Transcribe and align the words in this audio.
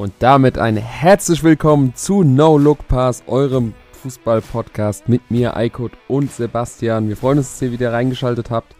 Und 0.00 0.14
damit 0.20 0.56
ein 0.56 0.78
herzlich 0.78 1.44
willkommen 1.44 1.94
zu 1.94 2.22
No 2.22 2.56
Look 2.56 2.88
Pass, 2.88 3.22
eurem 3.26 3.74
Fußball-Podcast 4.00 5.10
mit 5.10 5.30
mir, 5.30 5.58
Eikut 5.58 5.92
und 6.08 6.32
Sebastian. 6.32 7.06
Wir 7.08 7.18
freuen 7.18 7.36
uns, 7.36 7.50
dass 7.50 7.60
ihr 7.60 7.70
wieder 7.70 7.92
reingeschaltet 7.92 8.50
habt, 8.50 8.74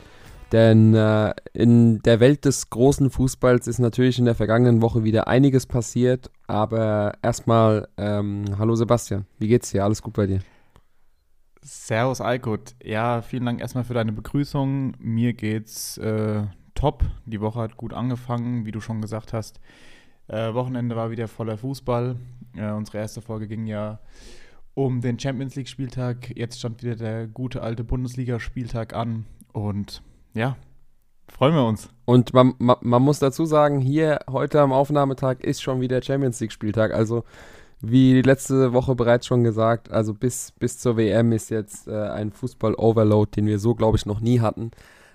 denn 0.50 0.94
äh, 0.94 1.34
in 1.52 2.00
der 2.00 2.20
Welt 2.20 2.46
des 2.46 2.70
großen 2.70 3.10
Fußballs 3.10 3.66
ist 3.66 3.80
natürlich 3.80 4.18
in 4.18 4.24
der 4.24 4.34
vergangenen 4.34 4.80
Woche 4.80 5.04
wieder 5.04 5.28
einiges 5.28 5.66
passiert. 5.66 6.30
Aber 6.46 7.12
erstmal, 7.20 7.88
ähm, 7.98 8.46
hallo 8.56 8.74
Sebastian, 8.74 9.26
wie 9.38 9.48
geht's 9.48 9.72
dir? 9.72 9.84
Alles 9.84 10.00
gut 10.00 10.14
bei 10.14 10.26
dir? 10.26 10.40
Servus 11.60 12.22
Eikut. 12.22 12.76
Ja, 12.82 13.20
vielen 13.20 13.44
Dank 13.44 13.60
erstmal 13.60 13.84
für 13.84 13.92
deine 13.92 14.12
Begrüßung. 14.12 14.96
Mir 14.98 15.34
geht's 15.34 15.98
äh, 15.98 16.44
top. 16.74 17.04
Die 17.26 17.42
Woche 17.42 17.60
hat 17.60 17.76
gut 17.76 17.92
angefangen, 17.92 18.64
wie 18.64 18.72
du 18.72 18.80
schon 18.80 19.02
gesagt 19.02 19.34
hast. 19.34 19.60
Äh, 20.30 20.54
Wochenende 20.54 20.94
war 20.94 21.10
wieder 21.10 21.26
voller 21.26 21.58
Fußball. 21.58 22.14
Äh, 22.56 22.70
unsere 22.70 22.98
erste 22.98 23.20
Folge 23.20 23.48
ging 23.48 23.66
ja 23.66 23.98
um 24.74 25.00
den 25.00 25.18
Champions 25.18 25.56
League-Spieltag. 25.56 26.36
Jetzt 26.36 26.60
stand 26.60 26.82
wieder 26.84 26.94
der 26.94 27.26
gute 27.26 27.62
alte 27.62 27.82
Bundesliga-Spieltag 27.82 28.94
an. 28.94 29.26
Und 29.52 30.02
ja, 30.32 30.56
freuen 31.28 31.54
wir 31.54 31.66
uns. 31.66 31.88
Und 32.04 32.32
man, 32.32 32.54
man, 32.58 32.76
man, 32.80 33.02
muss 33.02 33.18
dazu 33.18 33.44
sagen, 33.44 33.80
hier 33.80 34.20
heute 34.30 34.60
am 34.60 34.72
Aufnahmetag 34.72 35.40
ist 35.40 35.62
schon 35.62 35.80
wieder 35.80 36.00
Champions 36.00 36.38
League-Spieltag. 36.38 36.94
Also 36.94 37.24
wie 37.80 38.22
letzte 38.22 38.72
Woche 38.72 38.94
bereits 38.94 39.26
schon 39.26 39.42
gesagt, 39.42 39.90
also 39.90 40.14
bis, 40.14 40.52
bis 40.52 40.78
zur 40.78 40.96
WM 40.96 41.32
ist 41.32 41.50
jetzt 41.50 41.88
äh, 41.88 42.08
ein 42.08 42.30
Fußball-Overload, 42.30 43.32
den 43.34 43.46
wir 43.46 43.58
so, 43.58 43.74
glaube 43.74 43.96
ich, 43.96 44.06
noch 44.06 44.20
nie 44.20 44.38
hatten. 44.38 44.70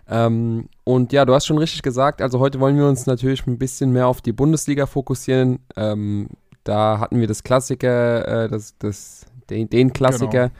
Ähm, 0.10 0.68
und 0.86 1.12
ja, 1.12 1.26
du 1.26 1.34
hast 1.34 1.48
schon 1.48 1.58
richtig 1.58 1.82
gesagt, 1.82 2.22
also 2.22 2.40
heute 2.40 2.60
wollen 2.60 2.78
wir 2.78 2.88
uns 2.88 3.08
natürlich 3.08 3.46
ein 3.48 3.58
bisschen 3.58 3.92
mehr 3.92 4.08
auf 4.08 4.22
die 4.22 4.32
Bundesliga 4.32 4.86
fokussieren. 4.86 5.60
Ähm, 5.76 6.30
da 6.64 7.00
hatten 7.00 7.20
wir 7.20 7.28
das 7.28 7.44
Klassiker, 7.44 8.46
äh, 8.46 8.50
das, 8.50 8.78
das, 8.78 9.26
den, 9.50 9.68
den 9.68 9.94
Klassiker. 9.94 10.52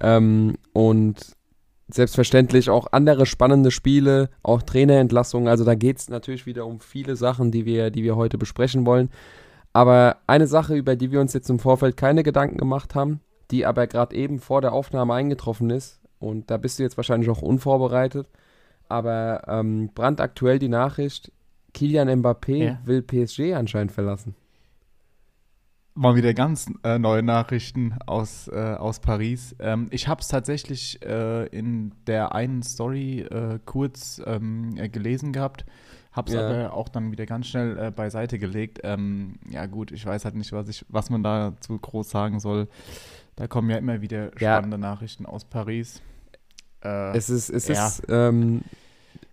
Genau. 0.00 0.16
Ähm, 0.16 0.54
und 0.72 1.36
selbstverständlich 1.88 2.70
auch 2.70 2.86
andere 2.92 3.26
spannende 3.26 3.70
Spiele, 3.70 4.30
auch 4.42 4.62
Trainerentlassungen. 4.62 5.48
Also 5.48 5.64
da 5.64 5.74
geht 5.74 5.98
es 5.98 6.08
natürlich 6.08 6.46
wieder 6.46 6.66
um 6.66 6.80
viele 6.80 7.14
Sachen, 7.14 7.50
die 7.50 7.66
wir, 7.66 7.90
die 7.90 8.02
wir 8.02 8.16
heute 8.16 8.38
besprechen 8.38 8.86
wollen. 8.86 9.10
Aber 9.74 10.16
eine 10.26 10.46
Sache, 10.46 10.74
über 10.74 10.96
die 10.96 11.10
wir 11.10 11.20
uns 11.20 11.34
jetzt 11.34 11.50
im 11.50 11.58
Vorfeld 11.58 11.98
keine 11.98 12.22
Gedanken 12.22 12.56
gemacht 12.56 12.94
haben, 12.94 13.20
die 13.50 13.66
aber 13.66 13.86
gerade 13.86 14.16
eben 14.16 14.38
vor 14.38 14.62
der 14.62 14.72
Aufnahme 14.72 15.12
eingetroffen 15.12 15.68
ist, 15.68 16.00
und 16.20 16.50
da 16.50 16.56
bist 16.56 16.78
du 16.78 16.84
jetzt 16.84 16.96
wahrscheinlich 16.96 17.28
auch 17.28 17.42
unvorbereitet, 17.42 18.28
aber 18.88 19.42
ähm, 19.46 19.90
brandaktuell 19.94 20.58
die 20.58 20.68
Nachricht, 20.68 21.32
Kilian 21.72 22.08
Mbappé 22.08 22.56
ja. 22.56 22.78
will 22.84 23.02
PSG 23.02 23.54
anscheinend 23.54 23.92
verlassen. 23.92 24.34
Mal 25.96 26.16
wieder 26.16 26.34
ganz 26.34 26.66
äh, 26.82 26.98
neue 26.98 27.22
Nachrichten 27.22 27.96
aus, 28.06 28.48
äh, 28.48 28.74
aus 28.74 28.98
Paris. 28.98 29.54
Ähm, 29.60 29.86
ich 29.90 30.08
habe 30.08 30.20
es 30.22 30.28
tatsächlich 30.28 31.00
äh, 31.04 31.46
in 31.46 31.92
der 32.08 32.34
einen 32.34 32.64
Story 32.64 33.20
äh, 33.20 33.60
kurz 33.64 34.20
ähm, 34.26 34.76
äh, 34.76 34.88
gelesen 34.88 35.32
gehabt, 35.32 35.64
habe 36.10 36.30
es 36.30 36.34
ja. 36.34 36.48
aber 36.48 36.72
auch 36.72 36.88
dann 36.88 37.12
wieder 37.12 37.26
ganz 37.26 37.46
schnell 37.46 37.78
äh, 37.78 37.90
beiseite 37.92 38.40
gelegt. 38.40 38.80
Ähm, 38.82 39.34
ja 39.48 39.66
gut, 39.66 39.92
ich 39.92 40.04
weiß 40.04 40.24
halt 40.24 40.34
nicht, 40.34 40.52
was, 40.52 40.68
ich, 40.68 40.84
was 40.88 41.10
man 41.10 41.22
dazu 41.22 41.78
groß 41.78 42.10
sagen 42.10 42.40
soll. 42.40 42.66
Da 43.36 43.46
kommen 43.46 43.70
ja 43.70 43.76
immer 43.76 44.00
wieder 44.00 44.32
spannende 44.36 44.76
ja. 44.76 44.80
Nachrichten 44.80 45.26
aus 45.26 45.44
Paris. 45.44 46.02
Äh, 46.84 47.16
es 47.16 47.30
ist, 47.30 47.50
es 47.50 47.68
ja. 47.68 47.86
ist, 47.86 48.02
ähm, 48.08 48.62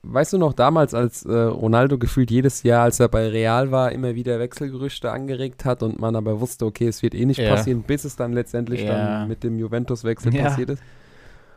weißt 0.04 0.34
du 0.34 0.38
noch, 0.38 0.54
damals, 0.54 0.94
als 0.94 1.26
äh, 1.26 1.32
Ronaldo 1.34 1.98
gefühlt 1.98 2.32
jedes 2.32 2.64
Jahr, 2.64 2.84
als 2.84 3.00
er 3.00 3.10
bei 3.10 3.28
Real 3.28 3.72
war, 3.72 3.92
immer 3.92 4.16
wieder 4.16 4.40
Wechselgerüchte 4.40 5.12
angeregt 5.12 5.66
hat 5.66 5.84
und 5.84 6.00
man 6.00 6.16
aber 6.16 6.40
wusste, 6.40 6.66
okay, 6.66 6.88
es 6.88 7.04
wird 7.04 7.14
eh 7.14 7.26
nicht 7.26 7.40
ja. 7.40 7.54
passieren, 7.54 7.84
bis 7.84 8.06
es 8.06 8.16
dann 8.16 8.34
letztendlich 8.34 8.84
ja. 8.84 9.20
dann 9.20 9.28
mit 9.28 9.44
dem 9.44 9.60
Juventus-Wechsel 9.60 10.32
passiert 10.32 10.72
ist. 10.72 10.84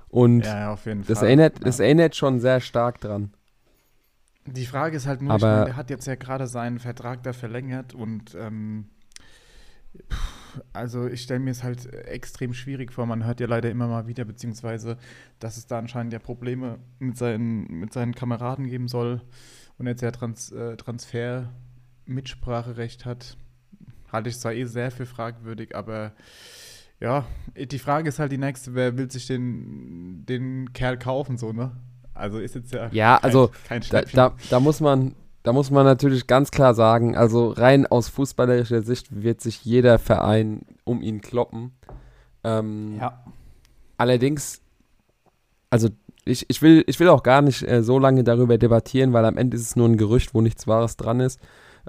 Und 0.09 0.43
das, 0.43 1.23
Erinnert, 1.23 1.67
das 1.67 1.81
erinnert 1.81 2.15
schon 2.15 2.39
sehr 2.39 2.61
stark 2.61 3.01
dran. 3.01 3.33
Die 4.47 4.67
Frage 4.67 4.97
ist 4.97 5.07
halt 5.07 5.23
nur, 5.23 5.33
aber, 5.33 5.51
meine, 5.51 5.65
der 5.65 5.77
hat 5.77 5.91
jetzt 5.91 6.07
ja 6.07 6.15
gerade 6.15 6.47
seinen 6.47 6.79
Vertrag 6.79 7.23
da 7.23 7.33
verlängert 7.33 7.95
und 7.95 8.37
ähm, 8.39 8.85
also 10.73 11.07
ich 11.07 11.23
stelle 11.23 11.41
mir 11.41 11.51
es 11.51 11.63
halt 11.63 11.93
extrem 11.93 12.55
schwierig 12.55 12.93
vor. 12.93 13.07
Man 13.07 13.25
hört 13.25 13.41
ja 13.41 13.47
leider 13.47 13.71
immer 13.71 13.89
mal 13.89 14.07
wieder, 14.07 14.25
beziehungsweise, 14.25 14.99
dass 15.39 15.57
es 15.57 15.67
da 15.67 15.79
anscheinend 15.79 16.13
ja 16.13 16.19
Probleme 16.19 16.79
mit 16.99 17.17
seinen, 17.17 17.67
mit 17.67 17.93
seinen 17.93 18.15
Kameraden 18.15 18.67
geben 18.67 18.89
soll 18.89 19.21
und 19.79 19.87
jetzt 19.87 20.03
ja 20.03 20.11
Trans, 20.11 20.53
äh, 20.53 20.77
Transfer-Mitspracherecht 20.77 23.05
hat. 23.05 23.37
Halte 24.13 24.29
ich 24.29 24.39
zwar 24.39 24.53
eh 24.53 24.65
sehr 24.65 24.91
für 24.91 25.07
fragwürdig, 25.07 25.75
aber 25.75 26.13
ja, 27.01 27.27
die 27.57 27.79
Frage 27.79 28.09
ist 28.09 28.19
halt 28.19 28.33
die 28.33 28.39
nächste, 28.39 28.75
wer 28.75 28.97
will 28.97 29.11
sich 29.11 29.27
den, 29.27 30.25
den 30.27 30.73
Kerl 30.73 30.99
kaufen, 30.99 31.37
so, 31.37 31.53
ne? 31.53 31.73
Also 32.15 32.39
ist 32.39 32.55
jetzt 32.55 32.73
ja. 32.73 32.89
Ja, 32.93 33.17
kein, 33.17 33.25
also 33.25 33.51
kein 33.67 33.83
da, 33.91 34.03
da, 34.03 34.37
da, 34.49 34.61
muss 34.61 34.81
man, 34.81 35.17
da 35.45 35.53
muss 35.53 35.71
man 35.71 35.85
natürlich 35.85 36.27
ganz 36.27 36.51
klar 36.51 36.75
sagen, 36.75 37.17
also 37.17 37.51
rein 37.51 37.87
aus 37.87 38.09
fußballerischer 38.09 38.81
Sicht 38.81 39.23
wird 39.23 39.43
sich 39.43 39.63
jeder 39.63 39.99
Verein 39.99 40.63
um 40.85 41.03
ihn 41.03 41.21
kloppen. 41.21 41.73
Ähm, 42.43 42.97
ja. 42.99 43.23
Allerdings, 43.99 44.63
also 45.69 45.91
ich, 46.25 46.49
ich, 46.49 46.63
will, 46.63 46.83
ich 46.87 46.99
will 46.99 47.09
auch 47.09 47.23
gar 47.23 47.43
nicht 47.43 47.63
äh, 47.63 47.83
so 47.83 47.99
lange 47.99 48.25
darüber 48.25 48.57
debattieren, 48.57 49.13
weil 49.13 49.27
am 49.27 49.37
Ende 49.37 49.59
ist 49.59 49.63
es 49.63 49.77
nur 49.77 49.87
ein 49.87 49.99
Gerücht, 49.99 50.35
wo 50.35 50.41
nichts 50.41 50.67
Wahres 50.67 50.97
dran 50.97 51.21
ist. 51.21 51.39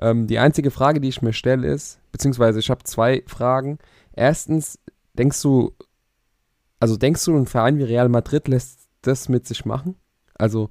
Ähm, 0.01 0.27
die 0.27 0.37
einzige 0.39 0.69
Frage, 0.69 0.99
die 0.99 1.07
ich 1.07 1.21
mir 1.21 1.31
stelle, 1.31 1.65
ist, 1.65 2.01
beziehungsweise 2.11 2.59
ich 2.59 2.69
habe 2.69 2.83
zwei 2.83 3.23
Fragen. 3.25 3.77
Erstens, 4.11 4.79
denkst 5.13 5.41
du, 5.41 5.73
also 6.81 6.97
denkst 6.97 7.23
du, 7.23 7.37
ein 7.37 7.45
Verein 7.45 7.77
wie 7.77 7.83
Real 7.83 8.09
Madrid 8.09 8.49
lässt 8.49 8.89
das 9.01 9.29
mit 9.29 9.47
sich 9.47 9.63
machen? 9.63 9.95
Also 10.33 10.69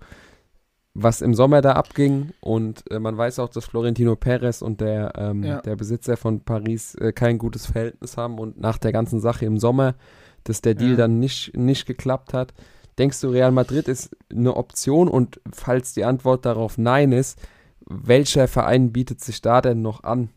was 0.95 1.21
im 1.21 1.35
Sommer 1.35 1.61
da 1.61 1.73
abging 1.73 2.31
und 2.41 2.89
äh, 2.91 3.01
man 3.01 3.19
weiß 3.19 3.41
auch, 3.41 3.49
dass 3.49 3.65
Florentino 3.65 4.15
Perez 4.15 4.63
und 4.63 4.81
der, 4.81 5.13
ähm, 5.17 5.43
ja. 5.43 5.61
der 5.61 5.75
Besitzer 5.75 6.17
von 6.17 6.41
Paris 6.41 6.95
äh, 6.95 7.13
kein 7.13 7.39
gutes 7.39 7.67
Verhältnis 7.67 8.17
haben 8.17 8.39
und 8.39 8.61
nach 8.61 8.79
der 8.79 8.93
ganzen 8.93 9.21
Sache 9.21 9.45
im 9.45 9.59
Sommer, 9.59 9.97
dass 10.45 10.61
der 10.61 10.75
Deal 10.75 10.93
ja. 10.93 10.97
dann 10.97 11.19
nicht, 11.19 11.57
nicht 11.57 11.87
geklappt 11.87 12.33
hat. 12.33 12.55
Denkst 12.97 13.21
du, 13.21 13.29
Real 13.29 13.51
Madrid 13.51 13.89
ist 13.89 14.17
eine 14.31 14.57
Option 14.57 15.09
und 15.09 15.41
falls 15.53 15.95
die 15.95 16.05
Antwort 16.05 16.47
darauf 16.47 16.79
Nein 16.79 17.11
ist, 17.11 17.41
welcher 17.87 18.47
Verein 18.47 18.93
bietet 18.93 19.21
sich 19.21 19.43
da 19.43 19.61
denn 19.61 19.83
noch 19.83 20.05
an, 20.05 20.31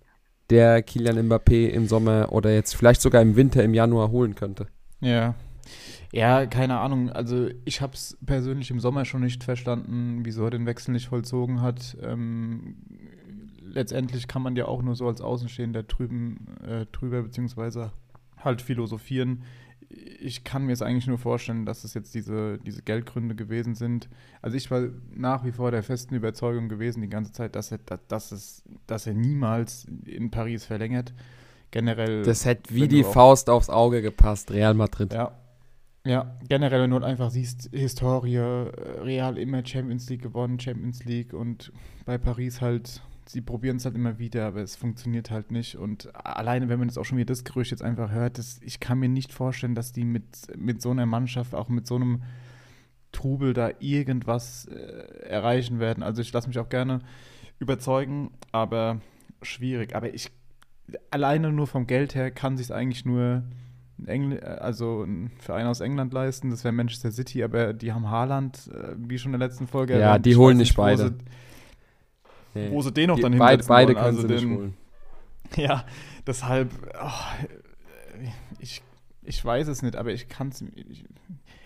der 0.50 0.82
Kilian 0.82 1.30
Mbappé 1.30 1.68
im 1.68 1.88
Sommer 1.88 2.32
oder 2.32 2.52
jetzt 2.52 2.76
vielleicht 2.76 3.02
sogar 3.02 3.22
im 3.22 3.36
Winter, 3.36 3.64
im 3.64 3.76
Januar 3.76 4.10
holen 4.10 4.34
könnte? 4.34 4.68
Ja, 5.02 5.36
ja, 6.12 6.46
keine 6.46 6.80
Ahnung. 6.80 7.10
Also 7.10 7.50
ich 7.66 7.82
habe 7.82 7.94
es 7.94 8.18
persönlich 8.26 8.72
im 8.72 8.80
Sommer 8.80 9.06
schon 9.06 9.22
nicht 9.22 9.44
verstanden, 9.44 10.22
wieso 10.24 10.46
er 10.46 10.52
den 10.52 10.66
Wechsel 10.66 10.92
nicht 10.92 11.08
vollzogen 11.08 11.62
hat. 11.62 11.98
Ähm, 12.02 12.78
letztendlich 13.62 14.28
kann 14.28 14.42
man 14.42 14.56
ja 14.56 14.66
auch 14.66 14.82
nur 14.82 14.96
so 14.96 15.08
als 15.08 15.22
Außenstehender 15.22 15.84
drüben, 15.84 16.48
äh, 16.66 16.86
drüber 16.92 17.24
beziehungsweise 17.24 17.92
halt 18.38 18.62
philosophieren. 18.62 19.44
Ich 20.20 20.44
kann 20.44 20.66
mir 20.66 20.74
es 20.74 20.82
eigentlich 20.82 21.08
nur 21.08 21.18
vorstellen, 21.18 21.66
dass 21.66 21.84
es 21.84 21.94
jetzt 21.94 22.14
diese, 22.14 22.58
diese 22.60 22.82
Geldgründe 22.82 23.36
gewesen 23.36 23.74
sind. 23.74 24.10
Also 24.42 24.58
ich 24.58 24.70
war 24.70 24.90
nach 25.14 25.46
wie 25.46 25.52
vor 25.52 25.72
der 25.72 25.84
festen 25.84 26.16
Überzeugung 26.16 26.68
gewesen 26.68 27.02
die 27.02 27.10
ganze 27.10 27.32
Zeit, 27.32 27.56
dass 27.56 27.72
er, 27.72 27.80
dass 28.08 28.32
es, 28.32 28.64
dass 28.86 29.08
er 29.08 29.14
niemals 29.14 29.88
in 30.06 30.30
Paris 30.30 30.66
verlängert. 30.66 31.14
Generell. 31.72 32.24
Das 32.24 32.46
hätte 32.46 32.74
wie 32.74 32.88
die 32.88 33.04
Faust 33.04 33.50
aufs 33.50 33.70
Auge 33.70 34.02
gepasst, 34.02 34.52
Real 34.52 34.74
Madrid. 34.74 35.14
Ja, 35.14 35.38
ja, 36.08 36.38
generell, 36.48 36.84
wenn 36.84 36.90
du 36.90 36.96
halt 36.96 37.06
einfach 37.06 37.30
siehst, 37.30 37.70
Historie, 37.74 38.36
äh, 38.36 38.72
Real 39.02 39.38
immer 39.38 39.66
Champions 39.66 40.10
League 40.10 40.22
gewonnen, 40.22 40.60
Champions 40.60 41.04
League 41.04 41.34
und 41.34 41.72
bei 42.06 42.18
Paris 42.18 42.62
halt, 42.62 43.02
sie 43.26 43.42
probieren 43.42 43.78
es 43.78 43.86
halt 43.86 43.96
immer 43.96 44.18
wieder, 44.18 44.48
aber 44.48 44.62
es 44.62 44.76
funktioniert 44.76 45.32
halt 45.32 45.52
nicht. 45.52 45.76
Und 45.76 46.16
alleine, 46.16 46.70
wenn 46.70 46.80
man 46.80 46.88
jetzt 46.88 46.98
auch 46.98 47.04
schon 47.04 47.18
wieder 47.18 47.34
das 47.34 47.44
Gerücht 47.44 47.72
jetzt 47.72 47.84
einfach 47.84 48.12
hört, 48.12 48.38
das, 48.38 48.60
ich 48.62 48.80
kann 48.80 49.00
mir 49.00 49.10
nicht 49.10 49.34
vorstellen, 49.34 49.76
dass 49.76 49.92
die 49.92 50.06
mit, 50.06 50.26
mit 50.56 50.82
so 50.82 50.92
einer 50.92 51.06
Mannschaft, 51.06 51.54
auch 51.54 51.68
mit 51.68 51.86
so 51.88 51.96
einem 51.96 52.24
Trubel 53.12 53.54
da 53.54 53.72
irgendwas 53.80 54.66
äh, 54.66 55.28
erreichen 55.28 55.80
werden. 55.80 56.04
Also 56.04 56.22
ich 56.22 56.32
lasse 56.32 56.48
mich 56.48 56.60
auch 56.60 56.70
gerne 56.70 57.00
überzeugen, 57.60 58.32
aber 58.52 59.02
schwierig. 59.42 59.96
Aber 59.96 60.14
ich, 60.14 60.32
alleine 61.12 61.52
nur 61.52 61.68
vom 61.68 61.86
Geld 61.86 62.16
her 62.16 62.32
kann 62.32 62.56
sich 62.56 62.74
eigentlich 62.74 63.04
nur 63.04 63.44
Engl 64.06 64.40
also 64.40 65.04
ein 65.04 65.32
Verein 65.40 65.66
aus 65.66 65.82
England 65.82 66.14
leisten. 66.14 66.52
Das 66.52 66.64
wäre 66.64 66.72
Manchester 66.72 67.12
City, 67.12 67.44
aber 67.44 67.74
die 67.74 67.94
haben 67.94 68.10
Haaland, 68.10 68.70
äh, 68.74 68.96
wie 68.98 69.18
schon 69.18 69.34
in 69.34 69.40
der 69.40 69.48
letzten 69.48 69.68
Folge. 69.68 70.00
Ja, 70.00 70.20
die 70.20 70.36
holen 70.36 70.58
nicht 70.58 70.76
beide. 70.76 71.04
Wo 71.04 71.08
sie, 71.08 71.16
nee. 72.56 72.72
wo 72.72 72.82
sie 72.82 72.92
den 72.92 73.08
noch 73.08 73.16
die, 73.16 73.22
dann 73.24 73.34
hinsetzen 73.34 73.68
Beide, 73.68 73.94
beide 73.94 73.94
können 73.96 74.06
also 74.06 74.22
sie 74.22 74.28
den, 74.28 74.50
nicht 74.50 74.58
holen. 74.58 74.78
Ja, 75.56 75.86
deshalb, 76.26 76.72
oh, 77.02 77.46
ich, 78.60 78.82
ich 79.24 79.44
weiß 79.44 79.70
es 79.70 79.82
nicht, 79.82 79.96
aber 79.96 80.12
ich 80.12 80.28
kann 80.28 80.50
es. 80.50 80.64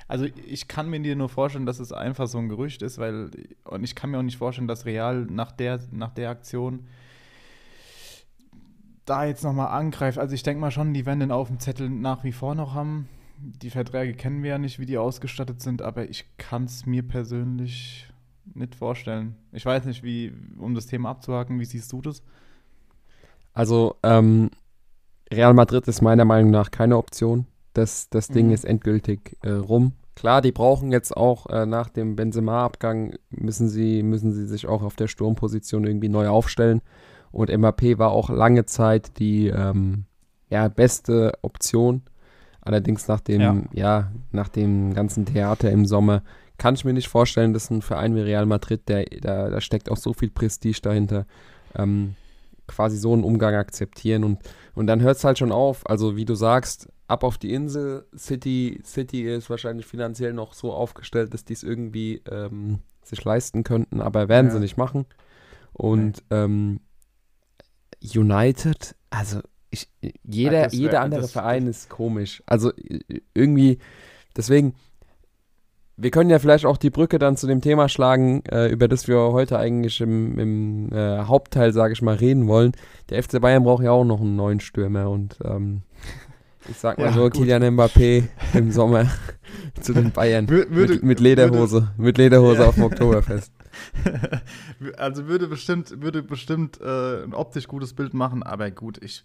Also 0.08 0.26
ich 0.46 0.68
kann 0.68 0.90
mir 0.90 1.00
dir 1.00 1.16
nur 1.16 1.30
vorstellen, 1.30 1.66
dass 1.66 1.80
es 1.80 1.92
einfach 1.92 2.28
so 2.28 2.38
ein 2.38 2.50
Gerücht 2.50 2.82
ist, 2.82 3.00
weil 3.00 3.32
und 3.64 3.84
ich 3.84 3.96
kann 3.96 4.12
mir 4.12 4.20
auch 4.20 4.24
nicht 4.24 4.38
vorstellen, 4.38 4.68
dass 4.68 4.86
Real 4.86 5.26
nach 5.30 5.52
der 5.52 5.80
nach 5.92 6.12
der 6.12 6.30
Aktion 6.30 6.86
da 9.06 9.26
jetzt 9.26 9.44
nochmal 9.44 9.68
angreift, 9.68 10.18
also 10.18 10.34
ich 10.34 10.44
denke 10.44 10.62
mal 10.62 10.72
schon, 10.72 10.94
die 10.94 11.06
werden 11.06 11.20
den 11.20 11.32
auf 11.32 11.48
dem 11.48 11.60
Zettel 11.60 11.90
nach 11.90 12.24
wie 12.24 12.32
vor 12.32 12.56
noch 12.56 12.74
haben. 12.74 13.08
Die 13.38 13.72
Verträge 13.72 14.14
kennen 14.14 14.44
wir 14.44 14.52
ja 14.52 14.58
nicht, 14.58 14.80
wie 14.80 14.86
die 14.86 14.98
ausgestattet 14.98 15.62
sind, 15.62 15.82
aber 15.82 16.10
ich 16.10 16.26
kann 16.38 16.66
es 16.66 16.86
mir 16.86 17.02
persönlich 17.02 18.08
nicht 18.54 18.76
vorstellen. 18.76 19.36
Ich 19.52 19.66
weiß 19.66 19.86
nicht, 19.86 20.04
wie, 20.04 20.34
um 20.60 20.76
das 20.76 20.86
Thema 20.86 21.10
abzuhaken, 21.10 21.60
wie 21.60 21.66
siehst 21.66 21.92
du 21.92 22.02
das? 22.02 22.22
Also, 23.54 23.96
ähm, 24.04 24.52
Real 25.32 25.54
Madrid 25.54 25.88
ist 25.88 26.02
meiner 26.02 26.26
Meinung 26.26 26.52
nach 26.52 26.72
keine 26.72 26.98
Option. 26.98 27.46
Das, 27.74 28.10
das 28.10 28.28
Ding 28.28 28.48
mhm. 28.48 28.54
ist 28.54 28.66
endgültig 28.66 29.38
äh, 29.42 29.52
rum. 29.52 29.94
Klar, 30.16 30.42
die 30.42 30.52
brauchen 30.52 30.92
jetzt 30.92 31.16
auch 31.16 31.48
äh, 31.48 31.66
nach 31.66 31.90
dem 31.90 32.16
Benzema-Abgang, 32.16 33.16
müssen 33.30 33.70
sie, 33.70 34.04
müssen 34.04 34.34
sie 34.34 34.46
sich 34.46 34.68
auch 34.68 34.84
auf 34.84 34.96
der 34.96 35.08
Sturmposition 35.08 35.86
irgendwie 35.86 36.10
neu 36.10 36.28
aufstellen. 36.28 36.82
Und 37.32 37.56
MAP 37.56 37.98
war 37.98 38.12
auch 38.12 38.30
lange 38.30 38.66
Zeit 38.66 39.20
die 39.20 39.48
ähm, 39.48 40.06
ja, 40.50 40.68
beste 40.68 41.34
Option. 41.42 42.04
Allerdings 42.62 43.08
nach 43.08 43.22
dem, 43.22 43.42
ja. 43.42 43.64
ja. 43.74 44.12
nach 44.32 44.50
dem 44.50 44.94
ganzen 44.94 45.26
Theater 45.26 45.72
im 45.72 45.86
Sommer 45.86 46.24
kann 46.58 46.76
ich 46.76 46.86
mir 46.86 46.94
nicht 46.94 47.08
vorstellen, 47.08 47.54
dass 47.54 47.72
ein 47.72 47.82
Verein 47.82 48.16
wie 48.16 48.22
Real 48.22 48.46
Madrid, 48.46 48.88
der, 48.88 49.06
da, 49.06 49.50
da 49.50 49.62
steckt 49.62 49.90
auch 49.90 49.98
so 49.98 50.14
viel 50.14 50.30
Prestige 50.30 50.80
dahinter, 50.82 51.26
ähm, 51.74 52.16
quasi 52.68 52.98
so 52.98 53.14
einen 53.14 53.24
Umgang 53.24 53.56
akzeptieren. 53.56 54.24
Und, 54.24 54.40
und 54.76 54.86
dann 54.86 55.02
hört 55.02 55.18
es 55.18 55.24
halt 55.24 55.40
schon 55.40 55.52
auf. 55.52 55.90
Also 55.90 56.16
wie 56.16 56.26
du 56.26 56.36
sagst, 56.36 56.88
ab 57.08 57.24
auf 57.24 57.38
die 57.38 57.54
Insel. 57.54 58.06
City, 58.16 58.80
City 58.86 59.24
ist 59.24 59.50
wahrscheinlich 59.50 59.88
finanziell 59.88 60.34
noch 60.34 60.54
so 60.54 60.72
aufgestellt, 60.72 61.34
dass 61.34 61.46
die 61.46 61.54
es 61.54 61.64
irgendwie 61.64 62.22
ähm, 62.30 62.80
sich 63.04 63.24
leisten 63.24 63.64
könnten, 63.64 64.00
aber 64.00 64.30
werden 64.30 64.48
ja. 64.48 64.54
sie 64.54 64.60
nicht 64.60 64.78
machen. 64.78 65.06
Und 65.74 66.24
okay. 66.30 66.44
ähm, 66.44 66.80
United, 68.02 68.96
also 69.10 69.40
ich, 69.70 69.88
jeder, 70.24 70.68
Ach, 70.68 70.72
jeder 70.72 71.02
andere 71.02 71.28
Verein 71.28 71.68
ist 71.68 71.90
komisch. 71.90 72.44
Also 72.46 72.72
irgendwie, 73.34 73.78
deswegen, 74.36 74.76
wir 75.96 76.12
können 76.12 76.30
ja 76.30 76.40
vielleicht 76.40 76.66
auch 76.66 76.78
die 76.78 76.90
Brücke 76.90 77.20
dann 77.20 77.38
zu 77.38 77.48
dem 77.48 77.62
Thema 77.62 77.88
schlagen, 77.88 78.44
äh, 78.46 78.68
über 78.68 78.88
das 78.88 79.08
wir 79.08 79.18
heute 79.18 79.58
eigentlich 79.58 80.02
im, 80.02 80.38
im 80.40 80.92
äh, 80.92 81.20
Hauptteil, 81.20 81.74
sage 81.74 81.94
ich 81.94 82.02
mal, 82.02 82.16
reden 82.16 82.48
wollen. 82.48 82.74
Der 83.10 83.22
FC 83.24 83.40
Bayern 83.40 83.64
braucht 83.64 83.84
ja 83.84 83.92
auch 83.92 84.04
noch 84.04 84.20
einen 84.20 84.36
neuen 84.36 84.60
Stürmer 84.60 85.10
und 85.10 85.38
ähm, 85.44 85.84
ich 86.70 86.78
sag 86.78 86.98
mal 86.98 87.06
ja, 87.06 87.14
so, 87.14 87.24
gut. 87.24 87.34
Kilian 87.34 87.64
Mbappé 87.64 88.28
im 88.54 88.72
Sommer 88.72 89.10
zu 89.82 89.94
den 89.94 90.12
Bayern 90.12 90.48
würde, 90.48 90.94
mit, 90.94 91.04
mit, 91.04 91.20
Lederhose, 91.20 91.82
würde, 91.82 91.94
mit 91.98 92.18
Lederhose 92.18 92.62
ja. 92.62 92.68
auf 92.68 92.76
dem 92.76 92.84
Oktoberfest. 92.84 93.52
Also 94.98 95.28
würde 95.28 95.48
bestimmt, 95.48 96.02
würde 96.02 96.24
bestimmt 96.24 96.80
äh, 96.82 97.24
ein 97.24 97.34
optisch 97.34 97.68
gutes 97.68 97.94
Bild 97.94 98.14
machen, 98.14 98.44
aber 98.44 98.70
gut, 98.70 99.02
ich, 99.04 99.24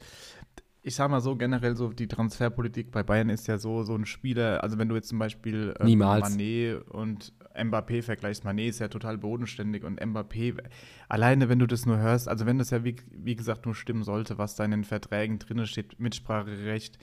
ich 0.83 0.95
sag 0.95 1.11
mal 1.11 1.21
so, 1.21 1.35
generell 1.35 1.77
so 1.77 1.93
die 1.93 2.07
Transferpolitik 2.07 2.93
bei 2.93 3.03
Bayern 3.03 3.29
ist 3.29 3.49
ja 3.49 3.59
so, 3.59 3.83
so 3.83 3.97
ein 3.97 4.07
Spieler, 4.07 4.63
also 4.63 4.79
wenn 4.79 4.89
du 4.89 4.95
jetzt 4.95 5.09
zum 5.09 5.19
Beispiel 5.19 5.75
äh, 5.81 5.85
Mané 5.85 6.77
und 6.77 7.33
Mbappé 7.57 8.03
vergleichst, 8.03 8.45
Mané 8.45 8.69
ist 8.69 8.79
ja 8.79 8.89
total 8.89 9.19
bodenständig 9.19 9.83
und 9.83 10.01
Mbappé, 10.01 10.57
alleine 11.09 11.49
wenn 11.49 11.59
du 11.59 11.67
das 11.67 11.87
nur 11.87 11.99
hörst, 11.99 12.29
also 12.29 12.47
wenn 12.47 12.59
das 12.59 12.71
ja 12.71 12.85
wie, 12.85 12.97
wie 13.11 13.35
gesagt 13.35 13.67
nur 13.67 13.75
stimmen 13.75 14.05
sollte, 14.05 14.39
was 14.39 14.55
da 14.55 14.65
in 14.65 14.71
den 14.71 14.85
Verträgen 14.85 15.39
drin 15.39 15.67
steht, 15.67 15.99
Mitspracherecht, 15.99 16.99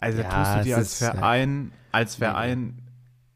also 0.00 0.22
ja, 0.22 0.28
tust 0.28 0.56
du 0.56 0.62
dir 0.64 0.76
als 0.76 0.98
Verein, 0.98 1.72
als 1.92 2.14
Verein, 2.16 2.82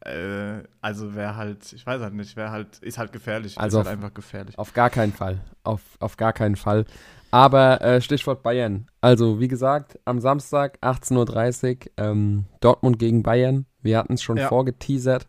äh, 0.01 0.63
also 0.81 1.15
wäre 1.15 1.35
halt, 1.35 1.71
ich 1.73 1.85
weiß 1.85 2.01
halt 2.01 2.13
nicht, 2.13 2.35
wäre 2.35 2.51
halt, 2.51 2.79
ist 2.79 2.97
halt 2.97 3.13
gefährlich. 3.13 3.57
Also 3.57 3.79
ist 3.79 3.87
halt 3.87 3.97
einfach 3.97 4.13
gefährlich. 4.13 4.57
Auf 4.57 4.73
gar 4.73 4.89
keinen 4.89 5.13
Fall. 5.13 5.39
Auf, 5.63 5.81
auf 5.99 6.17
gar 6.17 6.33
keinen 6.33 6.55
Fall. 6.55 6.85
Aber 7.31 7.81
äh, 7.81 8.01
Stichwort 8.01 8.43
Bayern. 8.43 8.87
Also, 9.01 9.39
wie 9.39 9.47
gesagt, 9.47 9.99
am 10.05 10.19
Samstag 10.19 10.77
18.30 10.81 11.87
Uhr 11.87 11.91
ähm, 11.97 12.45
Dortmund 12.59 12.99
gegen 12.99 13.23
Bayern. 13.23 13.65
Wir 13.81 13.97
hatten 13.97 14.13
es 14.13 14.21
schon 14.23 14.37
ja. 14.37 14.49
vorgeteasert 14.49 15.27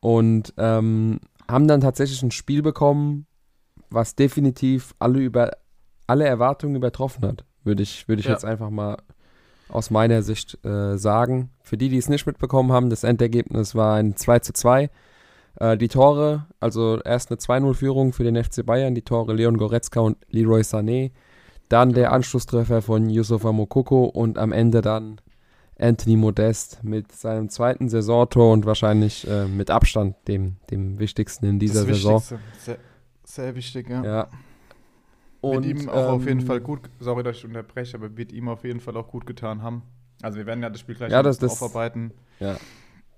und 0.00 0.54
ähm, 0.56 1.20
haben 1.50 1.68
dann 1.68 1.80
tatsächlich 1.80 2.22
ein 2.22 2.30
Spiel 2.30 2.62
bekommen, 2.62 3.26
was 3.90 4.14
definitiv 4.14 4.94
alle 4.98 5.20
über 5.20 5.50
alle 6.06 6.26
Erwartungen 6.26 6.76
übertroffen 6.76 7.26
hat. 7.26 7.44
Würde 7.62 7.82
ich, 7.82 8.08
würd 8.08 8.20
ich 8.20 8.26
ja. 8.26 8.32
jetzt 8.32 8.44
einfach 8.44 8.70
mal 8.70 8.98
aus 9.68 9.90
meiner 9.90 10.22
Sicht 10.22 10.64
äh, 10.64 10.96
sagen. 10.96 11.50
Für 11.62 11.76
die, 11.76 11.88
die 11.88 11.98
es 11.98 12.08
nicht 12.08 12.26
mitbekommen 12.26 12.72
haben, 12.72 12.90
das 12.90 13.04
Endergebnis 13.04 13.74
war 13.74 13.96
ein 13.96 14.16
2 14.16 14.38
zu 14.40 14.52
2. 14.52 14.90
Äh, 15.60 15.76
die 15.76 15.88
Tore, 15.88 16.46
also 16.60 17.00
erst 17.02 17.30
eine 17.30 17.38
2-0-Führung 17.38 18.12
für 18.12 18.24
den 18.24 18.42
FC 18.42 18.64
Bayern, 18.64 18.94
die 18.94 19.02
Tore 19.02 19.34
Leon 19.34 19.56
Goretzka 19.56 20.00
und 20.00 20.18
Leroy 20.30 20.62
Sané. 20.62 21.12
Dann 21.68 21.92
der 21.92 22.12
Anschlusstreffer 22.12 22.82
von 22.82 23.08
Yusufa 23.08 23.52
Mokoko 23.52 24.04
und 24.04 24.38
am 24.38 24.52
Ende 24.52 24.82
dann 24.82 25.20
Anthony 25.78 26.16
Modest 26.16 26.84
mit 26.84 27.10
seinem 27.12 27.48
zweiten 27.48 27.88
Saisontor 27.88 28.52
und 28.52 28.66
wahrscheinlich 28.66 29.26
äh, 29.28 29.46
mit 29.46 29.70
Abstand 29.70 30.16
dem, 30.28 30.56
dem 30.70 30.98
wichtigsten 30.98 31.46
in 31.46 31.58
dieser 31.58 31.84
das 31.84 31.96
Saison. 31.96 32.22
Sehr, 32.58 32.78
sehr 33.24 33.54
wichtig, 33.54 33.88
ja. 33.88 34.04
ja. 34.04 34.28
Und, 35.44 35.64
wird 35.64 35.80
ihm 35.82 35.88
auch 35.88 36.08
ähm, 36.08 36.14
auf 36.14 36.26
jeden 36.26 36.40
ähm, 36.40 36.46
Fall 36.46 36.60
gut, 36.60 36.80
sorry, 37.00 37.22
dass 37.22 37.36
ich 37.36 37.44
unterbreche, 37.44 37.96
aber 37.96 38.16
wird 38.16 38.32
ihm 38.32 38.48
auf 38.48 38.64
jeden 38.64 38.80
Fall 38.80 38.96
auch 38.96 39.08
gut 39.08 39.26
getan 39.26 39.62
haben. 39.62 39.82
Also 40.22 40.38
wir 40.38 40.46
werden 40.46 40.62
ja 40.62 40.70
das 40.70 40.80
Spiel 40.80 40.94
gleich 40.94 41.12
ja, 41.12 41.22
das, 41.22 41.38
das, 41.38 41.52
aufarbeiten. 41.52 42.12
Ja, 42.40 42.56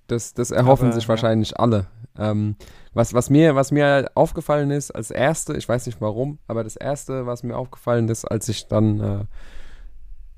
das, 0.07 0.35
das 0.35 0.51
erhoffen 0.51 0.89
aber, 0.89 0.95
sich 0.95 1.09
wahrscheinlich 1.09 1.51
ja. 1.51 1.57
alle. 1.59 1.87
Ähm, 2.19 2.57
was, 2.95 3.13
was, 3.15 3.31
mir, 3.31 3.55
was 3.55 3.73
mir 3.73 4.11
aufgefallen 4.15 4.71
ist 4.71 4.91
als 4.91 5.11
erste, 5.11 5.57
ich 5.57 5.69
weiß 5.69 5.87
nicht 5.87 6.01
warum, 6.01 6.39
aber 6.47 6.65
das 6.65 6.77
erste, 6.77 7.27
was 7.27 7.43
mir 7.43 7.57
aufgefallen 7.57 8.09
ist, 8.09 8.25
als 8.25 8.49
ich 8.49 8.69
dann 8.69 9.01
äh, 9.01 9.25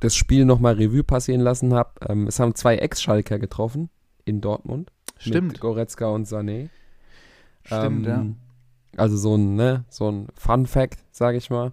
das 0.00 0.14
Spiel 0.14 0.44
nochmal 0.44 0.74
Revue 0.74 1.04
passieren 1.04 1.40
lassen 1.40 1.74
habe, 1.74 1.90
ähm, 2.08 2.26
es 2.26 2.40
haben 2.40 2.54
zwei 2.54 2.76
Ex-Schalker 2.76 3.38
getroffen 3.38 3.90
in 4.24 4.40
Dortmund. 4.40 4.90
Stimmt. 5.18 5.48
Mit 5.48 5.60
Goretzka 5.60 6.06
und 6.08 6.26
Sané. 6.26 6.68
Stimmt, 7.64 8.06
ähm, 8.06 8.36
ja. 8.38 8.47
Also 8.96 9.16
so 9.16 9.36
ein, 9.36 9.54
ne, 9.54 9.84
so 9.88 10.10
ein 10.10 10.28
Fun-Fact, 10.34 10.98
sage 11.10 11.36
ich 11.36 11.50
mal. 11.50 11.72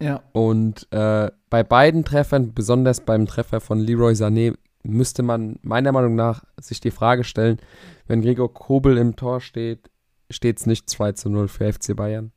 Ja. 0.00 0.22
Und 0.32 0.86
äh, 0.92 1.30
bei 1.48 1.62
beiden 1.62 2.04
Treffern, 2.04 2.52
besonders 2.52 3.00
beim 3.00 3.26
Treffer 3.26 3.60
von 3.60 3.78
Leroy 3.78 4.12
Sané, 4.12 4.56
müsste 4.82 5.22
man 5.22 5.58
meiner 5.62 5.92
Meinung 5.92 6.14
nach 6.14 6.44
sich 6.60 6.80
die 6.80 6.90
Frage 6.90 7.24
stellen, 7.24 7.58
wenn 8.06 8.20
Gregor 8.20 8.52
Kobel 8.52 8.98
im 8.98 9.16
Tor 9.16 9.40
steht, 9.40 9.90
steht 10.30 10.58
es 10.58 10.66
nicht 10.66 10.90
2 10.90 11.12
zu 11.12 11.30
0 11.30 11.48
für 11.48 11.72
FC 11.72 11.96
Bayern. 11.96 12.32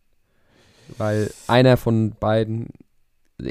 Weil 0.98 1.32
einer 1.48 1.76
von 1.76 2.12
beiden 2.18 2.68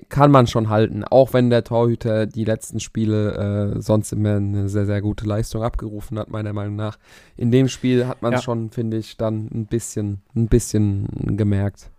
kann 0.08 0.30
man 0.30 0.46
schon 0.46 0.68
halten, 0.68 1.04
auch 1.04 1.32
wenn 1.32 1.48
der 1.48 1.62
Torhüter 1.62 2.26
die 2.26 2.44
letzten 2.44 2.80
Spiele 2.80 3.74
äh, 3.76 3.80
sonst 3.80 4.12
immer 4.12 4.36
eine 4.36 4.68
sehr, 4.68 4.86
sehr 4.86 5.00
gute 5.00 5.26
Leistung 5.26 5.62
abgerufen 5.62 6.18
hat, 6.18 6.28
meiner 6.28 6.52
Meinung 6.52 6.74
nach. 6.74 6.98
In 7.36 7.52
dem 7.52 7.68
Spiel 7.68 8.06
hat 8.06 8.20
man 8.20 8.34
es 8.34 8.40
ja. 8.40 8.44
schon, 8.44 8.70
finde 8.70 8.96
ich, 8.96 9.16
dann 9.16 9.48
ein 9.54 9.66
bisschen, 9.66 10.22
ein 10.34 10.48
bisschen 10.48 11.36
gemerkt. 11.36 11.90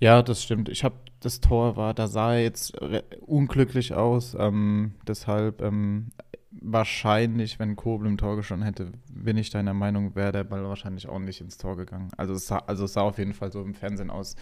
Ja, 0.00 0.22
das 0.22 0.42
stimmt. 0.42 0.68
Ich 0.68 0.82
habe 0.82 0.96
das 1.20 1.40
Tor 1.40 1.76
war, 1.76 1.94
da 1.94 2.08
sah 2.08 2.34
er 2.34 2.42
jetzt 2.42 2.76
unglücklich 3.20 3.94
aus. 3.94 4.36
Ähm, 4.36 4.94
deshalb 5.06 5.62
ähm, 5.62 6.10
wahrscheinlich, 6.50 7.60
wenn 7.60 7.76
Kobel 7.76 8.08
im 8.08 8.18
Tor 8.18 8.34
gestanden 8.34 8.66
hätte, 8.66 8.90
bin 9.08 9.36
ich 9.36 9.50
deiner 9.50 9.74
Meinung, 9.74 10.16
wäre 10.16 10.32
der 10.32 10.42
Ball 10.42 10.64
wahrscheinlich 10.64 11.08
auch 11.08 11.20
nicht 11.20 11.40
ins 11.40 11.58
Tor 11.58 11.76
gegangen. 11.76 12.08
Also 12.16 12.34
es 12.34 12.48
sah, 12.48 12.58
also 12.66 12.86
es 12.86 12.94
sah 12.94 13.02
auf 13.02 13.18
jeden 13.18 13.34
Fall 13.34 13.52
so 13.52 13.62
im 13.62 13.74
Fernsehen 13.74 14.10
aus. 14.10 14.34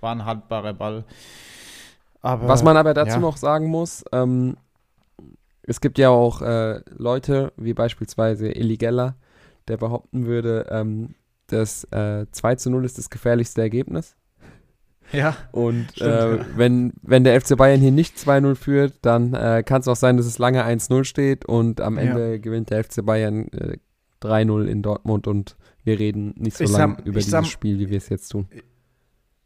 War 0.00 0.12
ein 0.12 0.24
haltbarer 0.24 0.74
Ball. 0.74 1.04
Aber, 2.24 2.48
Was 2.48 2.62
man 2.62 2.78
aber 2.78 2.94
dazu 2.94 3.16
ja. 3.16 3.18
noch 3.18 3.36
sagen 3.36 3.66
muss, 3.66 4.02
ähm, 4.10 4.56
es 5.60 5.82
gibt 5.82 5.98
ja 5.98 6.08
auch 6.08 6.40
äh, 6.40 6.80
Leute, 6.96 7.52
wie 7.58 7.74
beispielsweise 7.74 8.54
Eli 8.54 8.78
Geller, 8.78 9.16
der 9.68 9.76
behaupten 9.76 10.24
würde, 10.24 10.66
ähm, 10.70 11.16
dass 11.48 11.84
äh, 11.92 12.24
2 12.32 12.54
zu 12.54 12.70
0 12.70 12.86
ist 12.86 12.96
das 12.96 13.10
gefährlichste 13.10 13.60
Ergebnis. 13.60 14.16
Ja. 15.12 15.36
Und 15.52 15.88
stimmt, 15.92 16.10
äh, 16.10 16.36
ja. 16.36 16.46
Wenn, 16.56 16.94
wenn 17.02 17.24
der 17.24 17.38
FC 17.38 17.58
Bayern 17.58 17.80
hier 17.80 17.92
nicht 17.92 18.16
2-0 18.16 18.54
führt, 18.54 18.94
dann 19.02 19.34
äh, 19.34 19.62
kann 19.62 19.82
es 19.82 19.88
auch 19.88 19.96
sein, 19.96 20.16
dass 20.16 20.24
es 20.24 20.38
lange 20.38 20.64
1-0 20.64 21.04
steht 21.04 21.44
und 21.44 21.82
am 21.82 21.98
Ende 21.98 22.32
ja. 22.32 22.38
gewinnt 22.38 22.70
der 22.70 22.84
FC 22.84 23.04
Bayern 23.04 23.48
äh, 23.48 23.76
3-0 24.22 24.64
in 24.64 24.80
Dortmund 24.80 25.26
und 25.26 25.56
wir 25.82 25.98
reden 25.98 26.32
nicht 26.38 26.56
so 26.56 26.64
lange 26.64 26.96
über 27.04 27.18
dieses 27.18 27.32
sag, 27.32 27.44
Spiel, 27.44 27.78
wie 27.78 27.90
wir 27.90 27.98
es 27.98 28.08
jetzt 28.08 28.30
tun 28.30 28.48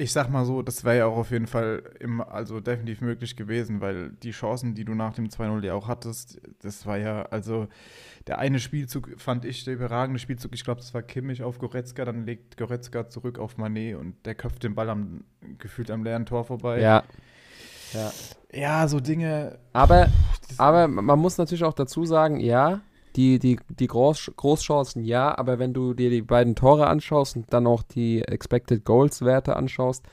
ich 0.00 0.12
sag 0.12 0.30
mal 0.30 0.44
so, 0.44 0.62
das 0.62 0.84
wäre 0.84 0.98
ja 0.98 1.06
auch 1.06 1.16
auf 1.16 1.32
jeden 1.32 1.48
Fall 1.48 1.82
im, 1.98 2.20
also 2.20 2.60
definitiv 2.60 3.00
möglich 3.00 3.36
gewesen, 3.36 3.80
weil 3.80 4.10
die 4.10 4.30
Chancen, 4.30 4.76
die 4.76 4.84
du 4.84 4.94
nach 4.94 5.14
dem 5.14 5.26
2-0 5.26 5.64
ja 5.64 5.74
auch 5.74 5.88
hattest, 5.88 6.40
das 6.60 6.86
war 6.86 6.98
ja, 6.98 7.22
also 7.22 7.66
der 8.28 8.38
eine 8.38 8.60
Spielzug 8.60 9.10
fand 9.16 9.44
ich 9.44 9.64
der 9.64 9.74
überragende 9.74 10.20
Spielzug, 10.20 10.54
ich 10.54 10.62
glaube, 10.62 10.80
das 10.80 10.94
war 10.94 11.02
Kimmich 11.02 11.42
auf 11.42 11.58
Goretzka, 11.58 12.04
dann 12.04 12.26
legt 12.26 12.56
Goretzka 12.56 13.08
zurück 13.08 13.40
auf 13.40 13.56
Manet 13.56 13.96
und 13.96 14.14
der 14.24 14.36
köpft 14.36 14.62
den 14.62 14.76
Ball 14.76 14.88
am, 14.88 15.24
gefühlt 15.58 15.90
am 15.90 16.04
leeren 16.04 16.26
Tor 16.26 16.44
vorbei. 16.44 16.80
Ja. 16.80 17.02
Ja, 17.92 18.12
ja 18.52 18.86
so 18.86 19.00
Dinge. 19.00 19.58
Aber, 19.72 20.08
aber 20.58 20.86
man 20.86 21.18
muss 21.18 21.38
natürlich 21.38 21.64
auch 21.64 21.74
dazu 21.74 22.04
sagen, 22.04 22.38
ja, 22.38 22.82
die, 23.16 23.38
die, 23.38 23.58
die 23.68 23.86
Groß, 23.86 24.32
Großchancen 24.36 25.04
ja, 25.04 25.36
aber 25.36 25.58
wenn 25.58 25.72
du 25.72 25.94
dir 25.94 26.10
die 26.10 26.22
beiden 26.22 26.54
Tore 26.54 26.86
anschaust 26.86 27.36
und 27.36 27.52
dann 27.52 27.66
auch 27.66 27.82
die 27.82 28.22
Expected 28.22 28.84
Goals 28.84 29.22
Werte 29.22 29.56
anschaust, 29.56 30.04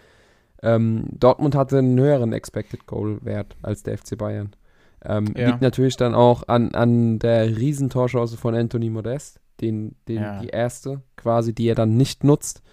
Ähm, 0.64 1.06
Dortmund 1.12 1.54
hatte 1.54 1.78
einen 1.78 2.00
höheren 2.00 2.34
Expected 2.34 2.88
Goal 2.88 3.20
Wert 3.24 3.56
als 3.62 3.84
der 3.84 3.98
FC 3.98 4.18
Bayern. 4.18 4.56
Ähm, 5.04 5.34
ja. 5.38 5.48
Liegt 5.48 5.62
natürlich 5.62 5.96
dann 5.98 6.16
auch 6.16 6.48
an, 6.48 6.74
an 6.74 7.20
der 7.20 7.56
Riesentorchance 7.56 8.38
von 8.38 8.56
Anthony 8.56 8.90
Modest, 8.90 9.40
den, 9.62 9.96
den, 10.08 10.22
ja. 10.24 10.40
die 10.40 10.48
erste 10.48 11.04
quasi, 11.18 11.54
die 11.54 11.68
er 11.68 11.75
dann 11.75 11.96
nicht 11.98 12.24
nutzt. 12.24 12.64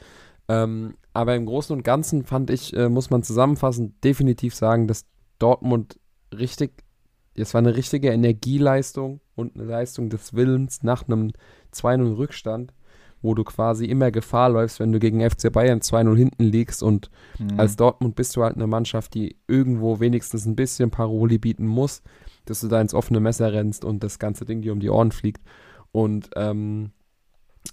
Ähm, 0.49 0.95
aber 1.12 1.35
im 1.35 1.45
Großen 1.45 1.76
und 1.76 1.83
Ganzen 1.83 2.25
fand 2.25 2.50
ich, 2.50 2.75
äh, 2.75 2.88
muss 2.88 3.11
man 3.11 3.23
zusammenfassend 3.23 4.02
definitiv 4.02 4.55
sagen, 4.55 4.87
dass 4.87 5.05
Dortmund 5.38 5.99
richtig, 6.33 6.85
es 7.35 7.55
war 7.55 7.61
eine 7.61 7.77
richtige 7.77 8.11
Energieleistung 8.11 9.21
und 9.35 9.55
eine 9.55 9.65
Leistung 9.65 10.11
des 10.11 10.35
Willens 10.35 10.83
nach 10.83 11.07
einem 11.07 11.33
2-0 11.75 12.17
Rückstand, 12.17 12.73
wo 13.23 13.35
du 13.35 13.45
quasi 13.45 13.87
immer 13.87 14.11
Gefahr 14.11 14.51
läufst, 14.51 14.81
wenn 14.81 14.93
du 14.93 14.99
gegen 14.99 15.21
FC 15.21 15.51
Bayern 15.53 15.81
2-0 15.81 16.17
hinten 16.17 16.45
liegst 16.45 16.83
und 16.83 17.11
mhm. 17.39 17.59
als 17.59 17.77
Dortmund 17.77 18.17
bist 18.17 18.37
du 18.37 18.43
halt 18.43 18.57
eine 18.57 18.67
Mannschaft, 18.67 19.15
die 19.15 19.37
irgendwo 19.47 20.01
wenigstens 20.01 20.45
ein 20.45 20.57
bisschen 20.57 20.91
Paroli 20.91 21.39
bieten 21.39 21.67
muss, 21.67 22.03
dass 22.45 22.61
du 22.61 22.69
da 22.69 22.81
ins 22.81 22.95
offene 22.95 23.21
Messer 23.21 23.53
rennst 23.53 23.85
und 23.85 24.03
das 24.03 24.19
ganze 24.19 24.45
Ding 24.45 24.61
dir 24.61 24.73
um 24.73 24.81
die 24.81 24.91
Ohren 24.91 25.12
fliegt. 25.12 25.41
Und 25.93 26.31
ähm, 26.35 26.91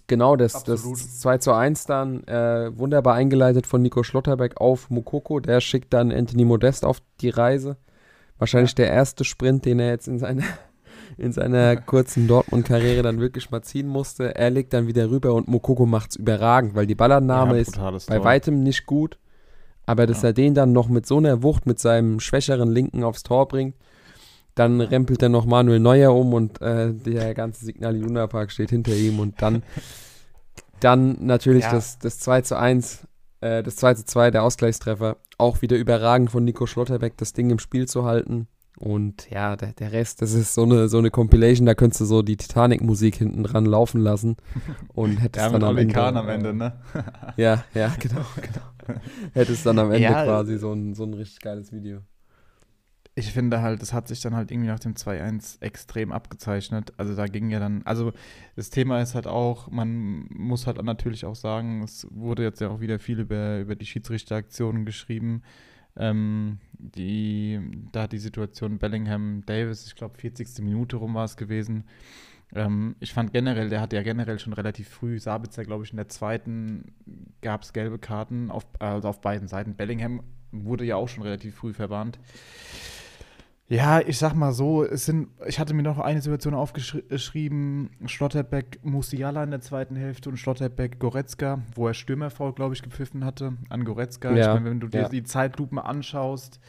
genau, 0.08 0.36
das, 0.36 0.64
das 0.64 1.20
2 1.20 1.38
zu 1.40 1.54
1 1.54 1.86
dann 1.86 2.24
äh, 2.26 2.78
wunderbar 2.78 3.16
eingeleitet 3.16 3.66
von 3.66 3.82
Nico 3.82 4.04
Schlotterbeck 4.04 4.62
auf 4.62 4.90
Mukoko. 4.90 5.40
Der 5.40 5.62
schickt 5.62 5.94
dann 5.94 6.12
Anthony 6.12 6.46
Modest 6.46 6.86
auf 6.86 7.02
die 7.22 7.30
Reise. 7.30 7.78
Wahrscheinlich 8.40 8.72
ja. 8.72 8.86
der 8.86 8.92
erste 8.92 9.24
Sprint, 9.24 9.66
den 9.66 9.80
er 9.80 9.90
jetzt 9.90 10.08
in 10.08 10.18
seiner, 10.18 10.44
in 11.18 11.32
seiner 11.32 11.76
kurzen 11.78 12.28
Dortmund-Karriere 12.28 13.04
dann 13.04 13.20
wirklich 13.20 13.52
mal 13.52 13.62
ziehen 13.62 13.88
musste. 13.88 14.36
Er 14.36 14.50
legt 14.50 14.74
dann 14.74 14.88
wieder 14.88 15.10
rüber 15.10 15.34
und 15.34 15.48
Mukoko 15.48 15.86
macht 15.86 16.12
es 16.12 16.16
überragend, 16.16 16.74
weil 16.74 16.88
die 16.88 16.96
Ballannahme 16.96 17.56
ja, 17.56 17.62
ist 17.62 17.78
bei 18.08 18.16
Tor. 18.16 18.24
weitem 18.24 18.64
nicht 18.64 18.86
gut. 18.86 19.20
Aber 19.86 20.06
dass 20.06 20.22
ja. 20.22 20.30
er 20.30 20.34
den 20.34 20.54
dann 20.54 20.72
noch 20.72 20.88
mit 20.88 21.06
so 21.06 21.18
einer 21.18 21.44
Wucht 21.44 21.66
mit 21.66 21.80
seinem 21.80 22.20
schwächeren 22.20 22.72
Linken 22.72 23.04
aufs 23.04 23.24
Tor 23.24 23.48
bringt, 23.48 23.76
dann 24.60 24.82
rempelt 24.82 25.24
er 25.24 25.30
noch 25.30 25.46
Manuel 25.46 25.80
Neuer 25.80 26.14
um 26.14 26.34
und 26.34 26.62
äh, 26.62 26.94
der 26.94 27.34
ganze 27.34 27.66
Signal 27.66 27.96
Iduna 27.96 28.28
Park 28.28 28.52
steht 28.52 28.70
hinter 28.70 28.94
ihm 28.94 29.20
und 29.20 29.42
dann, 29.42 29.64
dann 30.80 31.18
natürlich 31.26 31.66
das, 31.66 31.98
das 31.98 32.20
2 32.20 32.42
zu 32.42 32.58
1, 32.58 33.08
äh, 33.42 33.64
das 33.64 33.76
2 33.78 33.96
zu 33.96 34.06
2, 34.06 34.32
der 34.32 34.44
Ausgleichstreffer. 34.44 35.18
Auch 35.38 35.62
wieder 35.62 35.78
überragend 35.78 36.32
von 36.32 36.44
Nico 36.44 36.66
Schlotterbeck, 36.66 37.18
das 37.18 37.34
Ding 37.34 37.50
im 37.50 37.60
Spiel 37.60 37.88
zu 37.88 38.06
halten. 38.06 38.48
Und 38.78 39.30
ja, 39.30 39.58
der, 39.58 39.74
der 39.74 39.92
Rest, 39.92 40.22
das 40.22 40.34
ist 40.34 40.54
so 40.54 40.64
eine, 40.64 40.88
so 40.88 41.00
eine 41.00 41.12
Compilation, 41.12 41.66
da 41.66 41.76
könntest 41.76 42.00
du 42.00 42.06
so 42.06 42.22
die 42.22 42.38
Titanic-Musik 42.38 43.16
hinten 43.16 43.44
dran 43.44 43.66
laufen 43.66 44.00
lassen 44.00 44.38
und 44.94 45.18
hättest 45.22 45.46
ja, 45.46 45.52
dann 45.52 45.64
am 45.64 45.78
Ende, 45.78 46.02
am 46.02 46.30
Ende, 46.30 46.54
ne? 46.54 46.80
ja, 47.36 47.66
ja, 47.74 47.94
genau, 48.00 48.26
genau. 48.36 49.00
hättest 49.34 49.66
dann 49.66 49.80
am 49.80 49.92
Ende 49.92 50.04
ja, 50.04 50.24
quasi 50.24 50.58
so 50.58 50.72
ein, 50.72 50.94
so 50.94 51.04
ein 51.04 51.14
richtig 51.14 51.42
geiles 51.42 51.74
Video 51.74 52.00
ich 53.20 53.34
finde 53.34 53.62
halt, 53.62 53.82
das 53.82 53.92
hat 53.92 54.08
sich 54.08 54.22
dann 54.22 54.34
halt 54.34 54.50
irgendwie 54.50 54.70
nach 54.70 54.80
dem 54.80 54.94
2-1 54.94 55.62
extrem 55.62 56.12
abgezeichnet. 56.14 56.94
Also 56.98 57.16
da 57.16 57.26
ging 57.26 57.50
ja 57.50 57.60
dann, 57.60 57.84
also 57.84 58.14
das 58.56 58.70
Thema 58.70 59.02
ist 59.02 59.14
halt 59.14 59.28
auch, 59.28 59.70
man 59.70 60.26
muss 60.30 60.66
halt 60.66 60.82
natürlich 60.82 61.26
auch 61.26 61.36
sagen, 61.36 61.84
es 61.84 62.08
wurde 62.12 62.44
jetzt 62.44 62.62
ja 62.62 62.70
auch 62.70 62.80
wieder 62.80 62.98
viel 62.98 63.20
über, 63.20 63.60
über 63.60 63.76
die 63.76 63.86
Schiedsrichteraktionen 63.86 64.86
geschrieben. 64.86 65.44
Ähm, 65.98 66.60
die, 66.72 67.60
da 67.92 68.04
hat 68.04 68.14
die 68.14 68.20
Situation 68.20 68.80
Bellingham 68.80 69.44
Davis, 69.46 69.86
ich 69.86 69.96
glaube 69.96 70.18
40. 70.18 70.64
Minute 70.64 70.96
rum 70.96 71.14
war 71.14 71.26
es 71.26 71.36
gewesen. 71.36 71.84
Ähm, 72.56 72.96
ich 73.02 73.14
fand 73.14 73.34
generell, 73.34 73.68
der 73.68 73.82
hat 73.82 73.92
ja 73.92 74.02
generell 74.02 74.40
schon 74.40 74.54
relativ 74.54 74.88
früh, 74.88 75.20
Sabitzer 75.20 75.66
glaube 75.66 75.84
ich 75.84 75.92
in 75.92 75.98
der 75.98 76.08
zweiten 76.08 76.94
gab 77.42 77.64
es 77.64 77.74
gelbe 77.74 78.00
Karten, 78.00 78.50
auf, 78.50 78.66
also 78.80 79.10
auf 79.10 79.20
beiden 79.20 79.50
Seiten. 79.50 79.76
Bellingham 79.76 80.24
wurde 80.52 80.86
ja 80.86 80.96
auch 80.96 81.10
schon 81.10 81.24
relativ 81.24 81.56
früh 81.56 81.74
verwarnt. 81.74 82.18
Ja, 83.70 84.02
ich 84.02 84.18
sag 84.18 84.34
mal 84.34 84.52
so, 84.52 84.84
es 84.84 85.06
sind, 85.06 85.30
ich 85.46 85.60
hatte 85.60 85.76
mir 85.76 85.84
noch 85.84 86.00
eine 86.00 86.24
Situation 86.24 86.56
aufgeschrieben, 86.56 87.92
Schlotterbeck 88.08 88.80
Musiala 88.84 89.44
in 89.44 89.52
der 89.52 89.62
zweiten 89.62 89.96
Hälfte 89.96 90.30
und 90.30 90.38
Schlotterbeck 90.38 91.00
Goretzka, 91.00 91.62
wo 91.76 91.88
er 91.88 91.94
Stürmerfrau, 91.94 92.52
glaube 92.52 92.74
ich, 92.74 92.82
gepfiffen 92.82 93.24
hatte 93.24 93.54
an 93.70 93.86
Goretzka. 93.86 94.32
Ja, 94.32 94.40
ich 94.40 94.48
mein, 94.48 94.66
wenn 94.66 94.80
du 94.80 94.88
dir 94.88 95.02
ja. 95.02 95.10
die 95.10 95.22
Zeitlupen 95.22 95.78
anschaust, 95.78 96.60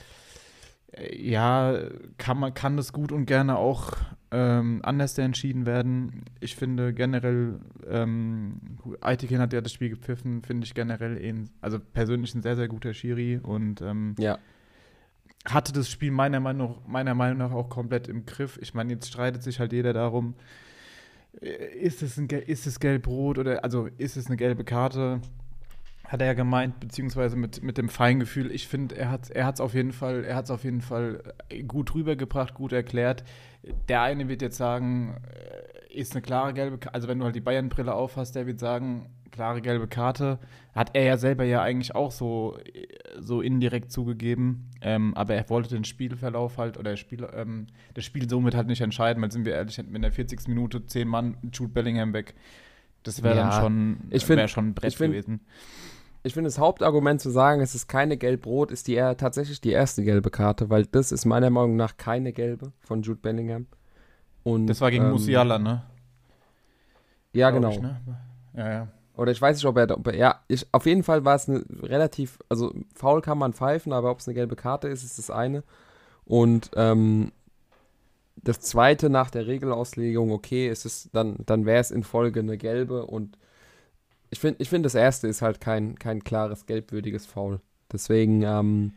äh, 0.93 1.17
ja, 1.17 1.75
kann 2.19 2.39
man 2.39 2.53
kann 2.53 2.77
das 2.77 2.93
gut 2.93 3.13
und 3.13 3.25
gerne 3.25 3.57
auch 3.57 3.95
ähm, 4.31 4.81
anders 4.83 5.17
entschieden 5.17 5.65
werden. 5.65 6.27
Ich 6.39 6.55
finde 6.55 6.93
generell, 6.93 7.61
ähm, 7.89 8.61
Aitiken 9.01 9.39
hat 9.39 9.55
ja 9.55 9.63
das 9.63 9.73
Spiel 9.73 9.89
gepfiffen, 9.89 10.43
finde 10.43 10.67
ich 10.67 10.75
generell, 10.75 11.19
ihn, 11.25 11.49
also 11.63 11.79
persönlich 11.79 12.35
ein 12.35 12.43
sehr, 12.43 12.57
sehr 12.57 12.69
guter 12.69 12.93
Schiri 12.93 13.41
und 13.43 13.81
ähm, 13.81 14.17
ja 14.19 14.39
hatte 15.47 15.73
das 15.73 15.89
Spiel 15.89 16.11
meiner 16.11 16.41
Meinung, 16.41 16.79
meiner 16.87 17.15
Meinung 17.15 17.39
nach 17.39 17.53
auch 17.53 17.69
komplett 17.69 18.09
im 18.09 18.27
Griff. 18.27 18.59
Ich 18.61 18.75
meine, 18.75 18.93
jetzt 18.93 19.09
streitet 19.09 19.43
sich 19.43 19.59
halt 19.59 19.73
jeder 19.73 19.93
darum, 19.93 20.35
äh, 21.41 21.79
ist 21.79 22.03
es, 22.03 22.19
es 22.19 22.81
gelb-rot 22.81 23.39
oder 23.39 23.65
also 23.65 23.89
ist 23.99 24.17
es 24.17 24.27
eine 24.27 24.37
gelbe 24.37 24.65
Karte? 24.65 25.21
Hat 26.07 26.21
er 26.21 26.27
ja 26.27 26.35
gemeint, 26.35 26.81
beziehungsweise 26.81 27.37
mit, 27.37 27.63
mit 27.63 27.79
dem 27.79 27.89
Feingefühl. 27.89 28.51
Ich 28.51 28.67
finde, 28.67 28.97
er 28.97 29.11
hat 29.11 29.25
es 29.25 29.31
er 29.31 29.53
auf 29.61 29.75
jeden 29.75 29.93
Fall, 29.93 30.25
er 30.25 30.35
hat's 30.35 30.51
auf 30.51 30.65
jeden 30.65 30.81
Fall 30.81 31.23
äh, 31.49 31.63
gut 31.63 31.95
rübergebracht, 31.95 32.55
gut 32.55 32.73
erklärt. 32.73 33.25
Der 33.89 34.03
eine 34.03 34.29
wird 34.29 34.43
jetzt 34.43 34.57
sagen, 34.57 35.17
äh, 35.33 35.99
ist 35.99 36.13
eine 36.13 36.23
klare 36.23 36.53
gelbe 36.53 36.79
Karte. 36.79 36.95
Also 36.95 37.09
wenn 37.09 37.19
du 37.19 37.25
halt 37.25 37.37
die 37.37 37.41
Bayern-Brille 37.41 37.95
aufhast, 37.95 38.35
der 38.35 38.47
wird 38.47 38.59
sagen, 38.59 39.07
klare 39.31 39.61
gelbe 39.61 39.89
Karte. 39.89 40.39
Hat 40.75 40.91
er 40.95 41.05
ja 41.05 41.17
selber 41.17 41.45
ja 41.45 41.63
eigentlich 41.63 41.95
auch 41.95 42.11
so, 42.11 42.59
so 43.21 43.41
indirekt 43.41 43.93
zugegeben. 43.93 44.71
Ähm, 44.81 45.15
aber 45.15 45.35
er 45.35 45.49
wollte 45.51 45.71
den 45.71 45.85
Spielverlauf 45.85 46.59
halt 46.59 46.79
oder 46.79 46.97
Spiel, 46.97 47.27
ähm, 47.35 47.67
das 47.95 48.05
Spiel 48.05 48.29
somit 48.29 48.55
halt 48.55 48.67
nicht 48.67 48.81
entscheiden, 48.81 49.23
weil 49.23 49.31
sind 49.31 49.45
wir 49.45 49.55
ehrlich, 49.55 49.79
in 49.79 50.03
der 50.03 50.13
40. 50.13 50.49
Minute 50.49 50.87
zehn 50.87 51.09
Mann 51.09 51.37
Jude 51.53 51.73
Bellingham 51.73 52.13
weg. 52.13 52.35
Das 53.03 53.23
wäre 53.23 53.37
ja, 53.37 53.51
dann 53.51 53.61
schon, 53.61 53.97
ich 54.11 54.25
find, 54.25 54.51
schon 54.51 54.69
ein 54.69 54.75
Brett 54.75 54.95
find, 54.95 55.13
gewesen. 55.13 55.41
Ich 56.23 56.35
finde, 56.35 56.49
das 56.49 56.59
Hauptargument 56.59 57.21
zu 57.21 57.31
sagen, 57.31 57.63
es 57.63 57.75
ist 57.75 57.89
keine 57.89 58.19
gelb-rot, 58.19 58.71
ist 58.71 58.89
die, 58.89 58.97
tatsächlich 58.97 59.61
die 59.61 59.71
erste 59.71 60.05
gelbe 60.05 60.31
Karte, 60.31 60.69
weil 60.69 60.85
das 60.85 61.13
ist 61.13 61.25
meiner 61.25 61.49
Meinung 61.49 61.77
nach 61.77 61.97
keine 61.97 62.33
gelbe 62.33 62.73
von 62.81 63.03
Jude 63.03 63.21
Bellingham. 63.21 63.67
Und, 64.43 64.67
das 64.67 64.81
war 64.81 64.91
gegen 64.91 65.05
ähm, 65.05 65.13
Musiala, 65.13 65.59
ne? 65.59 65.83
Ja, 67.33 67.51
genau. 67.51 67.71
Ich, 67.71 67.81
ne? 67.81 68.01
Ja, 68.55 68.71
ja. 68.71 68.89
Oder 69.21 69.33
ich 69.33 69.43
weiß 69.43 69.55
nicht, 69.55 69.67
ob 69.67 69.77
er, 69.77 69.91
ob 69.99 70.07
er 70.07 70.17
ja, 70.17 70.41
ich, 70.49 70.67
auf 70.73 70.87
jeden 70.87 71.03
Fall 71.03 71.27
war 71.27 71.35
es 71.35 71.47
eine 71.47 71.63
relativ, 71.83 72.39
also 72.49 72.73
faul 72.95 73.21
kann 73.21 73.37
man 73.37 73.53
pfeifen, 73.53 73.93
aber 73.93 74.11
ob 74.11 74.21
es 74.21 74.27
eine 74.27 74.35
gelbe 74.35 74.57
Karte 74.57 74.89
ist, 74.89 75.05
ist 75.05 75.19
das 75.19 75.29
eine. 75.29 75.63
Und 76.25 76.71
ähm, 76.75 77.31
das 78.37 78.61
zweite 78.61 79.11
nach 79.11 79.29
der 79.29 79.47
Regelauslegung, 79.47 80.33
okay, 80.33 80.71
ist 80.71 80.87
es, 80.87 81.11
dann, 81.13 81.37
dann 81.45 81.67
wäre 81.67 81.81
es 81.81 81.91
in 81.91 82.03
Folge 82.03 82.41
eine 82.41 82.57
gelbe 82.57 83.05
und 83.05 83.37
ich 84.31 84.41
finde, 84.41 84.63
ich 84.63 84.71
find, 84.71 84.87
das 84.87 84.95
erste 84.95 85.29
ist 85.29 85.43
halt 85.43 85.61
kein, 85.61 85.99
kein 85.99 86.25
klares 86.25 86.65
gelbwürdiges 86.65 87.27
Foul. 87.27 87.61
Deswegen, 87.93 88.41
ähm, 88.41 88.95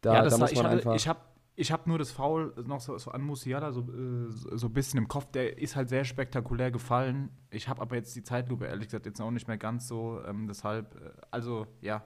da, 0.00 0.14
ja, 0.14 0.22
da 0.22 0.38
muss 0.38 0.54
man 0.54 0.64
ich 0.64 0.64
einfach. 0.64 0.94
ich 0.94 1.08
habe 1.08 1.20
ich 1.56 1.72
habe 1.72 1.88
nur 1.88 1.98
das 1.98 2.10
Foul 2.10 2.52
noch 2.66 2.80
so, 2.80 2.96
so 2.98 3.10
an 3.10 3.22
Musiala 3.22 3.72
so, 3.72 3.80
äh, 3.80 4.30
so 4.30 4.66
ein 4.66 4.72
bisschen 4.72 4.98
im 4.98 5.08
Kopf. 5.08 5.30
Der 5.32 5.58
ist 5.58 5.74
halt 5.74 5.88
sehr 5.88 6.04
spektakulär 6.04 6.70
gefallen. 6.70 7.30
Ich 7.50 7.68
habe 7.68 7.80
aber 7.80 7.96
jetzt 7.96 8.14
die 8.14 8.22
Zeitlupe 8.22 8.66
ehrlich 8.66 8.88
gesagt 8.88 9.06
jetzt 9.06 9.20
auch 9.20 9.30
nicht 9.30 9.48
mehr 9.48 9.56
ganz 9.56 9.88
so. 9.88 10.20
Ähm, 10.26 10.46
deshalb, 10.48 10.94
äh, 10.94 11.10
also 11.30 11.66
ja. 11.80 12.04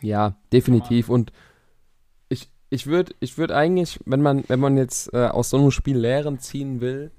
Ja, 0.00 0.36
definitiv. 0.52 1.08
Und 1.08 1.32
ich, 2.28 2.48
ich 2.70 2.86
würde 2.86 3.12
ich 3.18 3.38
würd 3.38 3.50
eigentlich, 3.50 3.98
wenn 4.06 4.22
man, 4.22 4.44
wenn 4.46 4.60
man 4.60 4.76
jetzt 4.76 5.12
äh, 5.12 5.26
aus 5.26 5.50
so 5.50 5.58
einem 5.58 5.72
Spiel 5.72 5.98
Lehren 5.98 6.38
ziehen 6.38 6.80
will, 6.80 7.10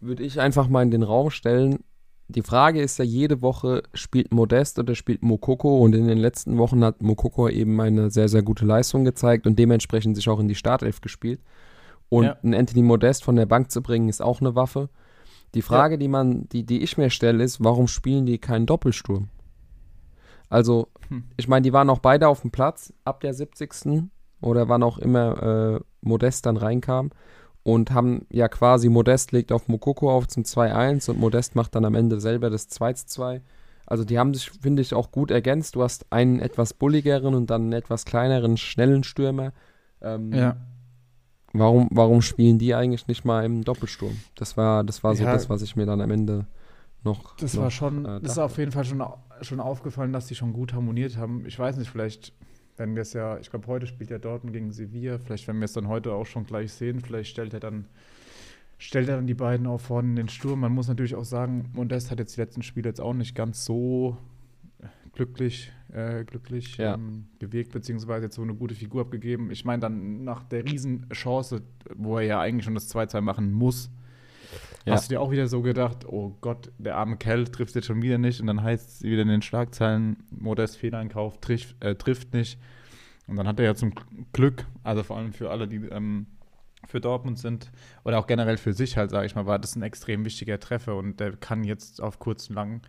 würde 0.00 0.22
ich 0.22 0.40
einfach 0.40 0.68
mal 0.68 0.82
in 0.82 0.90
den 0.90 1.02
Raum 1.02 1.30
stellen, 1.30 1.82
die 2.28 2.42
Frage 2.42 2.80
ist 2.80 2.98
ja 2.98 3.04
jede 3.04 3.42
Woche, 3.42 3.82
spielt 3.92 4.32
Modest 4.32 4.78
oder 4.78 4.94
spielt 4.94 5.22
Mokoko? 5.22 5.80
Und 5.80 5.94
in 5.94 6.06
den 6.06 6.18
letzten 6.18 6.56
Wochen 6.56 6.82
hat 6.82 7.02
Mokoko 7.02 7.48
eben 7.48 7.80
eine 7.80 8.10
sehr, 8.10 8.28
sehr 8.28 8.42
gute 8.42 8.64
Leistung 8.64 9.04
gezeigt 9.04 9.46
und 9.46 9.58
dementsprechend 9.58 10.16
sich 10.16 10.28
auch 10.28 10.40
in 10.40 10.48
die 10.48 10.54
Startelf 10.54 11.00
gespielt. 11.00 11.40
Und 12.08 12.24
ja. 12.24 12.36
einen 12.42 12.54
Anthony 12.54 12.82
Modest 12.82 13.24
von 13.24 13.36
der 13.36 13.46
Bank 13.46 13.70
zu 13.70 13.82
bringen, 13.82 14.08
ist 14.08 14.22
auch 14.22 14.40
eine 14.40 14.54
Waffe. 14.54 14.88
Die 15.54 15.62
Frage, 15.62 15.94
ja. 15.94 15.98
die 15.98 16.08
man, 16.08 16.48
die, 16.48 16.64
die 16.64 16.82
ich 16.82 16.96
mir 16.96 17.10
stelle, 17.10 17.44
ist, 17.44 17.62
warum 17.62 17.88
spielen 17.88 18.26
die 18.26 18.38
keinen 18.38 18.66
Doppelsturm? 18.66 19.28
Also, 20.48 20.88
hm. 21.08 21.24
ich 21.36 21.48
meine, 21.48 21.62
die 21.62 21.72
waren 21.72 21.90
auch 21.90 21.98
beide 21.98 22.28
auf 22.28 22.40
dem 22.40 22.50
Platz 22.50 22.92
ab 23.04 23.20
der 23.20 23.34
70. 23.34 24.04
oder 24.40 24.68
wann 24.68 24.82
auch 24.82 24.98
immer 24.98 25.42
äh, 25.76 25.80
Modest 26.00 26.46
dann 26.46 26.56
reinkam 26.56 27.10
und 27.64 27.90
haben 27.90 28.26
ja 28.30 28.46
quasi 28.46 28.88
Modest 28.88 29.32
legt 29.32 29.50
auf 29.50 29.68
Mokoko 29.68 30.12
auf 30.12 30.28
zum 30.28 30.44
2-1 30.44 31.10
und 31.10 31.18
Modest 31.18 31.56
macht 31.56 31.74
dann 31.74 31.84
am 31.84 31.94
Ende 31.94 32.20
selber 32.20 32.50
das 32.50 32.70
2-2. 32.70 33.40
Also 33.86 34.04
die 34.04 34.18
haben 34.18 34.32
sich, 34.34 34.50
finde 34.50 34.82
ich, 34.82 34.94
auch 34.94 35.10
gut 35.10 35.30
ergänzt. 35.30 35.74
Du 35.74 35.82
hast 35.82 36.06
einen 36.10 36.40
etwas 36.40 36.74
bulligeren 36.74 37.34
und 37.34 37.50
dann 37.50 37.62
einen 37.62 37.72
etwas 37.72 38.04
kleineren, 38.04 38.56
schnellen 38.56 39.02
Stürmer. 39.02 39.52
Ähm, 40.00 40.32
ja. 40.32 40.56
Warum, 41.52 41.88
warum 41.90 42.20
spielen 42.20 42.58
die 42.58 42.74
eigentlich 42.74 43.08
nicht 43.08 43.24
mal 43.24 43.44
im 43.44 43.64
Doppelsturm? 43.64 44.16
Das 44.34 44.56
war, 44.56 44.84
das 44.84 45.02
war 45.02 45.14
so 45.14 45.24
ja. 45.24 45.32
das, 45.32 45.48
was 45.48 45.62
ich 45.62 45.76
mir 45.76 45.86
dann 45.86 46.00
am 46.00 46.10
Ende 46.10 46.46
noch. 47.02 47.36
Das 47.36 47.54
noch, 47.54 47.62
war 47.62 47.70
schon, 47.70 48.04
äh, 48.04 48.20
das 48.20 48.32
ist 48.32 48.38
auf 48.38 48.58
jeden 48.58 48.72
Fall 48.72 48.84
schon, 48.84 49.02
schon 49.40 49.60
aufgefallen, 49.60 50.12
dass 50.12 50.26
die 50.26 50.34
schon 50.34 50.52
gut 50.52 50.74
harmoniert 50.74 51.16
haben. 51.16 51.46
Ich 51.46 51.58
weiß 51.58 51.76
nicht, 51.78 51.90
vielleicht 51.90 52.32
wenn 52.76 52.94
wir 52.94 53.02
es 53.02 53.12
ja, 53.12 53.38
ich 53.38 53.50
glaube, 53.50 53.66
heute 53.66 53.86
spielt 53.86 54.10
er 54.10 54.18
Dortmund 54.18 54.52
gegen 54.52 54.72
Sevilla. 54.72 55.18
Vielleicht, 55.18 55.46
wenn 55.48 55.58
wir 55.58 55.64
es 55.64 55.72
dann 55.72 55.88
heute 55.88 56.12
auch 56.12 56.26
schon 56.26 56.44
gleich 56.44 56.72
sehen, 56.72 57.00
vielleicht 57.00 57.30
stellt 57.30 57.54
er 57.54 57.60
dann, 57.60 57.86
stellt 58.78 59.08
er 59.08 59.16
dann 59.16 59.26
die 59.26 59.34
beiden 59.34 59.66
auch 59.66 59.80
vorne 59.80 60.08
in 60.10 60.16
den 60.16 60.28
Sturm. 60.28 60.60
Man 60.60 60.72
muss 60.72 60.88
natürlich 60.88 61.14
auch 61.14 61.24
sagen, 61.24 61.70
Modest 61.72 62.10
hat 62.10 62.18
jetzt 62.18 62.36
die 62.36 62.40
letzten 62.40 62.62
Spiele 62.62 62.88
jetzt 62.88 63.00
auch 63.00 63.14
nicht 63.14 63.34
ganz 63.34 63.64
so 63.64 64.16
glücklich, 65.14 65.72
äh, 65.92 66.24
glücklich 66.24 66.76
ja. 66.76 66.94
ähm, 66.94 67.26
gewirkt, 67.38 67.72
beziehungsweise 67.72 68.26
jetzt 68.26 68.34
so 68.34 68.42
eine 68.42 68.54
gute 68.54 68.74
Figur 68.74 69.02
abgegeben. 69.02 69.50
Ich 69.50 69.64
meine, 69.64 69.80
dann 69.80 70.24
nach 70.24 70.42
der 70.44 70.64
Riesenchance, 70.64 71.62
wo 71.94 72.18
er 72.18 72.24
ja 72.24 72.40
eigentlich 72.40 72.64
schon 72.64 72.74
das 72.74 72.94
2-2 72.94 73.20
machen 73.20 73.52
muss, 73.52 73.90
ja. 74.84 74.92
hast 74.94 75.10
du 75.10 75.14
dir 75.14 75.20
auch 75.20 75.30
wieder 75.30 75.46
so 75.46 75.62
gedacht, 75.62 76.06
oh 76.06 76.36
Gott, 76.40 76.70
der 76.78 76.96
arme 76.96 77.16
Kerl 77.16 77.44
trifft 77.44 77.74
jetzt 77.74 77.86
schon 77.86 78.02
wieder 78.02 78.18
nicht 78.18 78.40
und 78.40 78.46
dann 78.46 78.62
heißt 78.62 78.88
es 78.88 79.02
wieder 79.02 79.22
in 79.22 79.28
den 79.28 79.42
Schlagzeilen, 79.42 80.16
Modest 80.30 80.76
Fehleinkauf, 80.76 81.40
trifft, 81.40 81.82
äh, 81.82 81.94
trifft 81.94 82.34
nicht. 82.34 82.58
Und 83.26 83.36
dann 83.36 83.48
hat 83.48 83.58
er 83.58 83.64
ja 83.64 83.74
zum 83.74 83.92
Glück, 84.32 84.66
also 84.82 85.02
vor 85.02 85.16
allem 85.16 85.32
für 85.32 85.50
alle, 85.50 85.66
die 85.66 85.76
ähm, 85.76 86.26
für 86.86 87.00
Dortmund 87.00 87.38
sind 87.38 87.70
oder 88.04 88.18
auch 88.18 88.26
generell 88.26 88.58
für 88.58 88.74
sich 88.74 88.96
halt, 88.96 89.10
sage 89.10 89.26
ich 89.26 89.34
mal, 89.34 89.46
war 89.46 89.58
das 89.58 89.76
ein 89.76 89.82
extrem 89.82 90.24
wichtiger 90.24 90.60
Treffer 90.60 90.96
und 90.96 91.18
der 91.20 91.36
kann 91.36 91.64
jetzt 91.64 92.02
auf 92.02 92.18
kurz 92.18 92.48
und 92.50 92.56
lang 92.56 92.82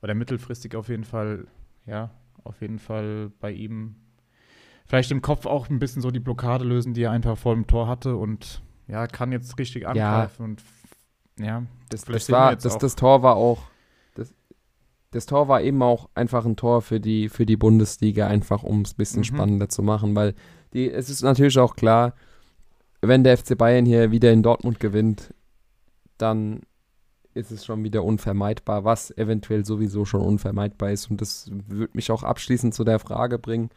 oder 0.00 0.14
mittelfristig 0.14 0.74
auf 0.74 0.88
jeden 0.88 1.04
Fall, 1.04 1.46
ja, 1.86 2.10
auf 2.44 2.60
jeden 2.62 2.78
Fall 2.78 3.30
bei 3.40 3.52
ihm 3.52 3.96
vielleicht 4.86 5.10
im 5.10 5.22
Kopf 5.22 5.46
auch 5.46 5.68
ein 5.68 5.78
bisschen 5.78 6.02
so 6.02 6.10
die 6.10 6.20
Blockade 6.20 6.64
lösen, 6.64 6.94
die 6.94 7.02
er 7.02 7.10
einfach 7.10 7.36
vor 7.36 7.54
dem 7.54 7.66
Tor 7.66 7.88
hatte 7.88 8.16
und 8.16 8.62
ja, 8.88 9.06
kann 9.06 9.32
jetzt 9.32 9.58
richtig 9.58 9.86
angreifen 9.86 10.42
ja. 10.42 10.44
und 10.44 10.62
ja, 11.42 11.64
das, 11.88 12.04
das 12.04 12.30
war, 12.30 12.56
das, 12.56 12.78
das 12.78 12.96
Tor 12.96 13.22
war 13.22 13.36
auch, 13.36 13.58
das, 14.14 14.34
das 15.10 15.26
Tor 15.26 15.48
war 15.48 15.62
eben 15.62 15.82
auch 15.82 16.08
einfach 16.14 16.44
ein 16.44 16.56
Tor 16.56 16.82
für 16.82 17.00
die, 17.00 17.28
für 17.28 17.46
die 17.46 17.56
Bundesliga, 17.56 18.26
einfach 18.26 18.62
um 18.62 18.82
es 18.82 18.92
ein 18.92 18.96
bisschen 18.96 19.20
mhm. 19.20 19.24
spannender 19.24 19.68
zu 19.68 19.82
machen, 19.82 20.14
weil 20.14 20.34
die, 20.72 20.90
es 20.90 21.10
ist 21.10 21.22
natürlich 21.22 21.58
auch 21.58 21.76
klar, 21.76 22.14
wenn 23.00 23.24
der 23.24 23.36
FC 23.36 23.58
Bayern 23.58 23.84
hier 23.84 24.10
wieder 24.10 24.32
in 24.32 24.42
Dortmund 24.42 24.80
gewinnt, 24.80 25.34
dann 26.18 26.60
ist 27.34 27.50
es 27.50 27.64
schon 27.64 27.82
wieder 27.82 28.04
unvermeidbar, 28.04 28.84
was 28.84 29.10
eventuell 29.16 29.64
sowieso 29.64 30.04
schon 30.04 30.20
unvermeidbar 30.20 30.92
ist. 30.92 31.10
Und 31.10 31.20
das 31.20 31.50
würde 31.50 31.94
mich 31.94 32.10
auch 32.10 32.22
abschließend 32.22 32.74
zu 32.74 32.84
der 32.84 32.98
Frage 32.98 33.38
bringen. 33.38 33.70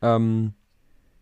Ähm, 0.00 0.54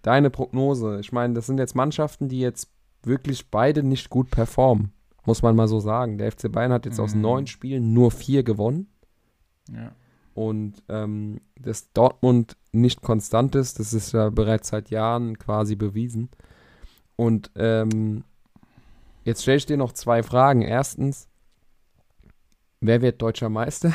deine 0.02 0.30
Prognose, 0.30 1.00
ich 1.00 1.10
meine, 1.10 1.34
das 1.34 1.46
sind 1.46 1.58
jetzt 1.58 1.74
Mannschaften, 1.74 2.28
die 2.28 2.40
jetzt 2.40 2.70
wirklich 3.02 3.50
beide 3.50 3.82
nicht 3.82 4.10
gut 4.10 4.30
performen 4.30 4.92
muss 5.24 5.42
man 5.42 5.56
mal 5.56 5.68
so 5.68 5.80
sagen. 5.80 6.18
Der 6.18 6.30
FC 6.32 6.50
Bayern 6.50 6.72
hat 6.72 6.86
jetzt 6.86 6.98
mhm. 6.98 7.04
aus 7.04 7.14
neun 7.14 7.46
Spielen 7.46 7.92
nur 7.92 8.10
vier 8.10 8.42
gewonnen. 8.42 8.88
Ja. 9.70 9.92
Und 10.34 10.82
ähm, 10.88 11.40
dass 11.60 11.92
Dortmund 11.92 12.56
nicht 12.72 13.02
konstant 13.02 13.54
ist, 13.54 13.78
das 13.78 13.92
ist 13.92 14.12
ja 14.12 14.30
bereits 14.30 14.68
seit 14.68 14.90
Jahren 14.90 15.38
quasi 15.38 15.76
bewiesen. 15.76 16.30
Und 17.16 17.50
ähm, 17.56 18.24
jetzt 19.24 19.42
stelle 19.42 19.58
ich 19.58 19.66
dir 19.66 19.76
noch 19.76 19.92
zwei 19.92 20.22
Fragen. 20.22 20.62
Erstens, 20.62 21.28
wer 22.80 23.02
wird 23.02 23.20
deutscher 23.20 23.48
Meister? 23.48 23.92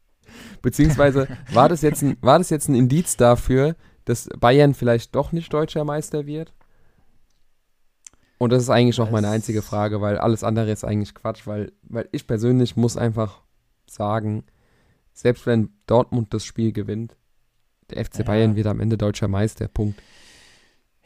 Beziehungsweise 0.62 1.28
war 1.52 1.68
das, 1.68 1.82
jetzt 1.82 2.02
ein, 2.02 2.16
war 2.20 2.38
das 2.38 2.50
jetzt 2.50 2.68
ein 2.68 2.74
Indiz 2.74 3.16
dafür, 3.16 3.76
dass 4.04 4.28
Bayern 4.38 4.74
vielleicht 4.74 5.14
doch 5.14 5.32
nicht 5.32 5.52
deutscher 5.52 5.84
Meister 5.84 6.26
wird? 6.26 6.52
Und 8.38 8.52
das 8.52 8.62
ist 8.62 8.70
eigentlich 8.70 9.00
auch 9.00 9.10
meine 9.10 9.28
einzige 9.28 9.62
Frage, 9.62 10.00
weil 10.00 10.18
alles 10.18 10.44
andere 10.44 10.70
ist 10.70 10.84
eigentlich 10.84 11.14
Quatsch, 11.14 11.46
weil, 11.46 11.72
weil 11.82 12.08
ich 12.12 12.26
persönlich 12.26 12.76
muss 12.76 12.96
einfach 12.96 13.42
sagen, 13.86 14.44
selbst 15.14 15.46
wenn 15.46 15.70
Dortmund 15.86 16.34
das 16.34 16.44
Spiel 16.44 16.72
gewinnt, 16.72 17.16
der 17.90 18.04
FC 18.04 18.18
ja. 18.18 18.24
Bayern 18.24 18.56
wird 18.56 18.66
am 18.66 18.80
Ende 18.80 18.98
deutscher 18.98 19.28
Meister. 19.28 19.68
Punkt. 19.68 20.02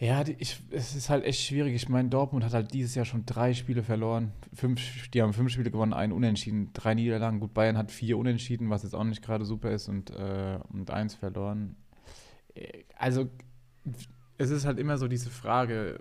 Ja, 0.01 0.25
ich, 0.39 0.59
es 0.71 0.97
ist 0.97 1.11
halt 1.11 1.25
echt 1.25 1.43
schwierig. 1.43 1.75
Ich 1.75 1.91
meine, 1.91 2.09
Dortmund 2.09 2.43
hat 2.43 2.55
halt 2.55 2.73
dieses 2.73 2.95
Jahr 2.95 3.05
schon 3.05 3.27
drei 3.27 3.53
Spiele 3.53 3.83
verloren. 3.83 4.33
Fünf, 4.55 4.81
die 5.11 5.21
haben 5.21 5.35
fünf 5.35 5.53
Spiele 5.53 5.71
gewonnen, 5.71 5.93
ein 5.93 6.11
Unentschieden, 6.11 6.71
drei 6.73 6.95
Niederlagen. 6.95 7.39
Gut, 7.39 7.53
Bayern 7.53 7.77
hat 7.77 7.93
vier 7.93 8.17
Unentschieden, 8.17 8.71
was 8.71 8.83
jetzt 8.83 8.95
auch 8.95 9.05
nicht 9.05 9.23
gerade 9.23 9.45
super 9.45 9.71
ist, 9.71 9.89
und, 9.89 10.11
äh, 10.11 10.59
und 10.73 10.91
eins 10.91 11.15
verloren. 11.15 11.77
Äh, 12.55 12.85
also, 12.97 13.29
es 14.39 14.49
ist 14.49 14.65
halt 14.65 14.79
immer 14.79 14.97
so 14.97 15.07
diese 15.07 15.29
Frage, 15.29 16.01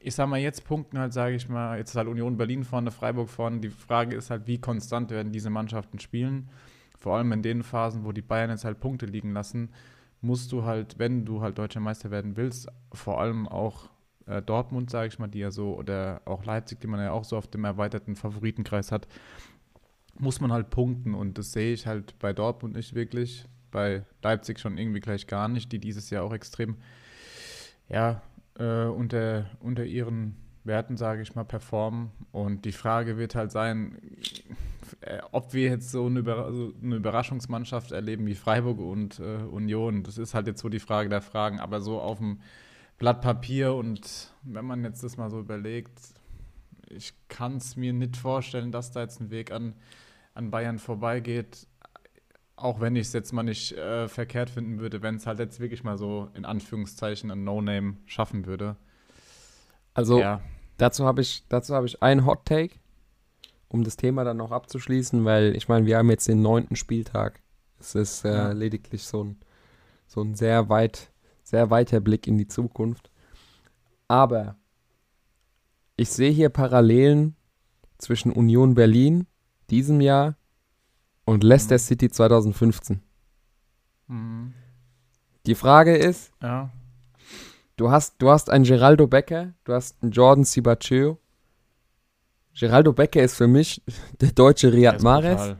ich 0.00 0.14
sag 0.14 0.28
mal, 0.28 0.40
jetzt 0.40 0.64
punkten 0.64 0.98
halt, 0.98 1.12
sage 1.12 1.36
ich 1.36 1.48
mal, 1.48 1.78
jetzt 1.78 1.90
ist 1.90 1.96
halt 1.96 2.08
Union 2.08 2.36
Berlin 2.36 2.64
vorne, 2.64 2.90
Freiburg 2.90 3.28
vorne. 3.28 3.60
Die 3.60 3.68
Frage 3.68 4.16
ist 4.16 4.30
halt, 4.30 4.46
wie 4.46 4.58
konstant 4.58 5.10
werden 5.10 5.32
diese 5.32 5.50
Mannschaften 5.50 5.98
spielen. 5.98 6.48
Vor 6.98 7.16
allem 7.16 7.32
in 7.32 7.42
den 7.42 7.62
Phasen, 7.62 8.04
wo 8.04 8.12
die 8.12 8.22
Bayern 8.22 8.50
jetzt 8.50 8.64
halt 8.64 8.80
Punkte 8.80 9.06
liegen 9.06 9.32
lassen, 9.32 9.70
musst 10.20 10.52
du 10.52 10.64
halt, 10.64 10.98
wenn 10.98 11.24
du 11.24 11.40
halt 11.40 11.58
deutscher 11.58 11.80
Meister 11.80 12.10
werden 12.10 12.36
willst, 12.36 12.68
vor 12.92 13.20
allem 13.20 13.48
auch 13.48 13.88
äh, 14.26 14.42
Dortmund, 14.42 14.90
sage 14.90 15.08
ich 15.08 15.18
mal, 15.18 15.28
die 15.28 15.38
ja 15.38 15.50
so, 15.50 15.74
oder 15.74 16.22
auch 16.24 16.44
Leipzig, 16.44 16.80
die 16.80 16.86
man 16.86 17.00
ja 17.00 17.12
auch 17.12 17.24
so 17.24 17.36
auf 17.36 17.46
dem 17.46 17.64
erweiterten 17.64 18.16
Favoritenkreis 18.16 18.92
hat, 18.92 19.08
muss 20.18 20.40
man 20.40 20.52
halt 20.52 20.70
punkten. 20.70 21.14
Und 21.14 21.38
das 21.38 21.52
sehe 21.52 21.72
ich 21.72 21.86
halt 21.86 22.18
bei 22.18 22.32
Dortmund 22.32 22.74
nicht 22.74 22.94
wirklich, 22.94 23.46
bei 23.70 24.04
Leipzig 24.22 24.58
schon 24.58 24.78
irgendwie 24.78 25.00
gleich 25.00 25.26
gar 25.26 25.48
nicht, 25.48 25.72
die 25.72 25.78
dieses 25.78 26.10
Jahr 26.10 26.24
auch 26.24 26.32
extrem, 26.32 26.76
ja, 27.88 28.22
äh, 28.60 28.84
unter, 28.84 29.46
unter 29.60 29.84
ihren 29.84 30.36
Werten, 30.64 30.96
sage 30.96 31.22
ich 31.22 31.34
mal, 31.34 31.44
performen. 31.44 32.10
Und 32.30 32.64
die 32.64 32.72
Frage 32.72 33.16
wird 33.16 33.34
halt 33.34 33.50
sein, 33.50 33.98
äh, 35.00 35.20
ob 35.32 35.54
wir 35.54 35.70
jetzt 35.70 35.90
so 35.90 36.06
eine, 36.06 36.20
Über 36.20 36.46
eine, 36.46 36.96
Überraschungsmannschaft 36.96 37.92
erleben 37.92 38.26
wie 38.26 38.34
Freiburg 38.34 38.78
und 38.78 39.18
äh, 39.18 39.42
Union. 39.50 40.02
Das 40.02 40.18
ist 40.18 40.34
halt 40.34 40.46
jetzt 40.46 40.60
so 40.60 40.68
die 40.68 40.78
Frage 40.78 41.08
der 41.08 41.22
Fragen. 41.22 41.58
Aber 41.58 41.80
so 41.80 42.00
auf 42.00 42.18
dem 42.18 42.40
Blatt 42.98 43.22
Papier 43.22 43.74
und 43.74 44.30
wenn 44.42 44.66
man 44.66 44.84
jetzt 44.84 45.02
das 45.02 45.16
mal 45.16 45.30
so 45.30 45.40
überlegt, 45.40 45.98
ich 46.90 47.14
kann 47.28 47.56
es 47.56 47.76
mir 47.76 47.94
nicht 47.94 48.16
vorstellen, 48.16 48.72
dass 48.72 48.90
da 48.90 49.00
jetzt 49.00 49.20
ein 49.20 49.30
Weg 49.30 49.52
an, 49.52 49.74
an 50.34 50.50
Bayern 50.50 50.78
vorbeigeht. 50.78 51.66
Auch 52.60 52.80
wenn 52.80 52.94
ich 52.94 53.06
es 53.06 53.12
jetzt 53.14 53.32
mal 53.32 53.42
nicht 53.42 53.72
äh, 53.72 54.06
verkehrt 54.06 54.50
finden 54.50 54.80
würde, 54.80 55.00
wenn 55.00 55.16
es 55.16 55.26
halt 55.26 55.38
jetzt 55.38 55.60
wirklich 55.60 55.82
mal 55.82 55.96
so 55.96 56.28
in 56.34 56.44
Anführungszeichen 56.44 57.30
ein 57.30 57.42
No-Name 57.42 57.96
schaffen 58.04 58.44
würde. 58.44 58.76
Also 59.94 60.20
ja. 60.20 60.42
dazu 60.76 61.06
habe 61.06 61.22
ich, 61.22 61.44
dazu 61.48 61.74
hab 61.74 61.84
ich 61.84 62.02
einen 62.02 62.26
Hot 62.26 62.44
Take, 62.44 62.74
um 63.68 63.82
das 63.82 63.96
Thema 63.96 64.24
dann 64.24 64.36
noch 64.36 64.52
abzuschließen, 64.52 65.24
weil 65.24 65.56
ich 65.56 65.68
meine, 65.68 65.86
wir 65.86 65.96
haben 65.96 66.10
jetzt 66.10 66.28
den 66.28 66.42
neunten 66.42 66.76
Spieltag. 66.76 67.40
Es 67.78 67.94
ist 67.94 68.24
äh, 68.26 68.32
ja. 68.32 68.52
lediglich 68.52 69.04
so 69.04 69.24
ein, 69.24 69.40
so 70.06 70.20
ein 70.20 70.34
sehr 70.34 70.68
weit, 70.68 71.10
sehr 71.42 71.70
weiter 71.70 72.00
Blick 72.00 72.26
in 72.26 72.36
die 72.36 72.48
Zukunft. 72.48 73.10
Aber 74.06 74.56
ich 75.96 76.10
sehe 76.10 76.30
hier 76.30 76.50
Parallelen 76.50 77.36
zwischen 77.96 78.32
Union 78.32 78.74
Berlin 78.74 79.26
diesem 79.70 80.00
Jahr 80.00 80.36
und 81.30 81.44
Leicester 81.44 81.76
mhm. 81.76 81.78
City 81.78 82.10
2015. 82.10 83.00
Mhm. 84.08 84.52
Die 85.46 85.54
Frage 85.54 85.96
ist, 85.96 86.32
ja. 86.42 86.70
du, 87.76 87.90
hast, 87.90 88.16
du 88.18 88.30
hast 88.30 88.50
einen 88.50 88.64
Geraldo 88.64 89.06
Becker, 89.06 89.54
du 89.64 89.72
hast 89.72 90.02
einen 90.02 90.10
Jordan 90.10 90.44
Sibacheo. 90.44 91.18
Geraldo 92.58 92.92
Becker 92.92 93.22
ist 93.22 93.36
für 93.36 93.46
mich 93.46 93.80
der 94.20 94.32
deutsche 94.32 94.72
Riyad 94.72 95.02
Mahrez. 95.02 95.54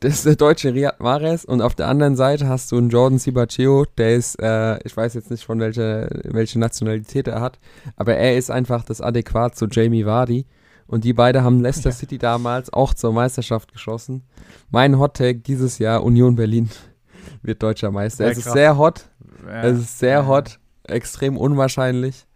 Das 0.00 0.14
ist 0.14 0.26
der 0.26 0.36
deutsche 0.36 0.74
Riyad 0.74 1.00
Mahrez 1.00 1.44
und 1.44 1.62
auf 1.62 1.74
der 1.74 1.88
anderen 1.88 2.14
Seite 2.14 2.46
hast 2.46 2.70
du 2.70 2.76
einen 2.76 2.90
Jordan 2.90 3.18
Sibacheo, 3.18 3.86
der 3.96 4.16
ist, 4.16 4.34
äh, 4.40 4.78
ich 4.84 4.94
weiß 4.94 5.14
jetzt 5.14 5.30
nicht 5.30 5.44
von 5.44 5.60
welcher 5.60 6.08
welche 6.24 6.58
Nationalität 6.58 7.26
er 7.26 7.40
hat, 7.40 7.58
aber 7.96 8.16
er 8.16 8.36
ist 8.36 8.50
einfach 8.50 8.84
das 8.84 9.00
Adäquat 9.00 9.56
zu 9.56 9.66
Jamie 9.66 10.04
Vardy. 10.04 10.46
Und 10.86 11.04
die 11.04 11.12
beiden 11.12 11.42
haben 11.42 11.60
Leicester 11.60 11.90
ja. 11.90 11.96
City 11.96 12.18
damals 12.18 12.72
auch 12.72 12.94
zur 12.94 13.12
Meisterschaft 13.12 13.72
geschossen. 13.72 14.24
Mein 14.70 14.98
Hot 14.98 15.16
Take 15.16 15.40
dieses 15.40 15.78
Jahr, 15.78 16.04
Union 16.04 16.36
Berlin 16.36 16.70
wird 17.42 17.62
deutscher 17.62 17.90
Meister. 17.90 18.24
Sehr 18.24 18.32
es 18.32 18.38
ist 18.38 18.52
sehr 18.52 18.76
hot. 18.76 19.10
Ja. 19.46 19.62
Es 19.62 19.78
ist 19.78 19.98
sehr 19.98 20.20
ja. 20.20 20.26
hot. 20.26 20.60
Extrem 20.84 21.36
unwahrscheinlich. 21.36 22.26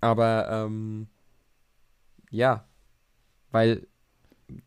Aber 0.00 0.48
ähm, 0.50 1.08
ja, 2.30 2.64
weil 3.50 3.86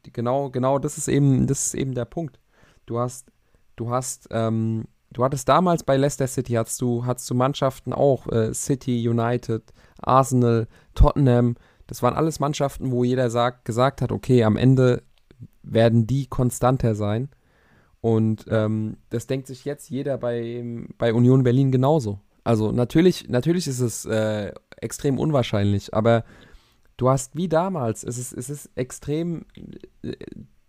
genau, 0.03 0.49
genau 0.49 0.79
das 0.79 0.97
ist 0.97 1.07
eben, 1.07 1.47
das 1.47 1.67
ist 1.67 1.73
eben 1.75 1.93
der 1.93 2.05
Punkt. 2.05 2.39
Du 2.85 2.99
hast, 2.99 3.31
du 3.75 3.89
hast, 3.89 4.27
ähm, 4.31 4.85
du 5.11 5.23
hattest 5.23 5.49
damals 5.49 5.83
bei 5.83 5.97
Leicester 5.97 6.27
City, 6.27 6.53
hattest 6.53 6.81
du, 6.81 7.05
hattest 7.05 7.29
du 7.29 7.35
Mannschaften 7.35 7.93
auch, 7.93 8.27
äh, 8.27 8.53
City, 8.53 9.07
United, 9.07 9.63
Arsenal, 10.01 10.67
Tottenham, 10.95 11.55
das 11.87 12.03
waren 12.03 12.13
alles 12.13 12.39
Mannschaften, 12.39 12.91
wo 12.91 13.03
jeder 13.03 13.29
sagt, 13.29 13.65
gesagt 13.65 14.01
hat, 14.01 14.11
okay, 14.11 14.43
am 14.43 14.57
Ende 14.57 15.03
werden 15.63 16.05
die 16.05 16.27
konstanter 16.27 16.95
sein. 16.95 17.29
Und 18.01 18.45
ähm, 18.49 18.97
das 19.09 19.27
denkt 19.27 19.47
sich 19.47 19.65
jetzt 19.65 19.89
jeder 19.89 20.17
bei, 20.17 20.63
bei 20.97 21.13
Union 21.13 21.43
Berlin 21.43 21.71
genauso. 21.71 22.19
Also 22.43 22.71
natürlich, 22.71 23.27
natürlich 23.27 23.67
ist 23.67 23.79
es 23.79 24.05
äh, 24.05 24.53
extrem 24.77 25.19
unwahrscheinlich, 25.19 25.93
aber 25.93 26.23
du 26.95 27.09
hast 27.09 27.35
wie 27.35 27.49
damals, 27.49 28.03
es 28.03 28.17
ist, 28.17 28.33
es 28.33 28.49
ist 28.49 28.69
extrem, 28.75 29.45
äh, 30.03 30.13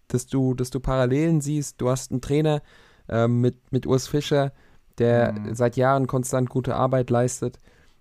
dass 0.08 0.26
du, 0.26 0.54
dass 0.54 0.70
du 0.70 0.80
Parallelen 0.80 1.40
siehst. 1.40 1.80
Du 1.80 1.90
hast 1.90 2.10
einen 2.10 2.20
Trainer 2.20 2.62
ähm, 3.08 3.40
mit, 3.40 3.72
mit 3.72 3.86
Urs 3.86 4.08
Fischer, 4.08 4.52
der 4.98 5.32
mhm. 5.32 5.54
seit 5.54 5.76
Jahren 5.76 6.06
konstant 6.06 6.48
gute 6.48 6.74
Arbeit 6.74 7.10
leistet. 7.10 7.58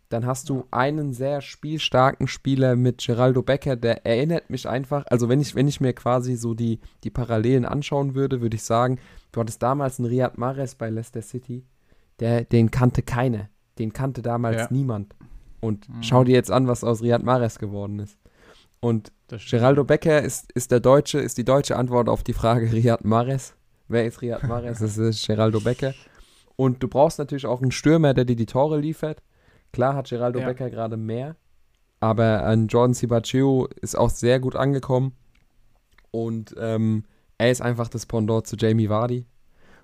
Dann 0.09 0.25
hast 0.25 0.49
du 0.49 0.65
einen 0.71 1.13
sehr 1.13 1.41
spielstarken 1.41 2.27
Spieler 2.27 2.75
mit 2.77 3.05
Geraldo 3.05 3.41
Becker, 3.41 3.75
der 3.75 4.05
erinnert 4.05 4.49
mich 4.49 4.67
einfach, 4.67 5.05
also 5.07 5.27
wenn 5.27 5.41
ich, 5.41 5.53
wenn 5.53 5.67
ich 5.67 5.81
mir 5.81 5.93
quasi 5.93 6.35
so 6.35 6.53
die, 6.53 6.79
die 7.03 7.09
Parallelen 7.09 7.65
anschauen 7.65 8.15
würde, 8.15 8.41
würde 8.41 8.55
ich 8.55 8.63
sagen, 8.63 8.99
du 9.33 9.41
hattest 9.41 9.61
damals 9.61 9.99
einen 9.99 10.07
Riyad 10.07 10.37
Mahrez 10.37 10.75
bei 10.75 10.89
Leicester 10.89 11.21
City, 11.21 11.65
der, 12.19 12.45
den 12.45 12.71
kannte 12.71 13.01
keiner. 13.01 13.49
Den 13.79 13.93
kannte 13.93 14.21
damals 14.21 14.57
ja. 14.57 14.67
niemand. 14.71 15.13
Und 15.59 15.89
mhm. 15.89 16.03
schau 16.03 16.23
dir 16.23 16.33
jetzt 16.33 16.51
an, 16.51 16.67
was 16.67 16.83
aus 16.83 17.01
Riyad 17.01 17.23
Mahrez 17.23 17.59
geworden 17.59 17.99
ist. 17.99 18.17
Und 18.79 19.11
Geraldo 19.27 19.83
Becker 19.83 20.21
ist, 20.21 20.51
ist 20.53 20.71
der 20.71 20.79
deutsche, 20.79 21.19
ist 21.19 21.37
die 21.37 21.43
deutsche 21.43 21.75
Antwort 21.75 22.07
auf 22.07 22.23
die 22.23 22.33
Frage 22.33 22.71
Riyad 22.71 23.03
Mahrez. 23.03 23.55
Wer 23.87 24.05
ist 24.05 24.21
Riyad 24.21 24.43
Mahrez? 24.43 24.79
Das 24.79 24.97
ist 24.97 25.27
Geraldo 25.27 25.59
Becker. 25.59 25.93
Und 26.55 26.81
du 26.81 26.87
brauchst 26.87 27.19
natürlich 27.19 27.45
auch 27.45 27.61
einen 27.61 27.71
Stürmer, 27.71 28.13
der 28.13 28.25
dir 28.25 28.35
die 28.35 28.45
Tore 28.45 28.79
liefert. 28.79 29.21
Klar 29.77 29.93
hat 29.93 30.09
Geraldo 30.09 30.39
ja. 30.39 30.47
Becker 30.47 30.71
gerade 30.71 30.97
mehr, 30.97 31.35
aber 31.99 32.43
ein 32.45 32.65
Jordan 32.65 32.95
Sibachio 32.95 33.67
ist 33.79 33.95
auch 33.95 34.09
sehr 34.09 34.39
gut 34.39 34.55
angekommen. 34.55 35.13
Und 36.09 36.55
ähm, 36.57 37.03
er 37.37 37.51
ist 37.51 37.61
einfach 37.61 37.87
das 37.87 38.07
Pendant 38.07 38.47
zu 38.47 38.55
Jamie 38.55 38.89
Vardy. 38.89 39.27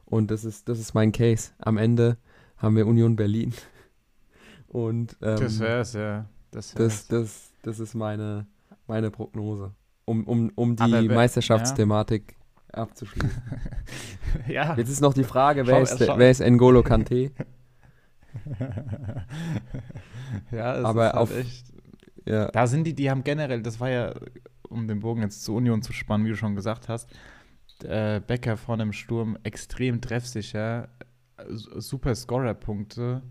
Und 0.05 0.31
das 0.31 0.45
ist, 0.45 0.67
das 0.67 0.79
ist 0.79 0.95
mein 0.95 1.11
Case. 1.11 1.51
Am 1.59 1.77
Ende 1.77 2.17
haben 2.57 2.75
wir 2.75 2.87
Union 2.87 3.15
Berlin. 3.15 3.53
Und 4.67 5.15
ähm, 5.21 5.39
das 5.39 5.59
wär's, 5.59 5.93
ja. 5.93 6.25
Das, 6.49 6.75
wär's. 6.75 7.05
das, 7.05 7.07
das, 7.07 7.51
das 7.61 7.79
ist 7.79 7.93
meine, 7.93 8.47
meine 8.87 9.11
Prognose. 9.11 9.75
Um, 10.05 10.23
um, 10.23 10.51
um 10.55 10.75
die 10.75 10.81
Aber, 10.81 11.03
Meisterschaftsthematik 11.03 12.35
ja. 12.75 12.81
abzuschließen. 12.81 13.43
ja. 14.47 14.75
Jetzt 14.75 14.89
ist 14.89 15.01
noch 15.01 15.13
die 15.13 15.23
Frage, 15.23 15.67
wer, 15.67 15.85
schau, 15.85 15.93
ist, 15.93 16.03
schau. 16.03 16.17
wer 16.17 16.31
ist 16.31 16.41
N'Golo 16.41 16.81
Kante? 16.81 17.29
ja, 20.51 20.77
es 20.77 20.85
Aber 20.85 21.07
ist 21.07 21.13
halt 21.13 21.21
auf, 21.21 21.37
echt. 21.37 21.65
Ja. 22.25 22.49
Da 22.51 22.67
sind 22.67 22.85
die, 22.85 22.93
die 22.93 23.09
haben 23.09 23.23
generell, 23.23 23.61
das 23.61 23.79
war 23.79 23.89
ja, 23.89 24.13
um 24.69 24.87
den 24.87 25.01
Bogen 25.01 25.21
jetzt 25.21 25.43
zur 25.43 25.55
Union 25.55 25.81
zu 25.81 25.93
spannen, 25.93 26.25
wie 26.25 26.29
du 26.29 26.37
schon 26.37 26.55
gesagt 26.55 26.89
hast, 26.89 27.09
äh, 27.83 28.21
Becker 28.21 28.57
vorne 28.57 28.83
im 28.83 28.93
Sturm 28.93 29.37
extrem 29.43 30.01
treffsicher, 30.01 30.89
super 31.47 32.15
Scorer-Punkte. 32.15 33.23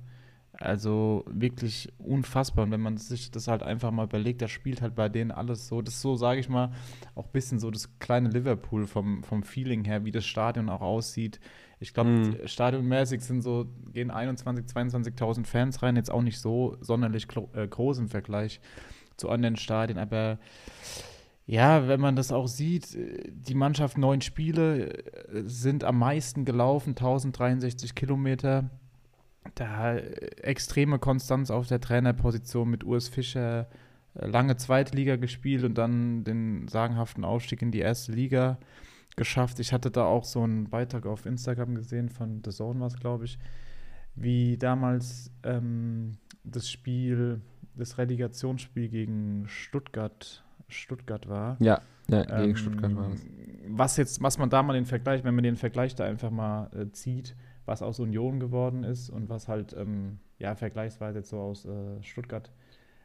Also 0.53 1.25
wirklich 1.27 1.93
unfassbar. 1.99 2.65
Und 2.65 2.71
wenn 2.71 2.81
man 2.81 2.99
sich 2.99 3.31
das 3.31 3.49
halt 3.49 3.63
einfach 3.63 3.91
mal 3.91 4.05
überlegt, 4.05 4.43
da 4.43 4.49
spielt 4.49 4.83
halt 4.83 4.95
bei 4.95 5.09
denen 5.09 5.31
alles 5.31 5.67
so. 5.67 5.83
Das 5.83 5.95
ist 5.95 6.03
so, 6.03 6.15
sage 6.15 6.41
ich 6.41 6.49
mal, 6.49 6.73
auch 7.15 7.27
ein 7.27 7.33
bisschen 7.33 7.59
so 7.59 7.71
das 7.71 7.99
kleine 7.99 8.29
Liverpool 8.29 8.87
vom, 8.87 9.25
vom 9.25 9.43
Feeling 9.43 9.85
her, 9.85 10.05
wie 10.05 10.13
das 10.13 10.27
Stadion 10.27 10.69
auch 10.69 10.83
aussieht. 10.83 11.41
Ich 11.83 11.95
glaube, 11.95 12.11
mhm. 12.11 12.37
stadionmäßig 12.45 13.23
sind 13.23 13.43
so, 13.43 13.67
gehen 13.93 14.13
21.000, 14.13 14.73
22.000 14.73 15.45
Fans 15.45 15.83
rein, 15.83 15.97
jetzt 15.97 16.13
auch 16.13 16.23
nicht 16.23 16.39
so 16.39 16.77
sonderlich 16.81 17.27
äh, 17.55 17.67
groß 17.67 17.99
im 17.99 18.09
Vergleich 18.09 18.61
zu 19.17 19.29
anderen 19.29 19.57
Stadien, 19.57 19.99
aber 19.99 20.39
ja, 21.45 21.89
wenn 21.89 22.01
man 22.01 22.15
das 22.15 22.31
auch 22.31 22.47
sieht, 22.47 22.97
die 22.97 23.55
Mannschaft 23.55 23.99
neun 23.99 24.21
Spiele 24.21 24.91
äh, 24.91 25.43
sind 25.45 25.83
am 25.83 25.99
meisten 25.99 26.45
gelaufen, 26.45 26.91
1063 26.91 27.97
Kilometer. 27.97 28.71
Da 29.57 29.97
äh, 29.97 30.03
extreme 30.43 31.01
Konstanz 31.01 31.51
auf 31.51 31.67
der 31.67 31.81
Trainerposition 31.81 32.71
mit 32.71 32.85
Urs 32.85 33.09
Fischer, 33.09 33.69
lange 34.15 34.57
zweite 34.57 34.95
Liga 34.95 35.17
gespielt 35.17 35.65
und 35.65 35.77
dann 35.77 36.23
den 36.23 36.69
sagenhaften 36.69 37.25
Aufstieg 37.25 37.61
in 37.61 37.73
die 37.73 37.81
erste 37.81 38.13
Liga 38.13 38.59
geschafft. 39.17 39.61
Ich 39.61 39.73
hatte 39.73 39.91
da 39.91 40.05
auch 40.05 40.25
so 40.25 40.43
einen 40.43 40.69
Beitrag 40.69 41.07
auf 41.07 41.27
Instagram 41.27 41.75
gesehen 41.75 42.09
von 42.09 42.43
The 42.45 42.51
Zone, 42.51 42.81
was 42.81 42.97
glaube 42.97 43.25
ich, 43.25 43.39
wie 44.15 44.57
damals 44.57 45.31
ähm, 45.43 46.19
das 46.45 46.71
Spiel, 46.71 47.41
das 47.75 47.99
Relegationsspiel 47.99 48.89
gegen 48.89 49.45
Stuttgart, 49.49 50.45
Stuttgart 50.69 51.29
war. 51.29 51.57
Ja, 51.61 51.81
ja 52.09 52.23
gegen 52.25 52.51
ähm, 52.51 52.57
Stuttgart 52.57 52.97
war 52.97 53.13
es. 53.13 53.27
Was 53.69 53.97
jetzt, 53.97 54.23
was 54.23 54.39
man 54.39 54.51
da 54.51 54.63
mal 54.63 54.75
den 54.75 54.87
Vergleich, 54.87 55.25
wenn 55.25 55.35
man 55.35 55.45
den 55.45 55.57
Vergleich 55.57 55.95
da 55.95 56.05
einfach 56.05 56.31
mal 56.31 56.71
äh, 56.75 56.91
zieht, 56.93 57.37
was 57.65 57.83
aus 57.83 58.01
Union 58.01 58.41
geworden 58.41 58.85
ist 58.85 59.09
und 59.09 59.29
was 59.29 59.49
halt 59.49 59.75
ähm, 59.77 60.19
ja 60.39 60.55
vergleichsweise 60.55 61.19
jetzt 61.19 61.31
so 61.31 61.39
aus 61.39 61.65
äh, 61.65 62.03
Stuttgart, 62.03 62.51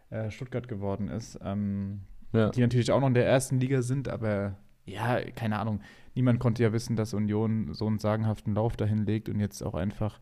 äh, 0.09 0.31
Stuttgart 0.31 0.67
geworden 0.67 1.09
ist. 1.09 1.39
Ähm, 1.43 2.01
ja. 2.33 2.49
Die 2.49 2.61
natürlich 2.61 2.91
auch 2.91 2.99
noch 2.99 3.07
in 3.07 3.13
der 3.13 3.27
ersten 3.27 3.59
Liga 3.59 3.81
sind, 3.81 4.09
aber 4.09 4.57
ja, 4.87 5.19
keine 5.31 5.59
Ahnung, 5.59 5.81
niemand 6.15 6.39
konnte 6.39 6.63
ja 6.63 6.73
wissen, 6.73 6.95
dass 6.95 7.13
Union 7.13 7.73
so 7.73 7.85
einen 7.85 7.99
sagenhaften 7.99 8.55
Lauf 8.55 8.75
dahin 8.75 9.05
legt 9.05 9.29
und 9.29 9.39
jetzt 9.39 9.61
auch 9.61 9.75
einfach 9.75 10.19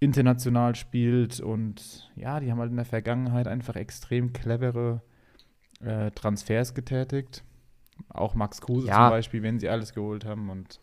international 0.00 0.74
spielt. 0.74 1.40
Und 1.40 2.10
ja, 2.16 2.40
die 2.40 2.50
haben 2.50 2.58
halt 2.58 2.70
in 2.70 2.76
der 2.76 2.84
Vergangenheit 2.84 3.46
einfach 3.46 3.76
extrem 3.76 4.32
clevere 4.32 5.02
äh, 5.80 6.10
Transfers 6.10 6.74
getätigt. 6.74 7.44
Auch 8.08 8.34
Max 8.34 8.60
Kruse 8.60 8.88
ja. 8.88 8.94
zum 8.94 9.10
Beispiel, 9.10 9.42
wenn 9.42 9.58
sie 9.60 9.68
alles 9.68 9.94
geholt 9.94 10.24
haben. 10.24 10.50
Und 10.50 10.80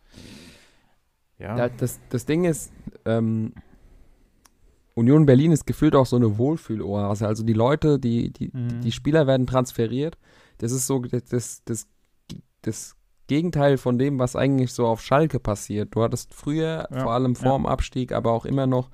ja. 1.37 1.57
ja 1.57 1.69
das, 1.69 1.99
das 2.09 2.25
Ding 2.25 2.45
ist, 2.45 2.71
ähm, 3.05 3.53
Union 4.95 5.25
Berlin 5.25 5.51
ist 5.51 5.65
gefühlt 5.65 5.95
auch 5.95 6.05
so 6.05 6.15
eine 6.15 6.37
Wohlfühloase. 6.37 7.27
Also 7.27 7.43
die 7.43 7.53
Leute, 7.53 7.99
die, 7.99 8.31
die, 8.31 8.49
mhm. 8.53 8.81
die 8.81 8.91
Spieler 8.91 9.27
werden 9.27 9.45
transferiert. 9.45 10.17
Das 10.59 10.71
ist 10.71 10.87
so 10.87 10.99
das, 10.99 11.63
das, 11.63 11.87
das 12.61 12.95
Gegenteil 13.29 13.77
von 13.77 13.97
dem, 13.97 14.19
was 14.19 14.35
eigentlich 14.35 14.73
so 14.73 14.87
auf 14.87 15.01
Schalke 15.01 15.39
passiert. 15.39 15.95
Du 15.95 16.01
hattest 16.01 16.33
früher, 16.33 16.87
ja, 16.91 17.03
vor 17.03 17.13
allem 17.13 17.35
vor 17.35 17.57
dem 17.57 17.65
ja. 17.65 17.69
Abstieg, 17.69 18.11
aber 18.11 18.31
auch 18.33 18.43
immer 18.43 18.67
noch, 18.67 18.89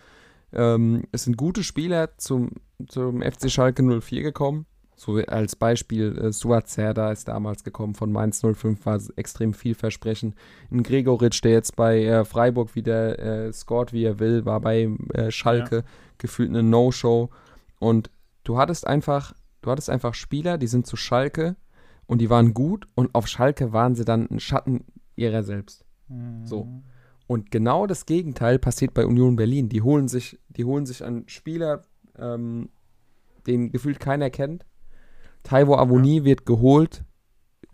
ähm, 0.54 1.04
es 1.12 1.24
sind 1.24 1.38
gute 1.38 1.63
Spieler 1.63 2.17
zum, 2.17 2.52
zum 2.88 3.21
FC 3.21 3.50
Schalke 3.50 3.82
04 3.82 4.21
gekommen. 4.21 4.65
So 4.98 5.15
als 5.15 5.56
Beispiel, 5.56 6.17
äh, 6.17 6.32
Suat 6.32 6.67
Serda 6.67 7.12
ist 7.12 7.28
damals 7.28 7.63
gekommen 7.63 7.95
von 7.95 8.12
Mainz 8.12 8.41
05, 8.41 8.86
war 8.86 9.00
extrem 9.15 9.54
vielversprechend. 9.54 10.36
Ein 10.69 10.84
Gregoritsch, 10.84 11.41
der 11.43 11.52
jetzt 11.52 11.76
bei 11.76 12.04
äh, 12.04 12.26
Freiburg 12.26 12.76
wieder 12.76 13.17
äh, 13.19 13.54
scored, 13.54 13.93
wie 13.93 14.04
er 14.04 14.19
will, 14.19 14.45
war 14.45 14.60
bei 14.60 14.89
äh, 15.13 15.32
Schalke 15.32 15.78
ja. 15.78 15.84
gefühlt 16.17 16.50
eine 16.50 16.63
No-Show. 16.63 17.30
Und 17.80 18.10
du 18.43 18.58
hattest 18.58 18.86
einfach, 18.86 19.34
du 19.62 19.71
hattest 19.71 19.89
einfach 19.89 20.13
Spieler, 20.13 20.58
die 20.58 20.67
sind 20.67 20.88
zu 20.88 20.98
Schalke 20.98 21.56
und 22.07 22.19
die 22.19 22.29
waren 22.29 22.53
gut 22.53 22.87
und 22.95 23.13
auf 23.15 23.27
Schalke 23.27 23.73
waren 23.73 23.95
sie 23.95 24.05
dann 24.05 24.27
ein 24.29 24.39
Schatten 24.39 24.85
ihrer 25.15 25.43
selbst. 25.43 25.85
Mhm. 26.07 26.45
So. 26.45 26.67
Und 27.27 27.49
genau 27.51 27.87
das 27.87 28.05
Gegenteil 28.05 28.59
passiert 28.59 28.93
bei 28.93 29.05
Union 29.05 29.35
Berlin. 29.35 29.69
Die 29.69 29.81
holen 29.81 30.07
sich, 30.07 30.39
die 30.49 30.65
holen 30.65 30.85
sich 30.85 31.03
einen 31.03 31.27
Spieler, 31.27 31.81
ähm, 32.17 32.69
den 33.47 33.71
gefühlt 33.71 33.99
keiner 33.99 34.29
kennt. 34.29 34.65
Taiwo 35.43 35.75
Avoni 35.75 36.19
ja. 36.19 36.23
wird 36.25 36.45
geholt, 36.45 37.03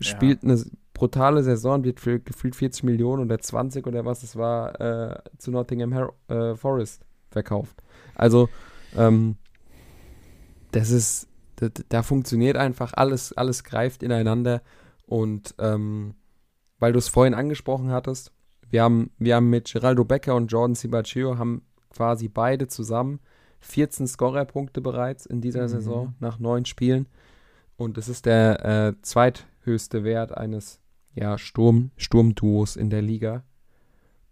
spielt 0.00 0.42
ja. 0.42 0.50
eine 0.50 0.64
brutale 0.94 1.42
Saison, 1.42 1.84
wird 1.84 2.00
für 2.00 2.20
gefühlt 2.20 2.54
40 2.54 2.84
Millionen 2.84 3.24
oder 3.24 3.38
20 3.38 3.86
oder 3.86 4.04
was 4.04 4.22
es 4.22 4.36
war, 4.36 4.80
äh, 4.80 5.18
zu 5.38 5.50
Nottingham 5.50 5.92
Her 5.92 6.12
äh, 6.28 6.54
Forest 6.54 7.04
verkauft. 7.30 7.82
Also, 8.14 8.48
ähm, 8.96 9.36
das 10.70 10.90
ist, 10.90 11.28
da, 11.68 11.82
da, 11.88 12.02
funktioniert 12.02 12.56
einfach 12.56 12.92
alles, 12.94 13.32
alles 13.32 13.64
greift 13.64 14.02
ineinander. 14.02 14.62
Und 15.06 15.54
ähm, 15.58 16.14
weil 16.78 16.92
du 16.92 16.98
es 16.98 17.08
vorhin 17.08 17.34
angesprochen 17.34 17.90
hattest, 17.90 18.32
wir 18.70 18.82
haben, 18.82 19.10
wir 19.18 19.36
haben 19.36 19.50
mit 19.50 19.72
Geraldo 19.72 20.04
Becker 20.04 20.34
und 20.34 20.48
Jordan 20.48 20.74
Sibachio 20.74 21.38
haben 21.38 21.62
quasi 21.90 22.28
beide 22.28 22.68
zusammen 22.68 23.20
14 23.60 24.06
Scorerpunkte 24.06 24.80
bereits 24.80 25.26
in 25.26 25.40
dieser 25.40 25.64
mhm. 25.64 25.68
Saison 25.68 26.14
nach 26.20 26.38
neun 26.38 26.64
Spielen. 26.64 27.06
Und 27.76 27.98
es 27.98 28.08
ist 28.08 28.26
der 28.26 28.64
äh, 28.64 28.94
zweithöchste 29.02 30.04
Wert 30.04 30.36
eines 30.36 30.80
ja, 31.14 31.38
Sturm, 31.38 31.90
Sturmduos 31.96 32.76
in 32.76 32.90
der 32.90 33.02
Liga. 33.02 33.44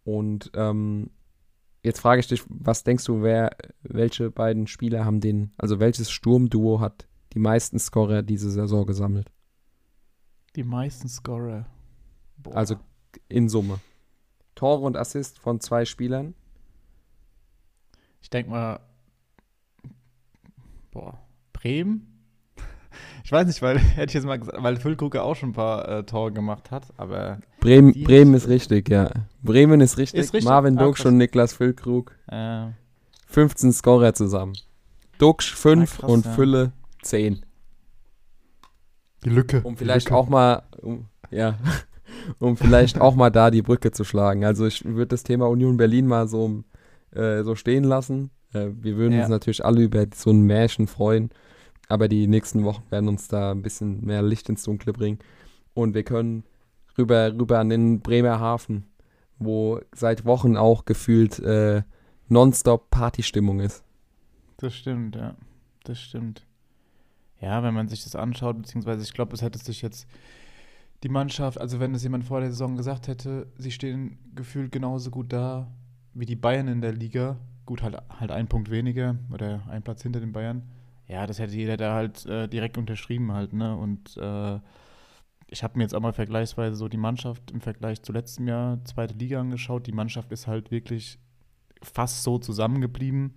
Und 0.05 0.51
ähm, 0.55 1.11
jetzt 1.83 2.01
frage 2.01 2.21
ich 2.21 2.29
dich, 2.29 2.43
was 2.49 2.83
denkst 2.83 3.05
du, 3.05 3.23
wer, 3.23 3.57
welche 3.83 4.31
beiden 4.31 4.67
Spieler 4.67 5.05
haben 5.05 5.21
den, 5.21 5.53
also 5.59 5.79
welches 5.79 6.11
Sturmduo 6.11 6.81
hat 6.81 7.07
die 7.33 7.39
meisten 7.39 7.79
Scorer 7.79 8.23
diese 8.23 8.51
Saison 8.51 8.87
gesammelt. 8.87 9.31
Die 10.57 10.65
meisten 10.65 11.09
Scorer. 11.09 11.67
Boah. 12.37 12.57
Also 12.57 12.77
in 13.29 13.49
Summe. 13.49 13.81
Tore 14.55 14.83
und 14.83 14.97
Assist 14.97 15.39
von 15.39 15.61
zwei 15.61 15.85
Spielern. 15.85 16.35
Ich 18.21 18.31
denke 18.31 18.51
mal, 18.51 18.81
boah, 20.91 21.19
Bremen? 21.53 22.07
Ich 23.23 23.31
weiß 23.31 23.47
nicht, 23.47 23.63
weil 23.63 23.79
hätte 23.79 24.11
ich 24.11 24.15
jetzt 24.15 24.25
mal 24.25 24.39
gesagt, 24.39 24.61
weil 24.61 24.77
Füllkrug 24.77 25.15
auch 25.15 25.37
schon 25.37 25.51
ein 25.51 25.53
paar 25.55 25.89
äh, 25.89 26.03
Tore 26.05 26.33
gemacht 26.33 26.73
hat, 26.73 26.87
aber. 26.97 27.39
Bremen, 27.61 27.93
Bremen 28.03 28.35
ist 28.35 28.49
richtig, 28.49 28.89
ja. 28.89 29.11
Bremen 29.43 29.81
ist 29.81 29.99
richtig. 29.99 30.21
Ist 30.21 30.35
richtig? 30.35 30.49
Marvin 30.49 30.77
ah, 30.77 30.83
Duksch 30.83 31.07
und 31.07 31.17
Niklas 31.17 31.53
Füllkrug. 31.53 32.17
Äh. 32.27 32.71
15 33.27 33.73
Scorer 33.73 34.15
zusammen. 34.15 34.55
Duksch 35.19 35.55
5 35.55 36.03
ah, 36.03 36.07
und 36.09 36.25
ja. 36.25 36.33
Fülle 36.33 36.73
10. 37.03 37.45
Die 39.25 39.31
Lücke. 39.31 39.61
Um 39.63 39.77
vielleicht 39.77 40.07
Lücke. 40.07 40.17
auch 40.17 40.29
mal, 40.29 40.63
um, 40.81 41.07
ja, 41.31 41.59
um 42.39 42.57
vielleicht 42.57 43.01
auch 43.01 43.15
mal 43.15 43.31
da 43.31 43.51
die 43.51 43.63
Brücke 43.63 43.91
zu 43.91 44.05
schlagen. 44.05 44.45
Also 44.45 44.67
ich 44.67 44.85
würde 44.85 45.09
das 45.09 45.23
Thema 45.23 45.49
Union 45.49 45.77
Berlin 45.77 46.07
mal 46.07 46.29
so, 46.29 46.65
äh, 47.13 47.43
so 47.43 47.55
stehen 47.55 47.85
lassen. 47.85 48.31
Äh, 48.53 48.69
wir 48.81 48.97
würden 48.97 49.15
ja. 49.15 49.21
uns 49.21 49.29
natürlich 49.29 49.65
alle 49.65 49.83
über 49.83 50.07
so 50.15 50.31
ein 50.31 50.43
Märchen 50.43 50.87
freuen, 50.87 51.31
aber 51.89 52.09
die 52.09 52.27
nächsten 52.27 52.65
Wochen 52.65 52.85
werden 52.91 53.09
uns 53.09 53.29
da 53.29 53.53
ein 53.53 53.63
bisschen 53.63 54.05
mehr 54.05 54.23
Licht 54.23 54.49
ins 54.49 54.63
Dunkle 54.63 54.93
bringen. 54.93 55.19
Und 55.75 55.95
wir 55.95 56.03
können 56.03 56.45
rüber, 56.97 57.33
rüber 57.33 57.59
an 57.59 57.69
den 57.69 58.01
Bremer 58.01 58.41
Hafen, 58.41 58.87
wo 59.39 59.81
seit 59.95 60.25
Wochen 60.25 60.57
auch 60.57 60.85
gefühlt 60.85 61.39
äh, 61.41 61.83
nonstop 62.29 62.91
Partystimmung 62.91 63.61
ist. 63.61 63.85
Das 64.57 64.75
stimmt, 64.75 65.17
ja. 65.17 65.37
Das 65.85 65.99
stimmt. 65.99 66.47
Ja, 67.41 67.63
wenn 67.63 67.75
man 67.75 67.89
sich 67.89 68.05
das 68.05 68.15
anschaut, 68.15 68.59
beziehungsweise 68.59 69.03
ich 69.03 69.13
glaube, 69.13 69.35
es 69.35 69.43
hätte 69.43 69.59
sich 69.59 69.83
jetzt 69.83 70.07
die 71.03 71.09
Mannschaft, 71.09 71.59
also 71.59 71.81
wenn 71.81 71.95
es 71.95 72.03
jemand 72.03 72.25
vor 72.25 72.41
der 72.41 72.51
Saison 72.51 72.77
gesagt 72.77 73.09
hätte, 73.09 73.47
sie 73.57 73.71
stehen 73.71 74.19
gefühlt 74.35 74.73
genauso 74.73 75.11
gut 75.11 75.33
da 75.33 75.73
wie 76.13 76.27
die 76.27 76.37
Bayern 76.37 76.69
in 76.69 76.81
der 76.83 76.93
Liga, 76.93 77.39
gut, 77.65 77.83
halt, 77.83 77.97
halt 78.19 78.31
ein 78.31 78.49
Punkt 78.49 78.71
weniger 78.71 79.17
oder 79.33 79.63
ein 79.69 79.83
Platz 79.83 80.03
hinter 80.03 80.21
den 80.21 80.33
Bayern, 80.33 80.69
ja, 81.07 81.27
das 81.27 81.39
hätte 81.39 81.57
jeder 81.57 81.77
da 81.77 81.95
halt 81.95 82.25
äh, 82.27 82.47
direkt 82.49 82.79
unterschrieben 82.79 83.33
halt, 83.33 83.53
ne? 83.53 83.77
Und 83.77 84.17
äh, 84.17 84.61
ich 85.49 85.65
habe 85.65 85.77
mir 85.77 85.83
jetzt 85.83 85.95
auch 85.95 86.01
mal 86.01 86.13
vergleichsweise 86.13 86.77
so 86.77 86.89
die 86.89 86.97
Mannschaft 86.97 87.51
im 87.51 87.61
Vergleich 87.61 88.03
zu 88.03 88.13
letztem 88.13 88.47
Jahr, 88.47 88.85
zweite 88.85 89.15
Liga 89.15 89.41
angeschaut. 89.41 89.89
Die 89.89 89.93
Mannschaft 89.93 90.31
ist 90.31 90.47
halt 90.47 90.71
wirklich 90.71 91.19
fast 91.83 92.23
so 92.23 92.39
zusammengeblieben. 92.39 93.35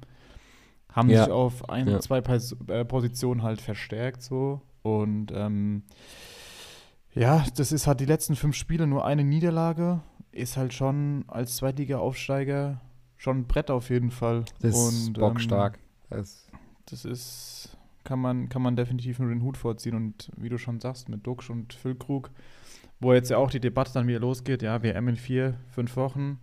Haben 0.94 1.10
ja. 1.10 1.24
sich 1.24 1.34
auf 1.34 1.70
ein, 1.70 1.88
ja. 1.88 2.00
zwei 2.00 2.20
äh, 2.20 2.86
Positionen 2.86 3.44
halt 3.44 3.62
verstärkt 3.62 4.22
so. 4.22 4.62
Und 4.84 5.32
ähm, 5.34 5.84
ja, 7.14 7.46
das 7.56 7.72
ist 7.72 7.88
halt 7.88 8.00
die 8.00 8.06
letzten 8.06 8.36
fünf 8.36 8.56
Spiele 8.56 8.88
nur 8.88 9.06
eine 9.06 9.24
Niederlage. 9.24 10.02
Ist 10.32 10.58
halt 10.58 10.74
schon 10.74 11.26
als 11.28 11.58
Zweitliga-Aufsteiger 11.58 12.82
schon 13.18 13.40
ein 13.40 13.48
Brett 13.48 13.72
auf 13.72 13.90
jeden 13.90 14.12
Fall. 14.12 14.46
Das 14.62 14.76
ist 14.76 15.08
Und, 15.08 15.20
bockstark. 15.20 15.78
Ähm, 16.12 16.18
das, 16.18 16.48
das 16.86 17.06
ist, 17.06 17.78
kann 18.04 18.20
man, 18.20 18.50
kann 18.50 18.62
man 18.62 18.76
definitiv 18.76 19.20
nur 19.20 19.30
den 19.30 19.44
Hut 19.44 19.58
vorziehen. 19.58 19.96
Und 19.96 20.32
wie 20.38 20.50
du 20.50 20.58
schon 20.58 20.80
sagst, 20.80 21.10
mit 21.10 21.26
Duxch 21.26 21.50
und 21.50 21.74
Füllkrug, 21.74 22.32
wo 23.00 23.14
jetzt 23.14 23.30
ja 23.30 23.38
auch 23.38 23.50
die 23.50 23.60
Debatte 23.60 23.94
dann 23.94 24.08
wieder 24.08 24.20
losgeht, 24.20 24.62
ja, 24.62 24.82
WM 24.84 25.08
in 25.08 25.16
vier, 25.16 25.56
fünf 25.70 25.96
Wochen, 25.96 26.40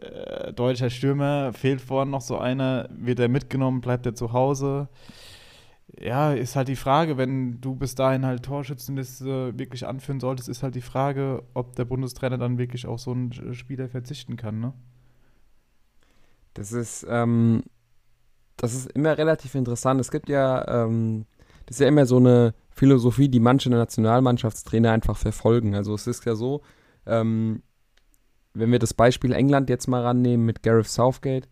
äh, 0.00 0.52
deutscher 0.52 0.90
Stürmer, 0.90 1.52
fehlt 1.52 1.80
vorhin 1.80 2.10
noch 2.10 2.20
so 2.20 2.38
einer, 2.38 2.88
wird 2.90 3.18
er 3.20 3.28
mitgenommen, 3.28 3.80
bleibt 3.80 4.06
er 4.06 4.14
zu 4.14 4.32
Hause? 4.32 4.88
Ja, 6.00 6.32
ist 6.32 6.56
halt 6.56 6.68
die 6.68 6.76
Frage, 6.76 7.16
wenn 7.16 7.60
du 7.60 7.76
bis 7.76 7.94
dahin 7.94 8.26
halt 8.26 8.42
Torschützenliste 8.44 9.56
wirklich 9.58 9.86
anführen 9.86 10.18
solltest, 10.18 10.48
ist 10.48 10.62
halt 10.62 10.74
die 10.74 10.80
Frage, 10.80 11.42
ob 11.54 11.76
der 11.76 11.84
Bundestrainer 11.84 12.38
dann 12.38 12.58
wirklich 12.58 12.86
auf 12.86 13.00
so 13.00 13.12
einen 13.12 13.54
Spieler 13.54 13.88
verzichten 13.88 14.36
kann, 14.36 14.60
ne? 14.60 14.72
Das 16.54 16.72
ist, 16.72 17.04
ähm, 17.08 17.64
das 18.56 18.74
ist 18.74 18.90
immer 18.92 19.18
relativ 19.18 19.54
interessant. 19.54 20.00
Es 20.00 20.10
gibt 20.10 20.28
ja, 20.28 20.84
ähm, 20.84 21.26
das 21.66 21.76
ist 21.76 21.80
ja 21.80 21.88
immer 21.88 22.06
so 22.06 22.16
eine 22.18 22.54
Philosophie, 22.70 23.28
die 23.28 23.40
manche 23.40 23.70
Nationalmannschaftstrainer 23.70 24.92
einfach 24.92 25.16
verfolgen. 25.16 25.74
Also 25.74 25.94
es 25.94 26.06
ist 26.06 26.24
ja 26.24 26.34
so, 26.34 26.62
ähm, 27.06 27.62
wenn 28.54 28.72
wir 28.72 28.78
das 28.78 28.94
Beispiel 28.94 29.32
England 29.32 29.68
jetzt 29.68 29.88
mal 29.88 30.02
rannehmen 30.02 30.46
mit 30.46 30.62
Gareth 30.62 30.88
Southgate, 30.88 31.48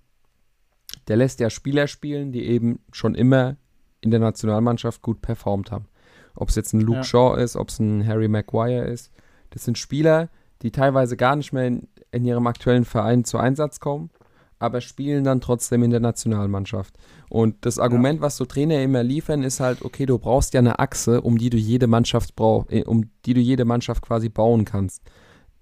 der 1.08 1.16
lässt 1.16 1.40
ja 1.40 1.50
Spieler 1.50 1.88
spielen, 1.88 2.32
die 2.32 2.46
eben 2.46 2.80
schon 2.92 3.14
immer 3.14 3.56
in 4.00 4.10
der 4.10 4.20
Nationalmannschaft 4.20 5.02
gut 5.02 5.20
performt 5.20 5.70
haben. 5.70 5.86
Ob 6.34 6.48
es 6.48 6.54
jetzt 6.54 6.72
ein 6.72 6.80
Luke 6.80 6.98
ja. 6.98 7.04
Shaw 7.04 7.36
ist, 7.36 7.56
ob 7.56 7.68
es 7.68 7.78
ein 7.78 8.06
Harry 8.06 8.28
Maguire 8.28 8.84
ist. 8.84 9.12
Das 9.50 9.64
sind 9.64 9.78
Spieler, 9.78 10.30
die 10.62 10.70
teilweise 10.70 11.16
gar 11.16 11.36
nicht 11.36 11.52
mehr 11.52 11.66
in, 11.66 11.88
in 12.10 12.24
ihrem 12.24 12.46
aktuellen 12.46 12.84
Verein 12.84 13.24
zu 13.24 13.38
Einsatz 13.38 13.80
kommen, 13.80 14.10
aber 14.58 14.80
spielen 14.80 15.24
dann 15.24 15.40
trotzdem 15.40 15.82
in 15.82 15.90
der 15.90 16.00
Nationalmannschaft. 16.00 16.94
Und 17.28 17.66
das 17.66 17.78
Argument, 17.78 18.20
ja. 18.20 18.22
was 18.22 18.36
so 18.36 18.44
Trainer 18.44 18.80
immer 18.82 19.02
liefern, 19.02 19.42
ist 19.42 19.60
halt, 19.60 19.82
okay, 19.82 20.06
du 20.06 20.18
brauchst 20.18 20.54
ja 20.54 20.60
eine 20.60 20.78
Achse, 20.78 21.20
um 21.20 21.36
die 21.36 21.50
du 21.50 21.56
jede 21.56 21.86
Mannschaft 21.86 22.36
brauch, 22.36 22.70
äh, 22.70 22.84
um 22.84 23.10
die 23.24 23.34
du 23.34 23.40
jede 23.40 23.64
Mannschaft 23.64 24.02
quasi 24.02 24.28
bauen 24.28 24.64
kannst. 24.64 25.02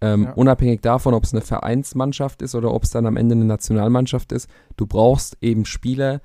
Ähm, 0.01 0.25
ja. 0.25 0.33
Unabhängig 0.33 0.81
davon, 0.81 1.15
ob 1.15 1.25
es 1.25 1.33
eine 1.33 1.43
Vereinsmannschaft 1.43 2.43
ist 2.43 2.55
oder 2.55 2.73
ob 2.73 2.85
es 2.85 2.91
dann 2.91 3.07
am 3.07 3.17
Ende 3.17 3.35
eine 3.35 3.45
Nationalmannschaft 3.45 4.33
ist, 4.33 4.49
du 4.77 4.87
brauchst 4.87 5.37
eben 5.41 5.67
Spieler, 5.67 6.21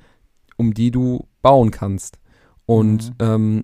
um 0.57 0.73
die 0.73 0.91
du 0.91 1.27
bauen 1.41 1.71
kannst. 1.71 2.19
Und 2.65 3.09
mhm. 3.09 3.15
ähm, 3.19 3.63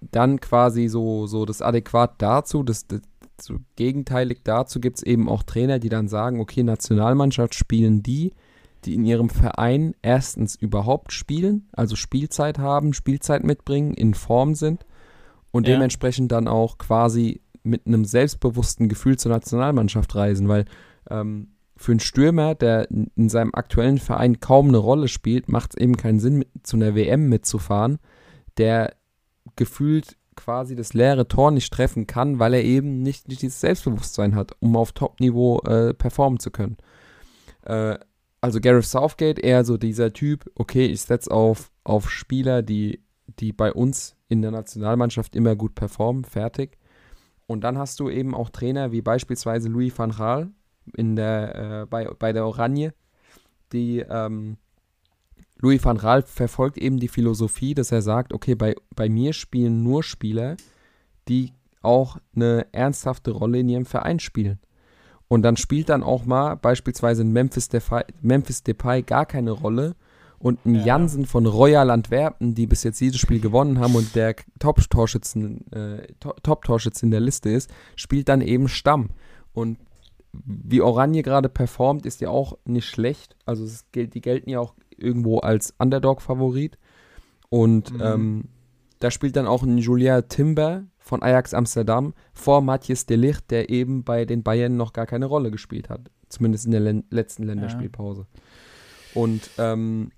dann 0.00 0.40
quasi 0.40 0.88
so, 0.88 1.26
so 1.26 1.44
das 1.44 1.62
Adäquat 1.62 2.14
dazu, 2.18 2.62
das, 2.62 2.86
das 2.86 3.02
so 3.40 3.56
gegenteilig 3.76 4.42
dazu 4.44 4.80
gibt 4.80 4.98
es 4.98 5.02
eben 5.02 5.28
auch 5.28 5.42
Trainer, 5.42 5.78
die 5.78 5.88
dann 5.88 6.08
sagen, 6.08 6.40
okay, 6.40 6.62
Nationalmannschaft 6.62 7.54
spielen 7.54 8.02
die, 8.02 8.32
die 8.84 8.94
in 8.94 9.04
ihrem 9.04 9.30
Verein 9.30 9.94
erstens 10.02 10.54
überhaupt 10.54 11.12
spielen, 11.12 11.68
also 11.72 11.96
Spielzeit 11.96 12.58
haben, 12.58 12.94
Spielzeit 12.94 13.44
mitbringen, 13.44 13.94
in 13.94 14.14
Form 14.14 14.54
sind 14.54 14.86
und 15.50 15.66
ja. 15.66 15.74
dementsprechend 15.74 16.32
dann 16.32 16.48
auch 16.48 16.78
quasi 16.78 17.40
mit 17.62 17.86
einem 17.86 18.04
selbstbewussten 18.04 18.88
Gefühl 18.88 19.18
zur 19.18 19.32
Nationalmannschaft 19.32 20.14
reisen, 20.14 20.48
weil 20.48 20.64
ähm, 21.10 21.48
für 21.76 21.92
einen 21.92 22.00
Stürmer, 22.00 22.54
der 22.54 22.88
in 22.90 23.28
seinem 23.28 23.54
aktuellen 23.54 23.98
Verein 23.98 24.40
kaum 24.40 24.68
eine 24.68 24.78
Rolle 24.78 25.08
spielt, 25.08 25.48
macht 25.48 25.74
es 25.74 25.80
eben 25.80 25.96
keinen 25.96 26.20
Sinn, 26.20 26.38
mit, 26.38 26.48
zu 26.62 26.76
einer 26.76 26.94
WM 26.94 27.28
mitzufahren, 27.28 27.98
der 28.56 28.94
gefühlt 29.56 30.16
quasi 30.36 30.76
das 30.76 30.94
leere 30.94 31.28
Tor 31.28 31.50
nicht 31.50 31.72
treffen 31.72 32.06
kann, 32.06 32.38
weil 32.38 32.54
er 32.54 32.64
eben 32.64 33.02
nicht, 33.02 33.28
nicht 33.28 33.42
dieses 33.42 33.60
Selbstbewusstsein 33.60 34.34
hat, 34.34 34.52
um 34.60 34.76
auf 34.76 34.92
Top-Niveau 34.92 35.60
äh, 35.60 35.94
performen 35.94 36.38
zu 36.38 36.50
können. 36.50 36.76
Äh, 37.64 37.98
also 38.40 38.60
Gareth 38.60 38.84
Southgate 38.84 39.38
eher 39.38 39.64
so 39.64 39.76
dieser 39.76 40.12
Typ, 40.12 40.50
okay, 40.54 40.86
ich 40.86 41.02
setze 41.02 41.30
auf, 41.30 41.70
auf 41.84 42.10
Spieler, 42.10 42.62
die, 42.62 43.04
die 43.26 43.52
bei 43.52 43.72
uns 43.72 44.16
in 44.28 44.42
der 44.42 44.50
Nationalmannschaft 44.50 45.36
immer 45.36 45.54
gut 45.54 45.74
performen, 45.74 46.24
fertig. 46.24 46.78
Und 47.52 47.60
dann 47.62 47.78
hast 47.78 48.00
du 48.00 48.08
eben 48.08 48.34
auch 48.34 48.50
Trainer 48.50 48.92
wie 48.92 49.02
beispielsweise 49.02 49.68
Louis 49.68 49.96
van 49.96 50.12
Gaal 50.12 50.50
in 50.96 51.14
der, 51.16 51.82
äh, 51.82 51.86
bei, 51.86 52.06
bei 52.18 52.32
der 52.32 52.46
Oranje, 52.46 52.94
die 53.72 54.00
ähm, 54.00 54.56
Louis 55.60 55.84
van 55.84 55.98
Gaal 55.98 56.22
verfolgt 56.22 56.78
eben 56.78 56.98
die 56.98 57.08
Philosophie, 57.08 57.74
dass 57.74 57.92
er 57.92 58.02
sagt, 58.02 58.32
okay, 58.32 58.54
bei, 58.54 58.74
bei 58.96 59.08
mir 59.08 59.32
spielen 59.32 59.82
nur 59.82 60.02
Spieler, 60.02 60.56
die 61.28 61.52
auch 61.82 62.16
eine 62.34 62.66
ernsthafte 62.72 63.30
Rolle 63.30 63.60
in 63.60 63.68
ihrem 63.68 63.86
Verein 63.86 64.18
spielen. 64.18 64.58
Und 65.28 65.42
dann 65.42 65.56
spielt 65.56 65.88
dann 65.88 66.02
auch 66.02 66.24
mal 66.24 66.56
beispielsweise 66.56 67.22
in 67.22 67.32
Memphis 67.32 67.68
Depay, 67.68 68.04
Memphis 68.20 68.62
Depay 68.62 69.02
gar 69.02 69.26
keine 69.26 69.50
Rolle 69.50 69.94
und 70.42 70.66
ein 70.66 70.74
ja. 70.74 70.84
Jansen 70.84 71.24
von 71.24 71.46
Royal 71.46 71.88
Antwerpen, 71.90 72.54
die 72.54 72.66
bis 72.66 72.82
jetzt 72.82 73.00
jedes 73.00 73.20
Spiel 73.20 73.40
gewonnen 73.40 73.78
haben 73.78 73.94
und 73.94 74.14
der 74.16 74.34
Top-Torschützen 74.58 75.70
äh, 75.72 76.08
Top 76.18 76.68
in 77.00 77.10
der 77.12 77.20
Liste 77.20 77.48
ist, 77.48 77.70
spielt 77.94 78.28
dann 78.28 78.40
eben 78.40 78.66
Stamm. 78.66 79.10
Und 79.52 79.78
wie 80.32 80.80
Oranje 80.80 81.22
gerade 81.22 81.48
performt, 81.48 82.06
ist 82.06 82.20
ja 82.20 82.30
auch 82.30 82.58
nicht 82.64 82.86
schlecht. 82.86 83.36
Also 83.46 83.64
es, 83.64 83.86
die 83.94 84.20
gelten 84.20 84.50
ja 84.50 84.58
auch 84.58 84.74
irgendwo 84.96 85.38
als 85.38 85.74
Underdog-Favorit. 85.78 86.76
Und 87.48 87.92
mhm. 87.92 88.00
ähm, 88.02 88.44
da 88.98 89.12
spielt 89.12 89.36
dann 89.36 89.46
auch 89.46 89.62
ein 89.62 89.78
Julia 89.78 90.22
Timber 90.22 90.84
von 90.98 91.22
Ajax 91.22 91.54
Amsterdam 91.54 92.14
vor 92.32 92.62
Matthias 92.62 93.06
de 93.06 93.16
Ligt, 93.16 93.50
der 93.52 93.70
eben 93.70 94.02
bei 94.02 94.24
den 94.24 94.42
Bayern 94.42 94.76
noch 94.76 94.92
gar 94.92 95.06
keine 95.06 95.26
Rolle 95.26 95.52
gespielt 95.52 95.88
hat. 95.88 96.10
Zumindest 96.28 96.66
in 96.66 96.72
der 96.72 97.02
letzten 97.10 97.44
Länderspielpause. 97.44 98.26
Ja. 99.14 99.22
Und 99.22 99.50
ähm, 99.58 100.10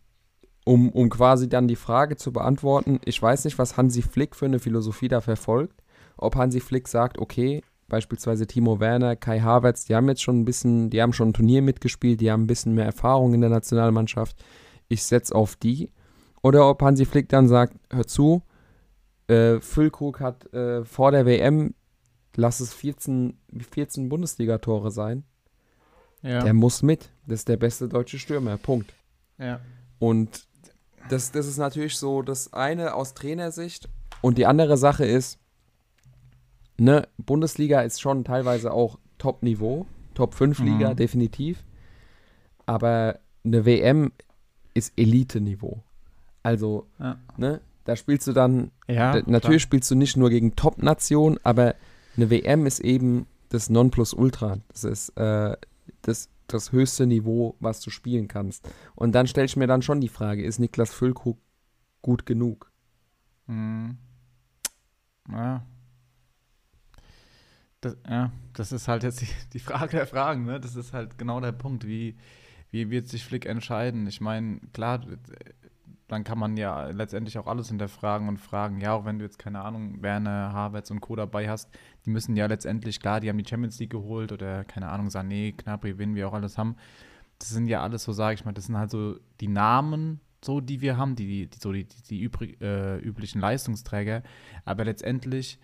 um, 0.64 0.90
um 0.90 1.11
quasi 1.11 1.48
dann 1.48 1.68
die 1.68 1.77
Frage 1.77 2.16
zu 2.16 2.33
beantworten, 2.33 2.98
ich 3.05 3.20
weiß 3.20 3.44
nicht, 3.44 3.59
was 3.59 3.77
Hansi 3.77 4.03
Flick 4.03 4.35
für 4.35 4.46
eine 4.46 4.59
Philosophie 4.59 5.09
da 5.09 5.20
verfolgt. 5.20 5.83
Ob 6.16 6.37
Hansi 6.37 6.61
Flick 6.61 6.88
sagt, 6.88 7.18
okay, 7.18 7.62
beispielsweise 7.88 8.46
Timo 8.46 8.81
Werner, 8.81 9.14
Kai 9.16 9.40
Havertz, 9.40 9.85
die 9.85 9.94
haben 9.94 10.09
jetzt 10.09 10.22
schon 10.22 10.40
ein 10.40 10.44
bisschen, 10.44 10.90
die 10.90 11.03
haben 11.03 11.12
schon 11.12 11.29
ein 11.29 11.35
Turnier 11.35 11.61
mitgespielt, 11.61 12.20
die 12.20 12.31
haben 12.31 12.44
ein 12.44 12.46
bisschen 12.46 12.74
mehr 12.74 12.87
Erfahrung 12.87 13.35
in 13.35 13.42
der 13.42 13.50
Nationalmannschaft. 13.50 14.42
Ich 14.88 15.05
setze 15.05 15.35
auf 15.35 15.57
die. 15.57 15.90
Oder 16.42 16.68
ob 16.68 16.83
Hansi 16.83 17.05
Flick 17.05 17.29
dann 17.29 17.48
sagt, 17.48 17.74
hör 17.90 18.07
zu, 18.07 18.42
äh, 19.29 19.61
Füllkrug 19.61 20.20
hat 20.20 20.53
äh, 20.53 20.85
vor 20.85 21.11
der 21.11 21.27
WM, 21.27 21.74
lass 22.37 22.61
es 22.61 22.72
14, 22.72 23.38
14 23.70 24.09
Bundesligatore 24.09 24.90
sein. 24.90 25.24
Ja. 26.22 26.42
Der 26.42 26.55
muss 26.55 26.83
mit. 26.83 27.11
Das 27.27 27.40
ist 27.40 27.48
der 27.48 27.59
beste 27.59 27.88
deutsche 27.88 28.18
Stürmer. 28.18 28.57
Punkt. 28.57 28.94
Ja. 29.38 29.61
Und 29.98 30.46
das, 31.09 31.33
das 31.33 31.47
ist 31.47 31.59
natürlich 31.59 31.97
so 31.97 32.23
das 32.23 32.53
eine 32.53 32.95
aus 32.95 33.14
Trainersicht. 33.14 33.88
Und 34.21 34.38
die 34.38 34.47
andere 34.47 34.77
Sache 34.77 35.05
ist, 35.05 35.38
ne, 36.79 37.07
Bundesliga 37.19 37.83
ist 37.83 38.01
schon 38.01 38.25
teilweise 38.25 38.73
auch 38.73 38.99
Top-Niveau, 39.19 39.87
Top-5-Liga, 40.14 40.90
mhm. 40.90 40.97
definitiv. 40.97 41.64
Aber 42.67 43.19
eine 43.45 43.64
WM 43.64 44.12
ist 44.73 44.93
Elite-Niveau. 44.97 45.83
Also, 46.43 46.87
ja. 46.99 47.19
ne, 47.37 47.61
da 47.85 47.97
spielst 47.97 48.27
du 48.27 48.33
dann, 48.33 48.71
ja, 48.88 49.14
natürlich 49.27 49.43
klar. 49.43 49.59
spielst 49.59 49.90
du 49.90 49.95
nicht 49.95 50.17
nur 50.17 50.31
gegen 50.31 50.57
Top-Nationen, 50.57 51.38
aber 51.43 51.75
eine 52.17 52.31
WM 52.31 52.67
ist 52.67 52.81
eben 52.81 53.27
das 53.51 53.71
Nonplusultra. 53.71 54.59
Das 54.69 54.85
ist 54.85 55.11
äh, 55.17 55.57
das, 56.03 56.29
das 56.46 56.72
höchste 56.72 57.07
Niveau, 57.07 57.57
was 57.61 57.80
du 57.80 57.90
spielen 57.90 58.28
kannst. 58.28 58.68
Und 58.94 59.12
dann 59.12 59.26
stelle 59.26 59.46
ich 59.46 59.57
mir 59.57 59.66
dann 59.66 59.83
schon 59.83 60.00
die 60.00 60.09
Frage, 60.09 60.44
ist 60.44 60.59
Niklas 60.59 60.92
Füllkrug 60.92 61.38
gut 62.02 62.26
genug? 62.26 62.70
Mhm. 63.46 63.98
Ja. 65.30 65.64
Das, 67.80 67.96
ja, 68.09 68.33
das 68.54 68.72
ist 68.72 68.88
halt 68.88 69.02
jetzt 69.02 69.20
die, 69.20 69.28
die, 69.52 69.59
Frage 69.59 69.96
der 69.96 70.07
Fragen, 70.07 70.44
ne? 70.44 70.61
Das 70.61 70.76
ist 70.76 70.92
halt 70.92 71.18
genau 71.18 71.40
der 71.40 71.52
Punkt. 71.52 71.87
Wie, 71.87 72.16
wie 72.70 72.90
wird 72.90 73.09
sich 73.09 73.24
Flick 73.24 73.46
entscheiden? 73.46 74.07
Ich 74.07 74.20
meine, 74.20 74.61
klar, 74.72 75.04
dann 76.14 76.24
kann 76.24 76.38
man 76.38 76.57
ja 76.57 76.88
letztendlich 76.88 77.37
auch 77.38 77.46
alles 77.46 77.68
hinterfragen 77.68 78.29
und 78.29 78.38
fragen, 78.38 78.81
ja, 78.81 78.92
auch 78.94 79.05
wenn 79.05 79.18
du 79.18 79.24
jetzt, 79.24 79.38
keine 79.38 79.61
Ahnung, 79.61 80.00
Werner, 80.00 80.53
Havertz 80.53 80.90
und 80.90 81.00
Co. 81.00 81.16
dabei 81.16 81.48
hast, 81.48 81.68
die 82.07 82.11
müssen 82.11 82.37
ja 82.37 82.46
letztendlich, 82.46 83.00
klar, 83.00 83.20
die 83.20 83.29
haben 83.29 83.38
die 83.38 83.48
Champions 83.48 83.79
League 83.81 83.90
geholt 83.90 84.33
oder, 84.33 84.64
keine 84.64 84.88
Ahnung, 84.88 85.09
Sané, 85.09 85.57
Knapri, 85.57 85.98
Win, 85.98 86.14
wir 86.14 86.29
auch 86.29 86.33
alles 86.33 86.57
haben. 86.57 86.77
Das 87.38 87.50
sind 87.50 87.66
ja 87.66 87.83
alles 87.83 88.05
so, 88.05 88.12
sage 88.12 88.35
ich 88.35 88.44
mal, 88.44 88.53
das 88.53 88.66
sind 88.66 88.79
halt 88.79 88.90
so 88.90 89.18
die 89.40 89.48
Namen, 89.48 90.20
so, 90.44 90.61
die 90.61 90.81
wir 90.81 90.96
haben, 90.96 91.16
die, 91.16 91.48
die 91.48 91.59
so 91.59 91.72
die, 91.72 91.85
die, 91.85 92.03
die 92.03 92.20
übrig, 92.22 92.61
äh, 92.61 92.98
üblichen 92.98 93.40
Leistungsträger. 93.40 94.22
Aber 94.64 94.85
letztendlich, 94.85 95.59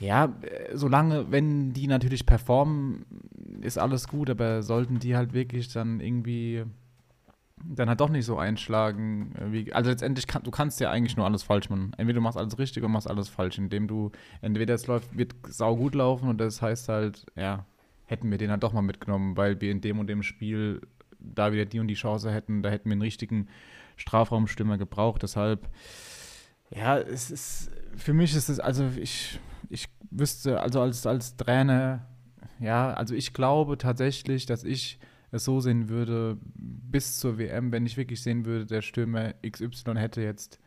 ja, 0.00 0.34
solange, 0.74 1.30
wenn 1.30 1.72
die 1.72 1.86
natürlich 1.86 2.26
performen, 2.26 3.06
ist 3.62 3.78
alles 3.78 4.06
gut, 4.08 4.28
aber 4.28 4.62
sollten 4.62 4.98
die 4.98 5.16
halt 5.16 5.32
wirklich 5.32 5.72
dann 5.72 6.00
irgendwie 6.00 6.64
dann 7.64 7.88
halt 7.88 8.00
doch 8.00 8.08
nicht 8.08 8.24
so 8.24 8.38
einschlagen. 8.38 9.32
Äh, 9.36 9.52
wie, 9.52 9.72
also 9.72 9.90
letztendlich, 9.90 10.26
kann, 10.26 10.42
du 10.42 10.50
kannst 10.50 10.80
ja 10.80 10.90
eigentlich 10.90 11.16
nur 11.16 11.26
alles 11.26 11.42
falsch 11.42 11.70
machen. 11.70 11.92
Entweder 11.96 12.16
du 12.16 12.22
machst 12.22 12.38
alles 12.38 12.58
richtig 12.58 12.82
oder 12.82 12.92
machst 12.92 13.08
alles 13.08 13.28
falsch, 13.28 13.58
indem 13.58 13.88
du, 13.88 14.10
entweder 14.40 14.74
es 14.74 14.86
läuft, 14.86 15.16
wird 15.16 15.34
sau 15.48 15.76
gut 15.76 15.94
laufen 15.94 16.28
und 16.28 16.38
das 16.38 16.62
heißt 16.62 16.88
halt, 16.88 17.26
ja, 17.36 17.64
hätten 18.06 18.30
wir 18.30 18.38
den 18.38 18.50
halt 18.50 18.62
doch 18.62 18.72
mal 18.72 18.82
mitgenommen, 18.82 19.36
weil 19.36 19.60
wir 19.60 19.70
in 19.70 19.80
dem 19.80 19.98
und 19.98 20.08
dem 20.08 20.22
Spiel 20.22 20.80
da 21.18 21.52
wieder 21.52 21.66
die 21.66 21.80
und 21.80 21.88
die 21.88 21.94
Chance 21.94 22.32
hätten, 22.32 22.62
da 22.62 22.70
hätten 22.70 22.88
wir 22.88 22.92
einen 22.92 23.02
richtigen 23.02 23.48
Strafraumstürmer 23.96 24.78
gebraucht. 24.78 25.22
Deshalb, 25.22 25.68
ja, 26.70 26.98
es 26.98 27.30
ist, 27.30 27.70
für 27.96 28.14
mich 28.14 28.34
ist 28.34 28.48
es, 28.48 28.58
also 28.58 28.88
ich, 28.96 29.38
ich 29.68 29.88
wüsste, 30.10 30.60
also 30.60 30.80
als, 30.80 31.06
als 31.06 31.36
Trainer, 31.36 32.06
ja, 32.58 32.92
also 32.94 33.14
ich 33.14 33.32
glaube 33.32 33.78
tatsächlich, 33.78 34.46
dass 34.46 34.64
ich 34.64 34.98
es 35.30 35.44
so 35.44 35.60
sehen 35.60 35.88
würde, 35.88 36.38
bis 36.42 37.18
zur 37.18 37.38
WM, 37.38 37.72
wenn 37.72 37.86
ich 37.86 37.96
wirklich 37.96 38.22
sehen 38.22 38.44
würde, 38.44 38.66
der 38.66 38.82
Stürmer 38.82 39.34
XY 39.48 39.94
hätte 39.96 40.22
jetzt, 40.22 40.58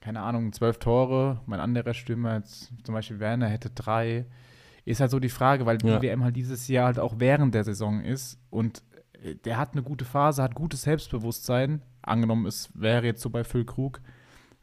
keine 0.00 0.20
Ahnung, 0.20 0.52
zwölf 0.52 0.78
Tore, 0.78 1.40
mein 1.46 1.60
anderer 1.60 1.94
Stürmer, 1.94 2.36
jetzt, 2.36 2.72
zum 2.84 2.94
Beispiel 2.94 3.20
Werner, 3.20 3.48
hätte 3.48 3.70
drei. 3.70 4.26
Ist 4.84 5.00
halt 5.00 5.10
so 5.10 5.20
die 5.20 5.28
Frage, 5.28 5.66
weil 5.66 5.78
ja. 5.82 5.98
die 5.98 6.06
WM 6.06 6.24
halt 6.24 6.36
dieses 6.36 6.66
Jahr 6.68 6.86
halt 6.86 6.98
auch 6.98 7.16
während 7.18 7.54
der 7.54 7.64
Saison 7.64 8.02
ist 8.02 8.38
und 8.50 8.82
äh, 9.22 9.34
der 9.34 9.58
hat 9.58 9.72
eine 9.72 9.82
gute 9.82 10.04
Phase, 10.04 10.42
hat 10.42 10.54
gutes 10.54 10.82
Selbstbewusstsein. 10.82 11.82
Angenommen, 12.02 12.46
es 12.46 12.70
wäre 12.74 13.04
jetzt 13.04 13.20
so 13.20 13.28
bei 13.28 13.44
Füllkrug. 13.44 14.00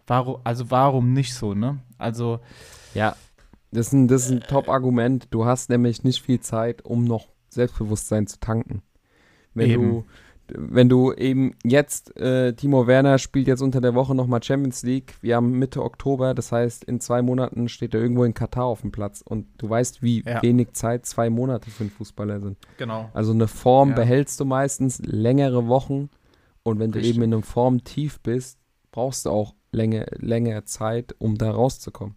Warum, 0.07 0.41
also 0.43 0.71
warum 0.71 1.13
nicht 1.13 1.33
so, 1.33 1.53
ne? 1.53 1.79
Also. 1.97 2.39
Ja, 2.93 3.15
das 3.75 3.87
ist 3.87 3.93
ein, 3.93 4.07
das 4.07 4.25
ist 4.25 4.31
ein 4.31 4.39
Top-Argument. 4.41 5.27
Du 5.31 5.45
hast 5.45 5.69
nämlich 5.69 6.03
nicht 6.03 6.21
viel 6.21 6.39
Zeit, 6.39 6.83
um 6.85 7.03
noch 7.03 7.27
Selbstbewusstsein 7.49 8.25
zu 8.25 8.39
tanken. 8.39 8.81
Wenn 9.55 9.69
Eben. 9.69 9.89
du 9.89 10.05
wenn 10.47 10.89
du 10.89 11.11
eben 11.13 11.55
jetzt, 11.63 12.15
äh, 12.17 12.53
Timo 12.53 12.85
Werner 12.85 13.17
spielt 13.17 13.47
jetzt 13.47 13.61
unter 13.61 13.81
der 13.81 13.95
Woche 13.95 14.13
nochmal 14.13 14.43
Champions 14.43 14.83
League, 14.83 15.15
wir 15.21 15.35
haben 15.35 15.57
Mitte 15.57 15.81
Oktober, 15.81 16.33
das 16.33 16.51
heißt, 16.51 16.83
in 16.83 16.99
zwei 16.99 17.21
Monaten 17.21 17.67
steht 17.67 17.93
er 17.95 18.01
irgendwo 18.01 18.23
in 18.23 18.33
Katar 18.33 18.65
auf 18.65 18.81
dem 18.81 18.91
Platz 18.91 19.21
und 19.21 19.47
du 19.57 19.69
weißt, 19.69 20.03
wie 20.03 20.23
ja. 20.23 20.41
wenig 20.43 20.73
Zeit 20.73 21.05
zwei 21.05 21.29
Monate 21.29 21.71
für 21.71 21.83
einen 21.83 21.89
Fußballer 21.89 22.41
sind. 22.41 22.57
Genau. 22.77 23.09
Also 23.13 23.31
eine 23.31 23.47
Form 23.47 23.89
ja. 23.89 23.95
behältst 23.95 24.39
du 24.39 24.45
meistens 24.45 24.99
längere 25.03 25.67
Wochen 25.67 26.09
und 26.63 26.79
wenn 26.79 26.91
Richtig. 26.91 27.13
du 27.13 27.15
eben 27.15 27.23
in 27.23 27.33
einem 27.33 27.43
Formtief 27.43 28.19
bist, 28.19 28.59
brauchst 28.91 29.25
du 29.25 29.31
auch 29.31 29.55
länger, 29.71 30.05
länger 30.17 30.65
Zeit, 30.65 31.15
um 31.17 31.37
da 31.37 31.51
rauszukommen. 31.51 32.15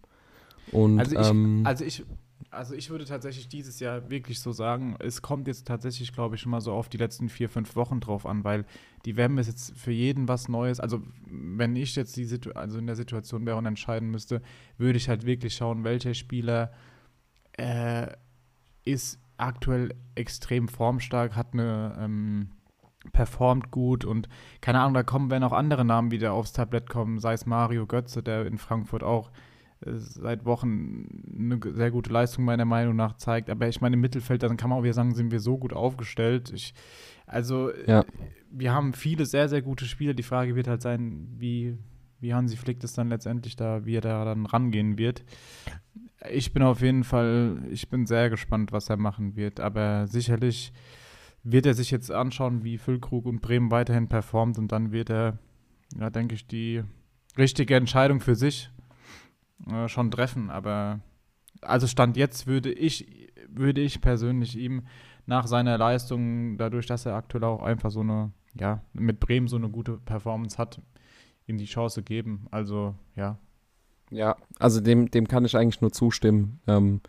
Und, 0.71 0.99
also, 0.99 1.19
ich, 1.19 1.29
ähm, 1.29 1.61
also 1.65 1.83
ich, 1.83 2.05
also 2.51 2.73
ich 2.73 2.89
würde 2.89 3.05
tatsächlich 3.05 3.47
dieses 3.47 3.79
Jahr 3.79 4.09
wirklich 4.09 4.39
so 4.39 4.51
sagen, 4.51 4.95
es 4.99 5.21
kommt 5.21 5.47
jetzt 5.47 5.67
tatsächlich, 5.67 6.13
glaube 6.13 6.35
ich, 6.35 6.41
schon 6.41 6.51
mal 6.51 6.61
so 6.61 6.73
auf 6.73 6.89
die 6.89 6.97
letzten 6.97 7.29
vier, 7.29 7.49
fünf 7.49 7.75
Wochen 7.75 7.99
drauf 7.99 8.25
an, 8.25 8.43
weil 8.43 8.65
die 9.05 9.17
WM 9.17 9.37
ist 9.37 9.47
jetzt 9.47 9.77
für 9.77 9.91
jeden 9.91 10.27
was 10.27 10.49
Neues. 10.49 10.79
Also 10.79 11.01
wenn 11.25 11.75
ich 11.75 11.95
jetzt 11.95 12.17
die 12.17 12.25
Situ 12.25 12.51
also 12.51 12.79
in 12.79 12.87
der 12.87 12.95
Situation 12.95 13.45
wäre 13.45 13.57
und 13.57 13.65
entscheiden 13.65 14.09
müsste, 14.09 14.41
würde 14.77 14.97
ich 14.97 15.09
halt 15.09 15.25
wirklich 15.25 15.55
schauen, 15.55 15.83
welcher 15.83 16.13
Spieler 16.13 16.71
äh, 17.53 18.07
ist 18.83 19.19
aktuell 19.37 19.93
extrem 20.15 20.67
formstark, 20.67 21.35
hat 21.35 21.53
eine 21.53 21.95
ähm, 21.99 22.49
performt 23.13 23.71
gut 23.71 24.05
und 24.05 24.27
keine 24.59 24.79
Ahnung, 24.79 24.93
da 24.93 25.03
kommen, 25.03 25.29
wenn 25.29 25.43
auch 25.43 25.53
andere 25.53 25.85
Namen 25.85 26.11
wieder 26.11 26.33
aufs 26.33 26.51
Tablett 26.51 26.89
kommen, 26.89 27.19
sei 27.19 27.33
es 27.33 27.45
Mario 27.45 27.85
Götze, 27.85 28.21
der 28.23 28.45
in 28.45 28.57
Frankfurt 28.57 29.03
auch 29.03 29.31
seit 29.85 30.45
Wochen 30.45 31.23
eine 31.37 31.59
sehr 31.73 31.91
gute 31.91 32.11
Leistung 32.11 32.43
meiner 32.43 32.65
Meinung 32.65 32.95
nach 32.95 33.15
zeigt. 33.15 33.49
Aber 33.49 33.67
ich 33.67 33.79
meine, 33.81 33.95
im 33.95 34.01
Mittelfeld, 34.01 34.43
dann 34.43 34.57
kann 34.57 34.69
man 34.69 34.79
auch 34.79 34.83
wieder 34.83 34.93
sagen, 34.93 35.15
sind 35.15 35.31
wir 35.31 35.39
so 35.39 35.57
gut 35.57 35.73
aufgestellt. 35.73 36.51
Ich, 36.53 36.73
also, 37.25 37.71
ja. 37.87 38.03
wir 38.51 38.73
haben 38.73 38.93
viele 38.93 39.25
sehr, 39.25 39.47
sehr 39.47 39.61
gute 39.61 39.85
Spieler. 39.85 40.13
Die 40.13 40.23
Frage 40.23 40.55
wird 40.55 40.67
halt 40.67 40.81
sein, 40.81 41.27
wie, 41.37 41.77
wie 42.19 42.33
Hansi 42.33 42.57
Flick 42.57 42.81
das 42.81 42.93
dann 42.93 43.09
letztendlich 43.09 43.55
da, 43.55 43.85
wie 43.85 43.95
er 43.95 44.01
da 44.01 44.25
dann 44.25 44.45
rangehen 44.45 44.97
wird. 44.97 45.23
Ich 46.29 46.51
bin 46.51 46.63
auf 46.63 46.81
jeden 46.81 47.05
Fall, 47.05 47.63
ich 47.71 47.89
bin 47.89 48.05
sehr 48.05 48.29
gespannt, 48.29 48.73
was 48.73 48.89
er 48.89 48.97
machen 48.97 49.37
wird. 49.37 49.61
Aber 49.61 50.07
sicherlich 50.07 50.73
wird 51.43 51.65
er 51.65 51.73
sich 51.73 51.89
jetzt 51.89 52.11
anschauen, 52.11 52.65
wie 52.65 52.77
Füllkrug 52.77 53.25
und 53.25 53.41
Bremen 53.41 53.71
weiterhin 53.71 54.09
performt 54.09 54.57
und 54.57 54.73
dann 54.73 54.91
wird 54.91 55.09
er, 55.09 55.39
ja, 55.97 56.09
denke 56.09 56.35
ich, 56.35 56.45
die 56.47 56.83
richtige 57.37 57.77
Entscheidung 57.77 58.19
für 58.19 58.35
sich 58.35 58.69
äh, 59.67 59.87
schon 59.87 60.11
treffen. 60.11 60.49
Aber 60.49 60.99
also 61.61 61.87
Stand 61.87 62.17
jetzt 62.17 62.47
würde 62.47 62.71
ich, 62.71 63.31
würde 63.47 63.81
ich 63.81 64.01
persönlich 64.01 64.57
ihm 64.57 64.83
nach 65.25 65.47
seiner 65.47 65.77
Leistung, 65.77 66.57
dadurch, 66.57 66.87
dass 66.87 67.05
er 67.05 67.15
aktuell 67.15 67.43
auch 67.43 67.61
einfach 67.61 67.91
so 67.91 68.01
eine, 68.01 68.31
ja, 68.59 68.81
mit 68.93 69.19
Bremen 69.19 69.47
so 69.47 69.57
eine 69.57 69.69
gute 69.69 69.97
Performance 69.97 70.57
hat, 70.57 70.81
ihm 71.47 71.57
die 71.57 71.65
Chance 71.65 72.03
geben. 72.03 72.47
Also, 72.51 72.95
ja. 73.15 73.37
Ja, 74.11 74.37
also 74.57 74.81
dem, 74.81 75.11
dem 75.11 75.27
kann 75.27 75.45
ich 75.45 75.55
eigentlich 75.55 75.81
nur 75.81 75.91
zustimmen. 75.91 76.59
Ähm, 76.65 77.01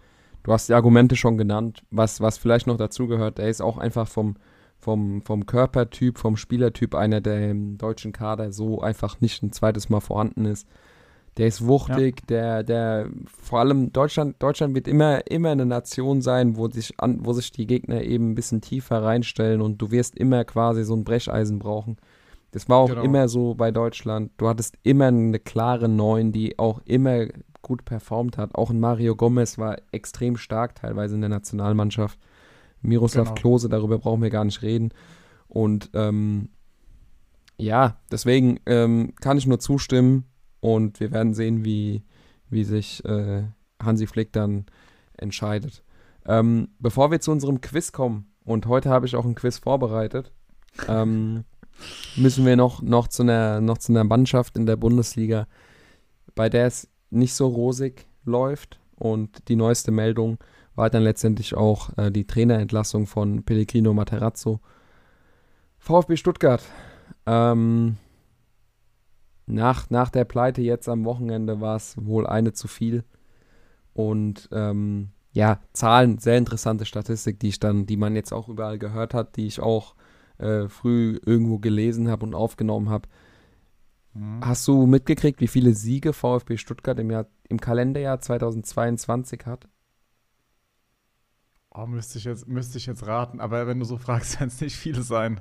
du 0.43 0.53
hast 0.53 0.69
die 0.69 0.75
Argumente 0.75 1.17
schon 1.17 1.39
genannt. 1.39 1.83
Was, 1.91 2.21
was 2.21 2.37
vielleicht 2.37 2.67
noch 2.67 2.77
dazu 2.77 3.07
gehört, 3.07 3.39
er 3.39 3.49
ist 3.49 3.63
auch 3.63 3.79
einfach 3.79 4.07
vom, 4.07 4.37
vom, 4.79 5.23
vom 5.23 5.47
Körpertyp, 5.47 6.19
vom 6.19 6.37
Spielertyp 6.37 6.95
einer, 6.95 7.23
der 7.23 7.51
im 7.51 7.79
deutschen 7.79 8.13
Kader 8.13 8.53
so 8.53 8.83
einfach 8.83 9.21
nicht 9.23 9.43
ein 9.43 9.53
zweites 9.53 9.89
Mal 9.89 10.01
vorhanden 10.01 10.45
ist. 10.45 10.69
Der 11.37 11.47
ist 11.47 11.67
wuchtig, 11.67 12.21
ja. 12.23 12.27
der, 12.29 12.63
der, 12.65 13.09
vor 13.27 13.61
allem 13.61 13.93
Deutschland, 13.93 14.43
Deutschland 14.43 14.75
wird 14.75 14.89
immer, 14.89 15.27
immer 15.31 15.51
eine 15.51 15.65
Nation 15.65 16.23
sein, 16.23 16.57
wo 16.57 16.69
sich, 16.69 16.95
an, 16.99 17.25
wo 17.25 17.33
sich 17.33 17.53
die 17.53 17.67
Gegner 17.67 18.03
eben 18.03 18.33
ein 18.33 18.35
bisschen 18.35 18.61
tiefer 18.61 19.03
reinstellen 19.03 19.61
und 19.61 19.79
du 19.81 19.91
wirst 19.91 20.17
immer 20.17 20.45
quasi 20.45 20.85
so 20.85 20.95
ein 20.95 21.05
Brecheisen 21.05 21.59
brauchen. 21.59 21.97
Das 22.51 22.69
war 22.69 22.79
auch 22.79 22.89
genau. 22.89 23.03
immer 23.03 23.29
so 23.29 23.55
bei 23.55 23.71
Deutschland. 23.71 24.33
Du 24.37 24.49
hattest 24.49 24.77
immer 24.83 25.07
eine 25.07 25.39
klare 25.39 25.89
Neun, 25.89 26.33
die 26.33 26.59
auch 26.59 26.81
immer 26.85 27.27
gut 27.63 27.85
performt 27.85 28.37
hat. 28.37 28.55
Auch 28.55 28.71
ein 28.71 28.81
Mario 28.81 29.15
Gomez 29.15 29.57
war 29.57 29.77
extrem 29.93 30.37
stark 30.37 30.75
teilweise 30.75 31.15
in 31.15 31.21
der 31.21 31.31
Nationalmannschaft. 31.31 32.19
Miroslav 32.83 33.29
genau. 33.29 33.41
Klose, 33.41 33.69
darüber 33.69 33.99
brauchen 33.99 34.23
wir 34.23 34.31
gar 34.31 34.45
nicht 34.45 34.63
reden. 34.63 34.91
Und 35.47 35.91
ähm, 35.95 36.49
ja, 37.57 37.97
deswegen 38.11 38.59
ähm, 38.67 39.13
kann 39.21 39.39
ich 39.39 39.47
nur 39.47 39.61
zustimmen. 39.61 40.25
Und 40.61 41.01
wir 41.01 41.11
werden 41.11 41.35
sehen, 41.35 41.65
wie, 41.65 42.03
wie 42.49 42.65
sich 42.65 43.05
äh, 43.05 43.45
Hansi 43.83 44.07
Flick 44.07 44.33
dann 44.33 44.67
entscheidet. 45.17 45.83
Ähm, 46.27 46.69
bevor 46.79 47.11
wir 47.11 47.21
zu 47.21 47.31
unserem 47.33 47.61
Quiz 47.61 47.93
kommen, 47.93 48.27
und 48.45 48.67
heute 48.67 48.91
habe 48.91 49.07
ich 49.07 49.17
auch 49.17 49.25
ein 49.25 49.35
Quiz 49.35 49.59
vorbereitet, 49.59 50.33
ähm, 50.89 51.45
müssen 52.17 52.45
wir 52.45 52.57
noch, 52.57 52.83
noch, 52.83 53.09
zu 53.09 53.23
einer, 53.23 53.61
noch 53.61 53.79
zu 53.79 53.93
einer 53.93 54.05
Mannschaft 54.05 54.57
in 54.57 54.67
der 54.67 54.77
Bundesliga, 54.77 55.47
bei 56.35 56.49
der 56.49 56.67
es 56.67 56.89
nicht 57.11 57.35
so 57.35 57.49
rosig 57.49 58.07
läuft. 58.25 58.79
Und 58.97 59.49
die 59.49 59.57
neueste 59.57 59.91
Meldung 59.91 60.39
war 60.75 60.91
dann 60.91 61.03
letztendlich 61.03 61.55
auch 61.55 61.97
äh, 61.97 62.11
die 62.11 62.27
Trainerentlassung 62.27 63.07
von 63.07 63.43
Pellegrino 63.45 63.95
Materazzo. 63.95 64.61
VfB 65.79 66.17
Stuttgart. 66.17 66.63
Ähm, 67.27 67.97
nach, 69.51 69.91
nach 69.91 70.11
der 70.11 70.25
Pleite 70.25 70.63
jetzt 70.63 70.89
am 70.89 71.05
Wochenende 71.05 71.61
war 71.61 71.77
es 71.77 71.97
wohl 72.05 72.27
eine 72.27 72.53
zu 72.53 72.69
viel. 72.69 73.05
Und 73.93 74.49
ähm, 74.53 75.11
ja, 75.33 75.61
Zahlen, 75.73 76.19
sehr 76.19 76.39
interessante 76.39 76.85
Statistik, 76.85 77.39
die 77.41 77.49
ich 77.49 77.61
dann, 77.61 77.87
die 77.87 77.97
man 77.97 78.17
jetzt 78.17 78.33
auch 78.33 78.49
überall 78.49 78.79
gehört 78.79 79.15
hat, 79.15 79.37
die 79.37 79.47
ich 79.47 79.61
auch 79.61 79.95
äh, 80.39 80.69
früh 80.69 81.19
irgendwo 81.25 81.59
gelesen 81.59 82.09
habe 82.09 82.25
und 82.27 82.35
aufgenommen 82.35 82.89
habe. 82.89 83.09
Mhm. 84.15 84.41
Hast 84.45 84.67
du 84.67 84.87
mitgekriegt, 84.87 85.41
wie 85.41 85.49
viele 85.49 85.75
Siege 85.75 86.13
VfB 86.13 86.57
Stuttgart 86.57 86.99
im, 86.99 87.11
Jahr, 87.11 87.27
im 87.49 87.61
Kalenderjahr 87.61 88.21
2022 88.21 89.47
hat? 89.47 89.69
Oh, 91.73 91.87
müsste 91.87 92.19
ich, 92.19 92.25
jetzt, 92.25 92.49
müsste 92.49 92.79
ich 92.79 92.87
jetzt 92.87 93.07
raten, 93.07 93.41
aber 93.41 93.69
wenn 93.69 93.79
du 93.79 93.85
so 93.85 93.97
fragst, 93.97 94.35
werden 94.41 94.49
es 94.49 94.61
nicht 94.61 94.77
viele 94.77 95.03
sein. 95.03 95.41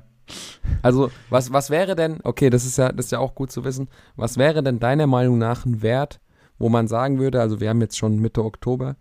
Also, 0.81 1.11
was, 1.29 1.51
was 1.51 1.69
wäre 1.69 1.95
denn, 1.95 2.19
okay, 2.23 2.49
das 2.49 2.65
ist, 2.65 2.77
ja, 2.77 2.91
das 2.91 3.05
ist 3.05 3.11
ja 3.11 3.19
auch 3.19 3.35
gut 3.35 3.51
zu 3.51 3.63
wissen, 3.63 3.89
was 4.15 4.37
wäre 4.37 4.63
denn 4.63 4.79
deiner 4.79 5.07
Meinung 5.07 5.37
nach 5.37 5.65
ein 5.65 5.81
Wert, 5.81 6.19
wo 6.57 6.69
man 6.69 6.87
sagen 6.87 7.19
würde, 7.19 7.41
also 7.41 7.59
wir 7.59 7.69
haben 7.69 7.81
jetzt 7.81 7.97
schon 7.97 8.19
Mitte 8.19 8.43
Oktober, 8.43 8.95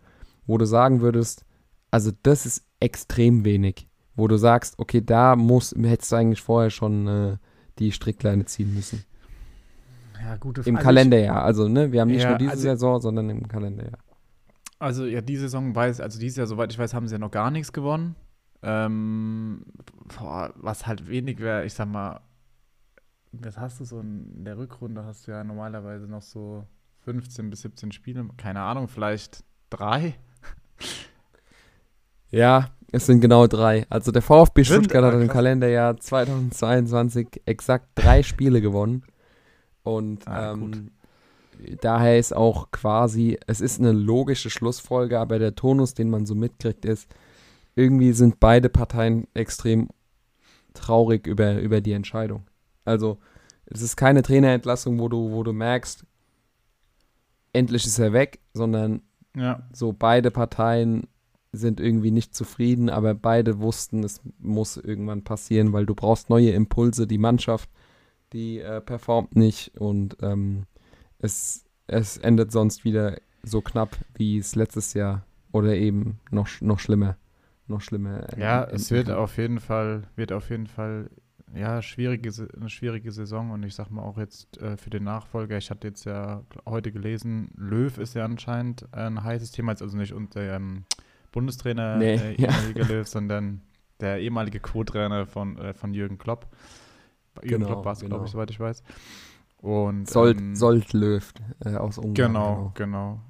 wo 0.46 0.58
du 0.58 0.64
sagen 0.64 1.00
würdest, 1.00 1.44
also 1.90 2.10
das 2.22 2.46
ist 2.46 2.64
extrem 2.80 3.44
wenig, 3.44 3.88
wo 4.14 4.28
du 4.28 4.36
sagst, 4.36 4.78
okay, 4.78 5.00
da 5.04 5.36
muss, 5.36 5.74
hättest 5.80 6.12
du 6.12 6.16
eigentlich 6.16 6.42
vorher 6.42 6.70
schon 6.70 7.06
äh, 7.06 7.36
die 7.78 7.92
Strickleine 7.92 8.44
ziehen 8.44 8.74
müssen. 8.74 9.04
Ja, 10.22 10.36
gute 10.36 10.62
Frage. 10.62 10.76
Im 10.76 10.82
Kalenderjahr, 10.82 11.42
also 11.44 11.68
ne, 11.68 11.92
wir 11.92 12.00
haben 12.00 12.08
nicht 12.08 12.22
ja, 12.22 12.30
nur 12.30 12.38
diese 12.38 12.52
also, 12.52 12.62
Saison, 12.62 13.00
sondern 13.00 13.30
im 13.30 13.46
Kalenderjahr. 13.46 13.98
Also 14.78 15.06
ja, 15.06 15.20
die 15.20 15.36
Saison 15.36 15.74
weiß, 15.74 16.00
also 16.00 16.18
dieses 16.18 16.36
Jahr, 16.36 16.46
soweit 16.46 16.72
ich 16.72 16.78
weiß, 16.78 16.94
haben 16.94 17.08
sie 17.08 17.14
ja 17.14 17.18
noch 17.18 17.30
gar 17.30 17.50
nichts 17.50 17.72
gewonnen. 17.72 18.14
Ähm, 18.62 19.64
boah, 20.18 20.52
was 20.56 20.86
halt 20.86 21.08
wenig 21.08 21.38
wäre, 21.38 21.64
ich 21.64 21.74
sag 21.74 21.88
mal, 21.88 22.20
was 23.32 23.56
hast 23.56 23.80
du 23.80 23.84
so 23.84 24.00
in 24.00 24.44
der 24.44 24.58
Rückrunde, 24.58 25.04
hast 25.04 25.26
du 25.26 25.32
ja 25.32 25.44
normalerweise 25.44 26.06
noch 26.06 26.22
so 26.22 26.66
15 27.04 27.50
bis 27.50 27.62
17 27.62 27.92
Spiele, 27.92 28.28
keine 28.36 28.60
Ahnung, 28.60 28.88
vielleicht 28.88 29.44
drei. 29.70 30.14
Ja, 32.30 32.70
es 32.92 33.06
sind 33.06 33.20
genau 33.20 33.46
drei. 33.46 33.86
Also 33.88 34.12
der 34.12 34.22
VfB 34.22 34.64
Stuttgart 34.64 35.04
hat 35.04 35.14
im 35.14 35.28
Kalenderjahr 35.28 35.96
2022 35.96 37.42
exakt 37.46 37.86
drei 37.94 38.22
Spiele 38.22 38.60
gewonnen. 38.60 39.02
Und 39.82 40.28
ah, 40.28 40.52
ähm, 40.52 40.90
daher 41.80 42.18
ist 42.18 42.34
auch 42.34 42.70
quasi, 42.70 43.38
es 43.46 43.60
ist 43.60 43.80
eine 43.80 43.92
logische 43.92 44.50
Schlussfolge, 44.50 45.18
aber 45.18 45.38
der 45.38 45.54
Tonus, 45.54 45.94
den 45.94 46.10
man 46.10 46.26
so 46.26 46.34
mitkriegt, 46.34 46.84
ist, 46.84 47.08
irgendwie 47.78 48.12
sind 48.12 48.40
beide 48.40 48.68
Parteien 48.68 49.28
extrem 49.34 49.88
traurig 50.74 51.26
über, 51.26 51.60
über 51.60 51.80
die 51.80 51.92
Entscheidung. 51.92 52.42
Also 52.84 53.18
es 53.66 53.82
ist 53.82 53.96
keine 53.96 54.22
Trainerentlassung, 54.22 54.98
wo 54.98 55.08
du, 55.08 55.30
wo 55.30 55.44
du 55.44 55.52
merkst, 55.52 56.04
endlich 57.52 57.86
ist 57.86 57.98
er 57.98 58.12
weg, 58.12 58.40
sondern 58.52 59.02
ja. 59.36 59.62
so 59.72 59.92
beide 59.92 60.30
Parteien 60.32 61.06
sind 61.52 61.80
irgendwie 61.80 62.10
nicht 62.10 62.34
zufrieden, 62.34 62.90
aber 62.90 63.14
beide 63.14 63.60
wussten, 63.60 64.02
es 64.02 64.20
muss 64.38 64.76
irgendwann 64.76 65.22
passieren, 65.22 65.72
weil 65.72 65.86
du 65.86 65.94
brauchst 65.94 66.30
neue 66.30 66.50
Impulse. 66.50 67.06
Die 67.06 67.18
Mannschaft, 67.18 67.70
die 68.32 68.58
äh, 68.58 68.80
performt 68.80 69.36
nicht 69.36 69.78
und 69.78 70.16
ähm, 70.20 70.64
es, 71.18 71.64
es 71.86 72.16
endet 72.18 72.50
sonst 72.52 72.84
wieder 72.84 73.18
so 73.42 73.60
knapp, 73.60 73.96
wie 74.14 74.38
es 74.38 74.56
letztes 74.56 74.94
Jahr 74.94 75.24
oder 75.52 75.74
eben 75.76 76.18
noch, 76.30 76.48
noch 76.60 76.80
schlimmer. 76.80 77.16
Noch 77.68 77.80
schlimmer. 77.80 78.26
Ja, 78.38 78.64
es 78.64 78.90
wird 78.90 79.10
auf 79.10 79.36
jeden 79.36 79.60
Fall, 79.60 80.04
wird 80.16 80.32
auf 80.32 80.50
jeden 80.50 80.66
Fall 80.66 81.10
ja, 81.54 81.82
schwierige, 81.82 82.30
eine 82.58 82.68
schwierige 82.68 83.12
Saison 83.12 83.50
und 83.50 83.62
ich 83.62 83.74
sag 83.74 83.90
mal 83.90 84.02
auch 84.02 84.18
jetzt 84.18 84.58
äh, 84.58 84.76
für 84.76 84.90
den 84.90 85.04
Nachfolger, 85.04 85.56
ich 85.56 85.70
hatte 85.70 85.88
jetzt 85.88 86.04
ja 86.04 86.42
heute 86.66 86.92
gelesen, 86.92 87.50
Löw 87.56 87.96
ist 87.98 88.14
ja 88.14 88.24
anscheinend 88.24 88.92
ein 88.92 89.22
heißes 89.22 89.52
Thema, 89.52 89.72
also 89.72 89.96
nicht 89.96 90.12
unter 90.12 90.40
ähm, 90.40 90.84
Bundestrainer 91.32 91.96
nee, 91.96 92.14
äh, 92.14 92.40
ja. 92.40 92.50
Löw, 92.74 93.06
sondern 93.06 93.62
der 94.00 94.20
ehemalige 94.20 94.60
Co-Trainer 94.60 95.26
von, 95.26 95.58
äh, 95.58 95.74
von 95.74 95.94
Jürgen 95.94 96.18
Klopp. 96.18 96.48
Jürgen 97.42 97.64
genau, 97.64 97.66
Klopp 97.66 97.84
war 97.84 97.92
es, 97.92 98.00
genau. 98.00 98.16
glaube 98.16 98.26
ich, 98.26 98.32
soweit 98.32 98.50
ich 98.50 98.60
weiß. 98.60 98.82
Und, 99.58 100.08
Sold, 100.08 100.38
ähm, 100.38 100.54
Sold 100.54 100.92
Löw 100.92 101.32
äh, 101.64 101.74
aus 101.74 101.98
Ungarn. 101.98 102.14
Genau, 102.14 102.72
genau, 102.74 103.18
genau. 103.18 103.20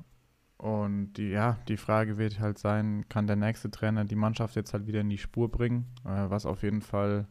Und 0.58 1.12
die, 1.14 1.30
ja, 1.30 1.56
die 1.68 1.76
Frage 1.76 2.18
wird 2.18 2.40
halt 2.40 2.58
sein, 2.58 3.04
kann 3.08 3.28
der 3.28 3.36
nächste 3.36 3.70
Trainer 3.70 4.04
die 4.04 4.16
Mannschaft 4.16 4.56
jetzt 4.56 4.72
halt 4.72 4.88
wieder 4.88 5.00
in 5.00 5.08
die 5.08 5.18
Spur 5.18 5.48
bringen, 5.50 5.86
äh, 6.04 6.28
was 6.28 6.46
auf 6.46 6.62
jeden 6.62 6.82
Fall 6.82 7.26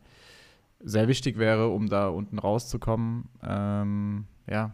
sehr 0.80 1.10
wichtig 1.10 1.38
wäre, 1.38 1.68
um 1.68 1.90
da 1.90 2.08
unten 2.08 2.40
rauszukommen. 2.40 3.28
Ähm, 3.44 4.28
ja, 4.50 4.72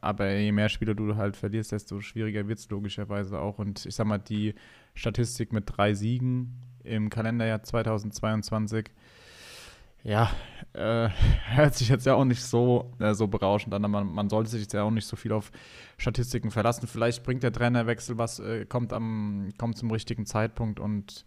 aber 0.00 0.32
je 0.32 0.52
mehr 0.52 0.68
Spieler 0.68 0.94
du 0.94 1.16
halt 1.16 1.36
verlierst, 1.36 1.72
desto 1.72 2.00
schwieriger 2.00 2.46
wird 2.46 2.60
es 2.60 2.70
logischerweise 2.70 3.40
auch. 3.40 3.58
Und 3.58 3.84
ich 3.84 3.94
sag 3.94 4.06
mal, 4.06 4.18
die 4.18 4.54
Statistik 4.94 5.52
mit 5.52 5.64
drei 5.66 5.94
Siegen 5.94 6.58
im 6.84 7.10
Kalenderjahr 7.10 7.62
2022, 7.62 8.90
ja, 10.04 10.30
äh, 10.72 11.08
hört 11.54 11.74
sich 11.74 11.88
jetzt 11.88 12.06
ja 12.06 12.14
auch 12.14 12.24
nicht 12.24 12.42
so, 12.42 12.92
äh, 12.98 13.14
so 13.14 13.26
berauschend 13.26 13.74
an. 13.74 13.82
Man, 13.90 14.12
man 14.12 14.28
sollte 14.28 14.50
sich 14.50 14.62
jetzt 14.62 14.72
ja 14.72 14.82
auch 14.82 14.90
nicht 14.90 15.06
so 15.06 15.16
viel 15.16 15.32
auf 15.32 15.50
Statistiken 15.96 16.50
verlassen. 16.50 16.86
Vielleicht 16.86 17.22
bringt 17.24 17.42
der 17.42 17.52
Trainerwechsel 17.52 18.18
was, 18.18 18.38
äh, 18.38 18.64
kommt, 18.66 18.92
am, 18.92 19.50
kommt 19.58 19.76
zum 19.76 19.90
richtigen 19.90 20.26
Zeitpunkt 20.26 20.80
und 20.80 21.24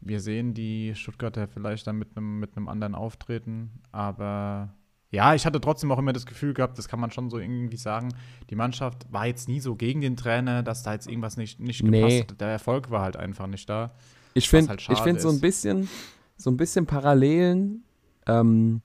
wir 0.00 0.20
sehen 0.20 0.54
die 0.54 0.94
Stuttgarter 0.94 1.48
vielleicht 1.48 1.86
dann 1.86 1.96
mit 1.96 2.16
einem 2.16 2.38
mit 2.38 2.56
anderen 2.56 2.94
Auftreten, 2.94 3.82
aber 3.90 4.74
ja, 5.10 5.34
ich 5.34 5.46
hatte 5.46 5.60
trotzdem 5.60 5.90
auch 5.90 5.98
immer 5.98 6.12
das 6.12 6.26
Gefühl 6.26 6.52
gehabt, 6.52 6.78
das 6.78 6.88
kann 6.88 7.00
man 7.00 7.10
schon 7.10 7.30
so 7.30 7.38
irgendwie 7.38 7.78
sagen, 7.78 8.14
die 8.50 8.54
Mannschaft 8.54 9.10
war 9.10 9.26
jetzt 9.26 9.48
nie 9.48 9.60
so 9.60 9.74
gegen 9.74 10.02
den 10.02 10.16
Trainer, 10.16 10.62
dass 10.62 10.82
da 10.82 10.92
jetzt 10.92 11.08
irgendwas 11.08 11.36
nicht, 11.36 11.60
nicht 11.60 11.84
gepasst 11.84 12.10
nee. 12.10 12.36
Der 12.38 12.48
Erfolg 12.48 12.90
war 12.90 13.02
halt 13.02 13.16
einfach 13.16 13.46
nicht 13.46 13.68
da. 13.68 13.92
Ich 14.34 14.48
finde 14.48 14.68
halt 14.68 14.82
find 14.82 15.20
so 15.20 15.30
ein 15.30 15.40
bisschen, 15.40 15.88
so 16.36 16.50
ein 16.50 16.56
bisschen 16.56 16.86
Parallelen. 16.86 17.84
Ähm, 18.28 18.82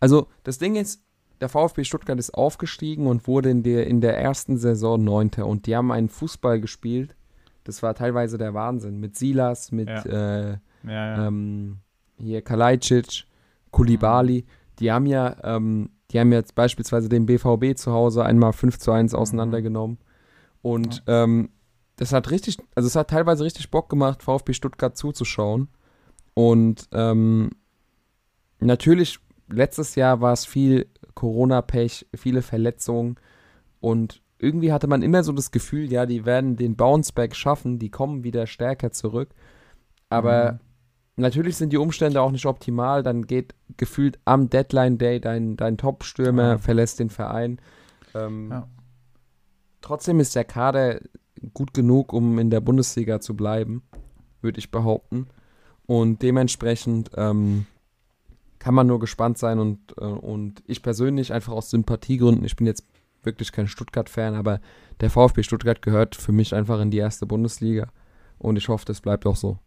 also 0.00 0.28
das 0.44 0.58
Ding 0.58 0.76
ist, 0.76 1.02
der 1.40 1.48
VfB 1.48 1.84
Stuttgart 1.84 2.18
ist 2.18 2.32
aufgestiegen 2.32 3.06
und 3.06 3.26
wurde 3.26 3.50
in 3.50 3.62
der, 3.62 3.86
in 3.86 4.00
der 4.00 4.18
ersten 4.18 4.56
Saison 4.56 5.02
Neunter 5.02 5.46
und 5.46 5.66
die 5.66 5.76
haben 5.76 5.92
einen 5.92 6.08
Fußball 6.08 6.60
gespielt. 6.60 7.14
Das 7.64 7.82
war 7.82 7.94
teilweise 7.94 8.38
der 8.38 8.54
Wahnsinn. 8.54 9.00
Mit 9.00 9.16
Silas, 9.16 9.72
mit 9.72 9.88
ja. 9.88 10.02
Äh, 10.04 10.58
ja, 10.84 10.90
ja. 10.92 11.26
Ähm, 11.26 11.78
hier 12.18 12.40
Kalajdzic, 12.42 13.24
Kulibali. 13.70 14.44
Mhm 14.46 14.66
die 14.78 14.92
haben 14.92 15.06
ja, 15.06 15.36
ähm, 15.42 15.90
die 16.10 16.20
haben 16.20 16.32
jetzt 16.32 16.54
beispielsweise 16.54 17.08
den 17.08 17.26
BVB 17.26 17.76
zu 17.76 17.92
Hause 17.92 18.24
einmal 18.24 18.52
5 18.52 18.78
zu 18.78 18.92
1 18.92 19.12
mhm. 19.12 19.18
auseinandergenommen. 19.18 19.98
Und 20.62 21.02
ähm, 21.06 21.50
das 21.96 22.12
hat 22.12 22.30
richtig, 22.30 22.58
also 22.74 22.86
es 22.86 22.96
hat 22.96 23.10
teilweise 23.10 23.44
richtig 23.44 23.70
Bock 23.70 23.88
gemacht, 23.88 24.22
VfB 24.22 24.52
Stuttgart 24.52 24.96
zuzuschauen. 24.96 25.68
Und 26.34 26.88
ähm, 26.92 27.50
natürlich, 28.60 29.18
letztes 29.48 29.94
Jahr 29.94 30.20
war 30.20 30.32
es 30.32 30.44
viel 30.44 30.86
Corona-Pech, 31.14 32.06
viele 32.14 32.42
Verletzungen. 32.42 33.16
Und 33.80 34.22
irgendwie 34.38 34.72
hatte 34.72 34.86
man 34.86 35.02
immer 35.02 35.22
so 35.22 35.32
das 35.32 35.50
Gefühl, 35.50 35.90
ja, 35.92 36.06
die 36.06 36.24
werden 36.24 36.56
den 36.56 36.76
Bounceback 36.76 37.34
schaffen, 37.34 37.78
die 37.78 37.90
kommen 37.90 38.24
wieder 38.24 38.46
stärker 38.46 38.92
zurück. 38.92 39.30
Aber 40.08 40.52
mhm. 40.52 40.58
Natürlich 41.18 41.56
sind 41.56 41.72
die 41.72 41.78
Umstände 41.78 42.20
auch 42.20 42.30
nicht 42.30 42.44
optimal, 42.44 43.02
dann 43.02 43.26
geht 43.26 43.54
gefühlt 43.78 44.18
am 44.26 44.50
Deadline 44.50 44.98
Day 44.98 45.18
dein, 45.18 45.56
dein 45.56 45.78
Top-Stürmer, 45.78 46.48
ja. 46.48 46.58
verlässt 46.58 47.00
den 47.00 47.08
Verein. 47.08 47.58
Ähm, 48.14 48.50
ja. 48.50 48.68
Trotzdem 49.80 50.20
ist 50.20 50.34
der 50.34 50.44
Kader 50.44 51.00
gut 51.54 51.72
genug, 51.72 52.12
um 52.12 52.38
in 52.38 52.50
der 52.50 52.60
Bundesliga 52.60 53.20
zu 53.20 53.34
bleiben, 53.34 53.82
würde 54.42 54.58
ich 54.58 54.70
behaupten. 54.70 55.28
Und 55.86 56.20
dementsprechend 56.20 57.10
ähm, 57.16 57.64
kann 58.66 58.74
man 58.74 58.88
nur 58.88 58.98
gespannt 58.98 59.38
sein 59.38 59.60
und, 59.60 59.96
äh, 59.96 60.04
und 60.04 60.60
ich 60.66 60.82
persönlich 60.82 61.32
einfach 61.32 61.52
aus 61.52 61.70
Sympathiegründen, 61.70 62.44
ich 62.44 62.56
bin 62.56 62.66
jetzt 62.66 62.84
wirklich 63.22 63.52
kein 63.52 63.68
Stuttgart-Fan, 63.68 64.34
aber 64.34 64.60
der 65.00 65.08
VfB 65.08 65.44
Stuttgart 65.44 65.80
gehört 65.82 66.16
für 66.16 66.32
mich 66.32 66.52
einfach 66.52 66.80
in 66.80 66.90
die 66.90 66.96
erste 66.96 67.26
Bundesliga 67.26 67.86
und 68.38 68.56
ich 68.56 68.66
hoffe, 68.68 68.84
das 68.84 69.00
bleibt 69.00 69.24
auch 69.24 69.36
so. 69.36 69.60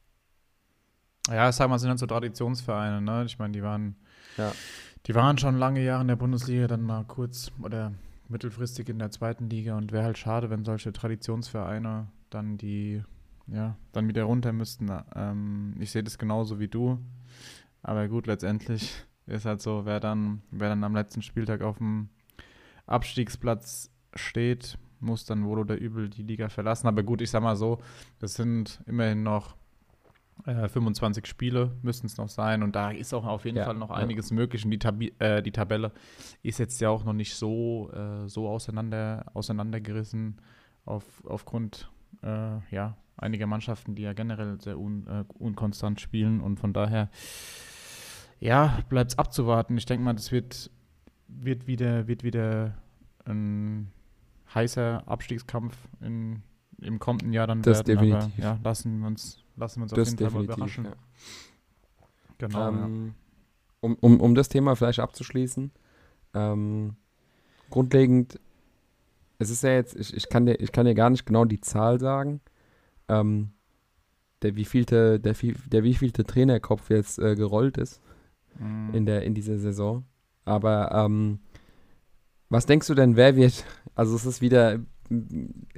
Ja, 1.30 1.50
sag 1.54 1.70
mal, 1.70 1.80
sind 1.80 1.88
dann 1.88 1.98
so 1.98 2.08
Traditionsvereine, 2.08 3.02
ne? 3.02 3.24
Ich 3.24 3.40
meine, 3.40 3.54
die 3.54 3.64
waren, 3.64 3.96
ja. 4.36 4.52
die 5.06 5.16
waren 5.16 5.38
schon 5.38 5.56
lange 5.56 5.82
Jahre 5.82 6.02
in 6.02 6.10
der 6.10 6.18
Bundesliga, 6.18 6.68
dann 6.68 6.82
mal 6.82 7.06
kurz 7.06 7.54
oder 7.62 7.94
mittelfristig 8.28 8.90
in 8.90 9.00
der 9.00 9.12
zweiten 9.12 9.50
Liga 9.50 9.78
und 9.78 9.94
wäre 9.94 10.04
halt 10.04 10.18
schade, 10.18 10.50
wenn 10.50 10.66
solche 10.66 10.92
Traditionsvereine 10.92 12.08
dann 12.30 12.58
die, 12.58 13.02
ja, 13.48 13.78
dann 13.94 14.10
wieder 14.10 14.24
runter 14.24 14.52
müssten. 14.52 14.92
Ähm, 15.16 15.76
ich 15.80 15.90
sehe 15.92 16.04
das 16.04 16.18
genauso 16.18 16.60
wie 16.60 16.68
du. 16.68 17.00
Aber 17.82 18.08
gut, 18.08 18.28
letztendlich 18.28 19.06
ist 19.26 19.46
halt 19.46 19.62
so, 19.62 19.86
wer 19.86 20.00
dann, 20.00 20.42
wer 20.52 20.70
dann 20.70 20.84
am 20.84 20.96
letzten 20.96 21.22
Spieltag 21.22 21.62
auf 21.62 21.78
dem 21.78 22.10
Abstiegsplatz 22.86 23.92
steht, 24.16 24.78
muss 25.00 25.26
dann 25.26 25.46
wohl 25.46 25.60
oder 25.60 25.78
übel 25.78 26.10
die 26.10 26.24
Liga 26.24 26.50
verlassen. 26.50 26.88
Aber 26.88 27.04
gut, 27.04 27.22
ich 27.22 27.30
sag 27.30 27.42
mal 27.42 27.56
so, 27.56 27.80
das 28.20 28.34
sind 28.34 28.82
immerhin 28.86 29.24
noch 29.24 29.56
25 30.46 31.24
äh, 31.24 31.28
Spiele 31.28 31.72
müssten 31.82 32.08
es 32.08 32.18
noch 32.18 32.30
sein 32.30 32.64
und 32.64 32.76
da 32.76 32.92
ist 32.92 33.14
auch 33.14 33.26
auf 33.26 33.46
jeden 33.46 33.58
ja, 33.58 33.66
Fall 33.66 33.76
noch 33.76 33.92
einiges 33.92 34.30
ja. 34.30 34.36
möglich. 34.36 34.64
Und 34.64 34.72
die, 34.72 34.80
Tabi 34.80 35.14
äh, 35.20 35.42
die 35.42 35.52
Tabelle 35.52 35.92
ist 36.44 36.60
jetzt 36.60 36.80
ja 36.80 36.90
auch 36.90 37.04
noch 37.04 37.14
nicht 37.14 37.36
so, 37.36 37.92
äh, 37.92 38.28
so 38.28 38.48
auseinander, 38.48 39.26
auseinandergerissen 39.34 40.38
auf, 40.86 41.04
aufgrund 41.26 41.92
äh, 42.24 42.58
ja, 42.72 42.96
einiger 43.18 43.48
Mannschaften, 43.48 43.96
die 43.96 44.04
ja 44.04 44.14
generell 44.14 44.60
sehr 44.62 44.80
un, 44.80 45.08
äh, 45.08 45.26
unkonstant 45.38 46.00
spielen 46.00 46.40
und 46.40 46.60
von 46.60 46.74
daher 46.74 47.10
ja, 48.40 48.80
bleibt 48.90 49.12
es 49.12 49.18
abzuwarten. 49.18 49.78
Ich 49.78 49.86
denke 49.86 50.04
mal, 50.04 50.14
das 50.14 50.32
wird, 50.32 50.72
wird, 51.28 51.68
wieder, 51.68 52.08
wird 52.08 52.24
wieder 52.24 52.76
ein 53.26 53.92
heißer 54.54 55.04
Abstiegskampf 55.08 55.76
in, 56.02 56.42
im 56.82 57.00
kommenden 57.00 57.34
Jahr 57.34 57.48
dann 57.48 57.62
das 57.62 57.80
werden. 57.80 58.00
Definitiv. 58.00 58.34
Aber 58.38 58.44
ja, 58.44 58.60
lassen 58.64 59.00
wir 59.00 59.08
uns 59.08 59.44
lassen 59.60 59.80
wir 59.80 59.84
uns 59.84 59.92
das 59.92 60.14
auf 60.14 60.20
jeden 60.20 60.32
Fall 60.32 60.32
mal 60.32 60.44
überraschen. 60.46 60.86
Ja. 60.86 60.94
Genau. 62.38 62.70
Ähm, 62.70 63.14
um, 63.82 63.96
um, 63.96 64.20
um 64.20 64.36
das 64.36 64.50
Thema 64.50 64.76
vielleicht 64.76 65.00
abzuschließen, 65.00 65.72
ähm, 66.34 66.96
grundlegend, 67.70 68.40
es 69.38 69.50
ist 69.50 69.64
ja 69.64 69.72
jetzt, 69.72 69.96
ich, 69.96 70.14
ich, 70.16 70.30
kann 70.30 70.46
dir, 70.46 70.60
ich 70.60 70.72
kann 70.72 70.86
dir 70.86 70.96
gar 70.96 71.10
nicht 71.10 71.26
genau 71.26 71.46
die 71.46 71.62
Zahl 71.62 72.00
sagen, 72.00 72.42
ähm, 73.08 73.52
der 74.42 74.56
wievielte, 74.56 75.20
der, 75.20 75.34
der 75.34 75.84
wievielte 75.84 76.24
Trainerkopf 76.24 76.90
jetzt 76.90 77.20
äh, 77.20 77.36
gerollt 77.36 77.78
ist 77.78 78.02
mhm. 78.60 78.94
in, 78.94 79.06
der, 79.06 79.24
in 79.24 79.34
dieser 79.34 79.58
Saison. 79.58 80.06
Aber 80.46 80.92
ähm, 80.92 81.40
was 82.50 82.66
denkst 82.66 82.88
du 82.88 82.96
denn, 82.96 83.16
wer 83.16 83.36
wird, 83.36 83.66
also 83.96 84.16
es 84.16 84.26
ist 84.26 84.42
wieder 84.42 84.80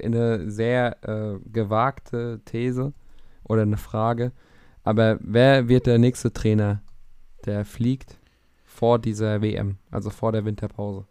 eine 0.02 0.50
sehr 0.50 0.96
äh, 1.08 1.38
gewagte 1.50 2.40
These 2.44 2.92
oder 3.44 3.62
eine 3.62 3.78
Frage, 3.78 4.32
aber 4.84 5.18
wer 5.20 5.68
wird 5.68 5.86
der 5.86 5.98
nächste 5.98 6.32
Trainer, 6.32 6.82
der 7.44 7.64
fliegt 7.64 8.18
vor 8.64 8.98
dieser 8.98 9.40
WM, 9.40 9.78
also 9.90 10.10
vor 10.10 10.32
der 10.32 10.44
Winterpause? 10.44 11.06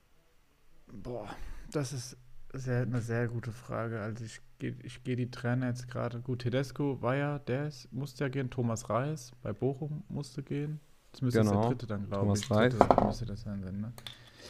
Boah, 0.91 1.29
das 1.71 1.93
ist 1.93 2.17
sehr, 2.53 2.81
eine 2.81 3.01
sehr 3.01 3.27
gute 3.27 3.51
Frage. 3.51 4.01
Also 4.01 4.25
ich 4.25 4.41
gehe 4.59 4.75
ich 4.83 5.03
geh 5.03 5.15
die 5.15 5.31
Trainer 5.31 5.67
jetzt 5.67 5.87
gerade. 5.87 6.19
Gut, 6.19 6.39
Tedesco 6.39 7.01
war 7.01 7.15
ja, 7.15 7.39
der 7.39 7.67
ist, 7.67 7.91
musste 7.93 8.25
ja 8.25 8.29
gehen. 8.29 8.49
Thomas 8.49 8.89
Reis 8.89 9.31
bei 9.41 9.53
Bochum 9.53 10.03
musste 10.09 10.43
gehen. 10.43 10.79
Das 11.11 11.21
müsste 11.21 11.41
genau. 11.41 11.61
der 11.61 11.69
dritte 11.69 11.87
dann, 11.87 12.07
glaube 12.07 12.33
ich. 12.33 12.47
Thomas 12.47 12.73
Reis. 12.79 13.05
müsste 13.05 13.25
das 13.25 13.41
sein, 13.41 13.59
ne? 13.59 13.93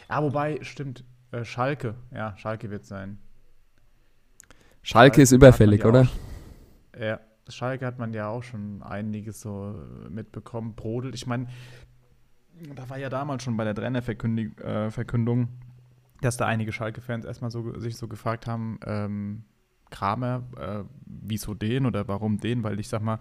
Ah, 0.07 0.21
wobei, 0.21 0.59
stimmt. 0.61 1.03
Äh, 1.31 1.45
Schalke. 1.45 1.95
Ja, 2.13 2.35
Schalke 2.37 2.69
wird 2.69 2.85
sein. 2.85 3.17
Schalke, 4.83 4.83
Schalke 4.83 5.21
ist 5.21 5.31
überfällig, 5.31 5.85
oder? 5.85 6.07
Ja, 6.99 7.19
Schalke 7.47 7.85
hat 7.85 7.99
man 7.99 8.13
ja 8.13 8.27
auch 8.27 8.43
schon 8.43 8.83
einiges 8.83 9.41
so 9.41 9.75
mitbekommen. 10.09 10.75
Brodel, 10.75 11.13
ich 11.13 11.27
meine, 11.27 11.47
da 12.75 12.89
war 12.89 12.97
ja 12.97 13.09
damals 13.09 13.43
schon 13.43 13.57
bei 13.57 13.63
der 13.63 13.75
Trainerverkündung, 13.75 15.43
äh, 15.43 15.47
dass 16.21 16.37
da 16.37 16.45
einige 16.45 16.71
Schalke-Fans 16.71 17.25
erstmal 17.25 17.51
so, 17.51 17.79
sich 17.79 17.95
so 17.97 18.07
gefragt 18.07 18.47
haben, 18.47 18.79
ähm, 18.85 19.43
Kramer, 19.89 20.43
äh, 20.57 20.83
wieso 21.05 21.53
den 21.53 21.85
oder 21.85 22.07
warum 22.07 22.39
den? 22.39 22.63
Weil 22.63 22.79
ich 22.79 22.87
sag 22.87 23.01
mal, 23.01 23.19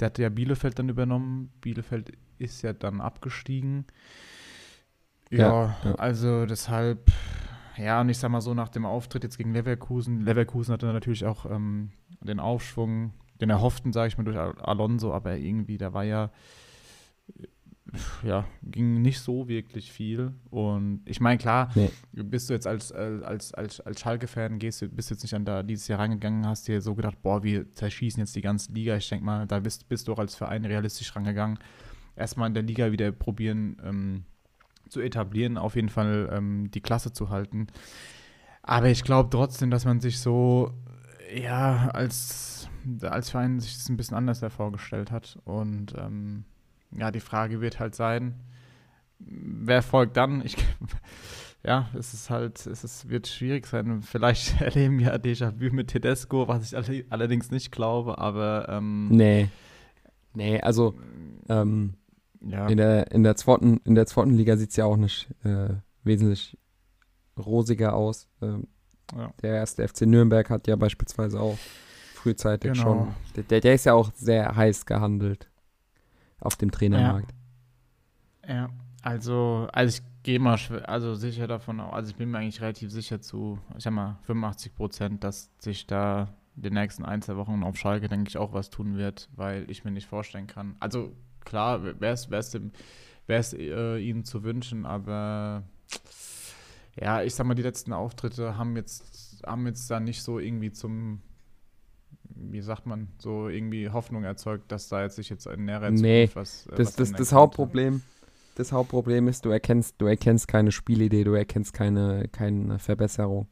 der 0.00 0.06
hat 0.06 0.18
ja 0.18 0.28
Bielefeld 0.28 0.78
dann 0.78 0.88
übernommen. 0.88 1.50
Bielefeld 1.60 2.12
ist 2.38 2.62
ja 2.62 2.72
dann 2.72 3.00
abgestiegen. 3.00 3.84
Ja, 5.30 5.76
ja, 5.84 5.94
also 5.96 6.46
deshalb, 6.46 7.10
ja, 7.76 8.00
und 8.00 8.08
ich 8.08 8.18
sag 8.18 8.30
mal 8.30 8.40
so, 8.40 8.54
nach 8.54 8.70
dem 8.70 8.86
Auftritt 8.86 9.24
jetzt 9.24 9.36
gegen 9.36 9.52
Leverkusen, 9.52 10.22
Leverkusen 10.22 10.72
hatte 10.72 10.86
natürlich 10.86 11.24
auch 11.26 11.44
ähm, 11.46 11.90
den 12.20 12.40
Aufschwung, 12.40 13.12
den 13.40 13.50
erhofften, 13.50 13.92
sage 13.92 14.08
ich 14.08 14.18
mal, 14.18 14.24
durch 14.24 14.38
Alonso, 14.38 15.12
aber 15.12 15.36
irgendwie, 15.36 15.76
da 15.76 15.92
war 15.92 16.04
ja 16.04 16.30
ja, 18.22 18.46
ging 18.62 19.00
nicht 19.00 19.20
so 19.20 19.48
wirklich 19.48 19.92
viel. 19.92 20.32
Und 20.50 21.02
ich 21.06 21.20
meine, 21.20 21.38
klar, 21.38 21.70
nee. 21.74 21.90
bist 22.12 22.48
du 22.48 22.54
jetzt 22.54 22.66
als, 22.66 22.92
als, 22.92 23.54
als, 23.54 23.80
als 23.80 24.00
Schalke-Fan, 24.00 24.58
gehst 24.58 24.82
du, 24.82 24.88
bist 24.88 25.10
jetzt 25.10 25.22
nicht 25.22 25.34
an 25.34 25.44
da 25.44 25.62
dieses 25.62 25.88
Jahr 25.88 26.00
rangegangen, 26.00 26.46
hast 26.46 26.68
dir 26.68 26.80
so 26.80 26.94
gedacht, 26.94 27.22
boah, 27.22 27.42
wir 27.42 27.72
zerschießen 27.74 28.20
jetzt 28.20 28.36
die 28.36 28.42
ganze 28.42 28.72
Liga. 28.72 28.96
Ich 28.96 29.08
denke 29.08 29.24
mal, 29.24 29.46
da 29.46 29.60
bist, 29.60 29.88
bist 29.88 30.08
du 30.08 30.12
auch 30.12 30.18
als 30.18 30.34
Verein 30.34 30.64
realistisch 30.64 31.14
rangegangen. 31.16 31.58
Erstmal 32.18 32.48
in 32.48 32.54
der 32.54 32.62
Liga 32.62 32.92
wieder 32.92 33.12
probieren 33.12 33.76
ähm, 33.84 34.24
zu 34.88 35.00
etablieren, 35.00 35.56
auf 35.56 35.76
jeden 35.76 35.88
Fall 35.88 36.28
ähm, 36.32 36.70
die 36.70 36.80
Klasse 36.80 37.12
zu 37.12 37.30
halten. 37.30 37.68
Aber 38.62 38.88
ich 38.88 39.04
glaube 39.04 39.30
trotzdem, 39.30 39.70
dass 39.70 39.84
man 39.84 40.00
sich 40.00 40.20
so, 40.20 40.72
ja, 41.34 41.88
als, 41.92 42.68
als 43.02 43.30
Verein 43.30 43.60
sich 43.60 43.74
das 43.74 43.88
ein 43.88 43.96
bisschen 43.96 44.16
anders 44.16 44.44
vorgestellt 44.54 45.10
hat. 45.10 45.38
Und 45.44 45.94
ähm, 45.96 46.44
ja, 46.90 47.10
die 47.10 47.20
Frage 47.20 47.60
wird 47.60 47.80
halt 47.80 47.94
sein, 47.94 48.34
wer 49.18 49.82
folgt 49.82 50.16
dann? 50.16 50.44
Ich, 50.44 50.56
ja, 51.64 51.88
es 51.96 52.14
ist 52.14 52.30
halt, 52.30 52.66
es 52.66 52.84
ist, 52.84 53.08
wird 53.08 53.28
schwierig 53.28 53.66
sein. 53.66 54.02
Vielleicht 54.02 54.60
erleben 54.60 54.98
wir 54.98 55.14
Déjà-vu 55.18 55.72
mit 55.72 55.88
Tedesco, 55.88 56.48
was 56.48 56.72
ich 56.72 57.04
allerdings 57.10 57.50
nicht 57.50 57.70
glaube, 57.70 58.18
aber. 58.18 58.68
Ähm, 58.68 59.08
nee. 59.08 59.48
Nee, 60.34 60.60
also 60.60 60.94
ähm, 61.48 61.94
ja. 62.40 62.66
in, 62.66 62.76
der, 62.76 63.10
in, 63.12 63.22
der 63.22 63.36
zweiten, 63.36 63.78
in 63.84 63.94
der 63.94 64.06
zweiten 64.06 64.34
Liga 64.34 64.56
sieht 64.56 64.70
es 64.70 64.76
ja 64.76 64.84
auch 64.84 64.96
nicht 64.96 65.28
äh, 65.44 65.70
wesentlich 66.04 66.58
rosiger 67.38 67.94
aus. 67.94 68.28
Ähm, 68.42 68.68
ja. 69.16 69.32
Der 69.42 69.54
erste 69.54 69.86
FC 69.86 70.02
Nürnberg 70.02 70.50
hat 70.50 70.66
ja 70.66 70.76
beispielsweise 70.76 71.40
auch 71.40 71.56
frühzeitig 72.14 72.72
genau. 72.72 73.14
schon. 73.34 73.44
Der, 73.50 73.60
der 73.60 73.74
ist 73.74 73.86
ja 73.86 73.94
auch 73.94 74.12
sehr 74.14 74.54
heiß 74.54 74.86
gehandelt 74.86 75.50
auf 76.40 76.56
dem 76.56 76.70
Trainermarkt. 76.70 77.32
Ja, 78.46 78.54
ja. 78.54 78.70
also, 79.02 79.68
also 79.72 79.98
ich 79.98 80.22
gehe 80.22 80.38
mal 80.38 80.58
also 80.84 81.14
sicher 81.14 81.46
davon, 81.46 81.80
also 81.80 82.10
ich 82.10 82.16
bin 82.16 82.30
mir 82.30 82.38
eigentlich 82.38 82.60
relativ 82.60 82.90
sicher 82.90 83.20
zu, 83.20 83.58
ich 83.76 83.84
sag 83.84 83.92
mal, 83.92 84.18
85 84.24 84.74
Prozent, 84.74 85.24
dass 85.24 85.50
sich 85.58 85.86
da 85.86 86.34
die 86.54 86.70
nächsten 86.70 87.04
ein, 87.04 87.22
zwei 87.22 87.36
Wochen 87.36 87.62
auf 87.62 87.76
Schalke, 87.76 88.08
denke 88.08 88.28
ich, 88.28 88.36
auch 88.36 88.52
was 88.52 88.70
tun 88.70 88.96
wird, 88.96 89.28
weil 89.34 89.70
ich 89.70 89.84
mir 89.84 89.90
nicht 89.90 90.08
vorstellen 90.08 90.48
kann. 90.48 90.76
Also 90.80 91.12
klar, 91.44 91.82
wäre 92.00 92.16
es 93.26 93.52
äh, 93.54 93.98
ihnen 93.98 94.24
zu 94.24 94.42
wünschen, 94.42 94.86
aber 94.86 95.64
ja, 97.00 97.22
ich 97.22 97.34
sag 97.34 97.46
mal, 97.46 97.54
die 97.54 97.62
letzten 97.62 97.92
Auftritte 97.92 98.56
haben 98.56 98.76
jetzt, 98.76 99.42
haben 99.46 99.66
jetzt 99.66 99.90
da 99.90 100.00
nicht 100.00 100.22
so 100.22 100.38
irgendwie 100.38 100.72
zum 100.72 101.22
wie 102.40 102.60
sagt 102.60 102.86
man, 102.86 103.08
so 103.18 103.48
irgendwie 103.48 103.90
Hoffnung 103.90 104.24
erzeugt, 104.24 104.70
dass 104.70 104.88
da 104.88 105.02
jetzt 105.02 105.16
sich 105.16 105.28
jetzt 105.28 105.46
in 105.46 105.64
näherer 105.64 105.88
Zukunft 105.88 106.02
nee, 106.02 106.30
was. 106.34 106.66
Äh, 106.66 106.76
das, 106.76 106.86
was 106.86 106.96
das, 106.96 107.12
das 107.12 107.32
Hauptproblem, 107.32 108.02
das 108.54 108.72
Hauptproblem 108.72 109.28
ist, 109.28 109.44
du 109.44 109.50
erkennst, 109.50 109.96
du 109.98 110.06
erkennst 110.06 110.48
keine 110.48 110.72
Spielidee, 110.72 111.24
du 111.24 111.34
erkennst 111.34 111.72
keine, 111.72 112.28
keine 112.28 112.78
Verbesserung. 112.78 113.48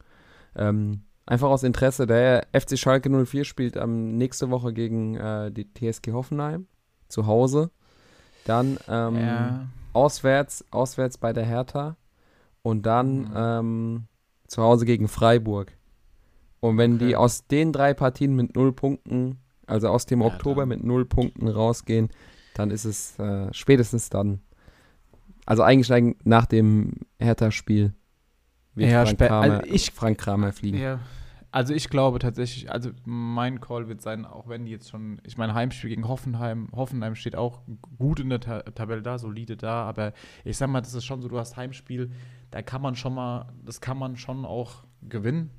Ähm, 0.55 1.01
einfach 1.25 1.49
aus 1.49 1.63
Interesse, 1.63 2.07
der 2.07 2.47
FC 2.53 2.77
Schalke 2.77 3.09
04 3.09 3.43
spielt 3.43 3.75
ähm, 3.75 4.17
nächste 4.17 4.49
Woche 4.49 4.73
gegen 4.73 5.15
äh, 5.15 5.51
die 5.51 5.67
TSG 5.71 6.11
Hoffenheim 6.11 6.67
zu 7.07 7.25
Hause. 7.25 7.71
Dann 8.47 8.77
ähm, 8.87 9.15
ja. 9.15 9.67
auswärts, 9.93 10.65
auswärts 10.71 11.17
bei 11.17 11.33
der 11.33 11.45
Hertha 11.45 11.97
und 12.61 12.85
dann 12.85 13.19
mhm. 13.19 13.33
ähm, 13.35 14.03
zu 14.47 14.63
Hause 14.63 14.85
gegen 14.85 15.07
Freiburg. 15.07 15.73
Und 16.59 16.77
wenn 16.77 16.95
okay. 16.95 17.07
die 17.07 17.15
aus 17.15 17.47
den 17.47 17.71
drei 17.73 17.93
Partien 17.93 18.35
mit 18.35 18.55
null 18.55 18.73
Punkten, 18.73 19.39
also 19.65 19.89
aus 19.89 20.05
dem 20.05 20.21
ja, 20.21 20.27
Oktober 20.27 20.61
dann. 20.61 20.69
mit 20.69 20.83
null 20.83 21.05
Punkten 21.05 21.47
rausgehen, 21.47 22.09
dann 22.55 22.71
ist 22.71 22.85
es 22.85 23.19
äh, 23.19 23.53
spätestens 23.53 24.09
dann. 24.09 24.41
Also 25.45 25.63
eigentlich 25.63 26.15
nach 26.23 26.45
dem 26.45 26.93
Hertha-Spiel 27.19 27.93
wird 28.75 28.91
ja, 28.91 29.05
Frank, 29.05 29.17
Kramer, 29.19 29.53
also 29.53 29.73
ich, 29.73 29.91
Frank 29.91 30.17
Kramer 30.17 30.53
fliegen. 30.53 30.77
Ja. 30.77 30.99
Also 31.51 31.73
ich 31.73 31.89
glaube 31.89 32.19
tatsächlich, 32.19 32.69
also 32.69 32.91
mein 33.05 33.61
Call 33.61 33.87
wird 33.87 34.01
sein, 34.01 34.25
auch 34.25 34.47
wenn 34.49 34.65
die 34.65 34.71
jetzt 34.71 34.89
schon, 34.89 35.21
ich 35.23 35.37
meine, 35.37 35.53
Heimspiel 35.53 35.89
gegen 35.89 36.07
Hoffenheim, 36.07 36.67
Hoffenheim 36.75 37.15
steht 37.15 37.35
auch 37.35 37.61
gut 37.97 38.19
in 38.19 38.29
der 38.29 38.41
Ta 38.41 38.61
Tabelle 38.63 39.01
da, 39.01 39.17
solide 39.17 39.55
da, 39.55 39.83
aber 39.83 40.13
ich 40.43 40.57
sag 40.57 40.69
mal, 40.69 40.81
das 40.81 40.93
ist 40.93 41.05
schon 41.05 41.21
so, 41.21 41.29
du 41.29 41.39
hast 41.39 41.55
Heimspiel, 41.55 42.11
da 42.51 42.61
kann 42.61 42.81
man 42.81 42.95
schon 42.95 43.15
mal, 43.15 43.53
das 43.63 43.79
kann 43.81 43.97
man 43.97 44.17
schon 44.17 44.45
auch 44.45 44.83
gewinnen 45.01 45.51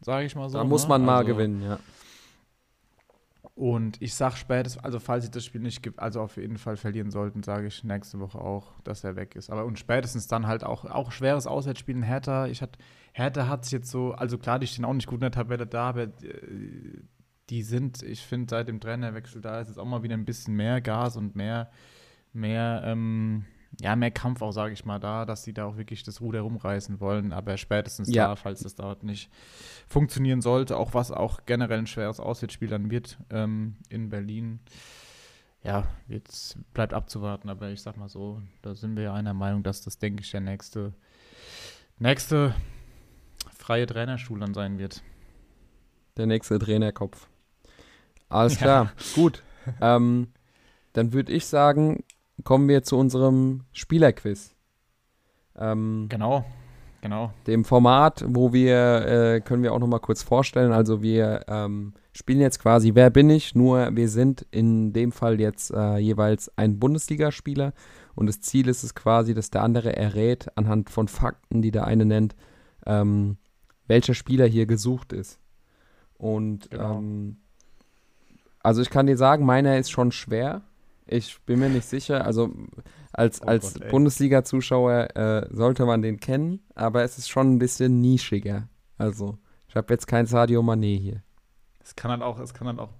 sage 0.00 0.26
ich 0.26 0.36
mal 0.36 0.48
so. 0.48 0.58
Da 0.58 0.64
muss 0.64 0.84
ne? 0.84 0.88
man 0.90 1.00
ne? 1.02 1.06
mal 1.06 1.18
also, 1.18 1.32
gewinnen, 1.32 1.62
ja. 1.62 1.78
Und 3.54 4.02
ich 4.02 4.14
sage 4.14 4.36
spätestens, 4.36 4.84
also 4.84 5.00
falls 5.00 5.24
sie 5.24 5.30
das 5.30 5.42
Spiel 5.42 5.62
nicht 5.62 5.82
gibt, 5.82 5.98
also 5.98 6.20
auf 6.20 6.36
jeden 6.36 6.58
Fall 6.58 6.76
verlieren 6.76 7.10
sollten, 7.10 7.42
sage 7.42 7.68
ich 7.68 7.84
nächste 7.84 8.20
Woche 8.20 8.38
auch, 8.38 8.78
dass 8.84 9.02
er 9.02 9.16
weg 9.16 9.34
ist. 9.34 9.48
Aber 9.48 9.64
und 9.64 9.78
spätestens 9.78 10.26
dann 10.26 10.46
halt 10.46 10.62
auch, 10.62 10.84
auch 10.84 11.10
schweres 11.10 11.46
Auswärtsspiel 11.46 11.96
in 11.96 12.02
Hertha. 12.02 12.48
Ich 12.48 12.60
hat, 12.60 12.76
Hertha 13.16 13.48
hat 13.48 13.64
es 13.64 13.70
jetzt 13.70 13.90
so, 13.90 14.12
also 14.12 14.36
klar, 14.36 14.58
die 14.58 14.66
stehen 14.66 14.84
auch 14.84 14.92
nicht 14.92 15.06
gut 15.06 15.16
in 15.16 15.20
der 15.22 15.30
Tabelle 15.30 15.66
da, 15.66 15.88
aber 15.88 16.02
äh, 16.02 17.00
die 17.48 17.62
sind, 17.62 18.02
ich 18.02 18.20
finde, 18.20 18.50
seit 18.50 18.68
dem 18.68 18.78
Trainerwechsel 18.78 19.40
da 19.40 19.58
ist 19.58 19.68
jetzt 19.68 19.78
auch 19.78 19.86
mal 19.86 20.02
wieder 20.02 20.12
ein 20.12 20.26
bisschen 20.26 20.54
mehr 20.54 20.82
Gas 20.82 21.16
und 21.16 21.34
mehr, 21.34 21.70
mehr, 22.34 22.82
ähm, 22.84 23.46
ja, 23.80 23.96
mehr 23.96 24.10
Kampf 24.10 24.42
auch, 24.42 24.52
sage 24.52 24.74
ich 24.74 24.84
mal, 24.84 24.98
da, 24.98 25.24
dass 25.24 25.44
sie 25.44 25.54
da 25.54 25.64
auch 25.64 25.78
wirklich 25.78 26.02
das 26.02 26.20
Ruder 26.20 26.42
rumreißen 26.42 27.00
wollen. 27.00 27.32
Aber 27.32 27.56
spätestens 27.56 28.12
ja. 28.12 28.28
da, 28.28 28.36
falls 28.36 28.60
das 28.60 28.74
dort 28.74 29.02
nicht 29.02 29.30
funktionieren 29.88 30.42
sollte, 30.42 30.76
auch 30.76 30.92
was 30.92 31.10
auch 31.10 31.46
generell 31.46 31.78
ein 31.78 31.86
schweres 31.86 32.20
Auswärtsspiel 32.20 32.68
dann 32.68 32.90
wird 32.90 33.16
ähm, 33.30 33.76
in 33.88 34.10
Berlin. 34.10 34.60
Ja, 35.62 35.86
jetzt 36.06 36.58
bleibt 36.74 36.92
abzuwarten, 36.92 37.48
aber 37.48 37.70
ich 37.70 37.80
sag 37.80 37.96
mal 37.96 38.10
so, 38.10 38.42
da 38.60 38.74
sind 38.74 38.94
wir 38.94 39.04
ja 39.04 39.14
einer 39.14 39.32
Meinung, 39.32 39.62
dass 39.62 39.80
das, 39.80 39.98
denke 39.98 40.22
ich, 40.22 40.30
der 40.30 40.42
nächste, 40.42 40.92
nächste 41.98 42.54
freie 43.66 43.86
Trainerstuhl 43.86 44.38
dann 44.38 44.54
sein 44.54 44.78
wird. 44.78 45.02
Der 46.16 46.26
nächste 46.26 46.58
Trainerkopf. 46.58 47.28
Alles 48.28 48.56
klar, 48.56 48.84
ja. 48.84 48.92
gut. 49.14 49.42
ähm, 49.80 50.28
dann 50.92 51.12
würde 51.12 51.32
ich 51.32 51.46
sagen, 51.46 52.04
kommen 52.44 52.68
wir 52.68 52.84
zu 52.84 52.96
unserem 52.96 53.64
Spielerquiz. 53.72 54.54
Ähm, 55.56 56.06
genau, 56.08 56.44
Genau. 57.02 57.32
Dem 57.46 57.64
Format, 57.64 58.24
wo 58.26 58.52
wir, 58.52 59.06
äh, 59.06 59.40
können 59.40 59.62
wir 59.62 59.72
auch 59.72 59.78
noch 59.78 59.86
mal 59.86 60.00
kurz 60.00 60.24
vorstellen, 60.24 60.72
also 60.72 61.02
wir 61.02 61.44
ähm, 61.46 61.92
spielen 62.12 62.40
jetzt 62.40 62.58
quasi 62.58 62.94
Wer 62.94 63.10
bin 63.10 63.30
ich, 63.30 63.54
nur 63.54 63.94
wir 63.94 64.08
sind 64.08 64.44
in 64.50 64.92
dem 64.92 65.12
Fall 65.12 65.38
jetzt 65.38 65.70
äh, 65.72 65.98
jeweils 65.98 66.50
ein 66.56 66.80
Bundesligaspieler 66.80 67.74
und 68.16 68.26
das 68.26 68.40
Ziel 68.40 68.66
ist 68.66 68.82
es 68.82 68.96
quasi, 68.96 69.34
dass 69.34 69.50
der 69.50 69.62
andere 69.62 69.94
errät 69.94 70.48
anhand 70.56 70.90
von 70.90 71.06
Fakten, 71.06 71.62
die 71.62 71.70
der 71.70 71.86
eine 71.86 72.06
nennt, 72.06 72.34
ähm, 72.86 73.36
welcher 73.86 74.14
Spieler 74.14 74.46
hier 74.46 74.66
gesucht 74.66 75.12
ist. 75.12 75.38
Und 76.18 76.70
genau. 76.70 76.98
ähm, 76.98 77.36
also 78.62 78.82
ich 78.82 78.90
kann 78.90 79.06
dir 79.06 79.16
sagen, 79.16 79.44
meiner 79.44 79.78
ist 79.78 79.90
schon 79.90 80.12
schwer. 80.12 80.62
Ich 81.06 81.40
bin 81.42 81.60
mir 81.60 81.68
nicht 81.68 81.86
sicher. 81.86 82.24
Also 82.24 82.52
als, 83.12 83.40
oh 83.40 83.46
als 83.46 83.74
Bundesliga-Zuschauer 83.74 85.16
äh, 85.16 85.46
sollte 85.54 85.86
man 85.86 86.02
den 86.02 86.18
kennen, 86.18 86.60
aber 86.74 87.04
es 87.04 87.16
ist 87.16 87.28
schon 87.28 87.54
ein 87.54 87.58
bisschen 87.58 88.00
nischiger. 88.00 88.68
Also 88.98 89.38
ich 89.68 89.76
habe 89.76 89.92
jetzt 89.92 90.06
kein 90.06 90.26
Sadio 90.26 90.62
Mané 90.62 90.98
hier. 90.98 91.22
Es 91.80 91.94
kann 91.94 92.10
halt 92.10 92.22
auch, 92.22 92.40
es 92.40 92.54
kann 92.54 92.66
halt 92.66 92.78
auch 92.80 92.90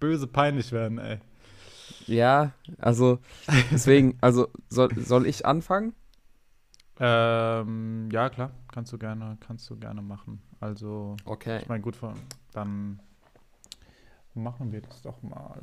böse 0.00 0.26
peinlich 0.26 0.72
werden, 0.72 0.98
ey. 0.98 1.18
Ja, 2.06 2.52
also 2.78 3.18
deswegen, 3.70 4.16
also 4.20 4.48
soll, 4.68 4.88
soll 4.96 5.26
ich 5.26 5.46
anfangen? 5.46 5.94
Ähm, 7.00 8.08
ja, 8.10 8.28
klar, 8.28 8.50
kannst 8.72 8.92
du 8.92 8.98
gerne, 8.98 9.36
kannst 9.40 9.70
du 9.70 9.76
gerne 9.76 10.02
machen. 10.02 10.42
Also, 10.60 11.16
okay. 11.24 11.60
ich 11.62 11.68
meine, 11.68 11.82
gut, 11.82 11.96
dann 12.52 13.00
machen 14.34 14.72
wir 14.72 14.80
das 14.80 15.02
doch 15.02 15.22
mal. 15.22 15.60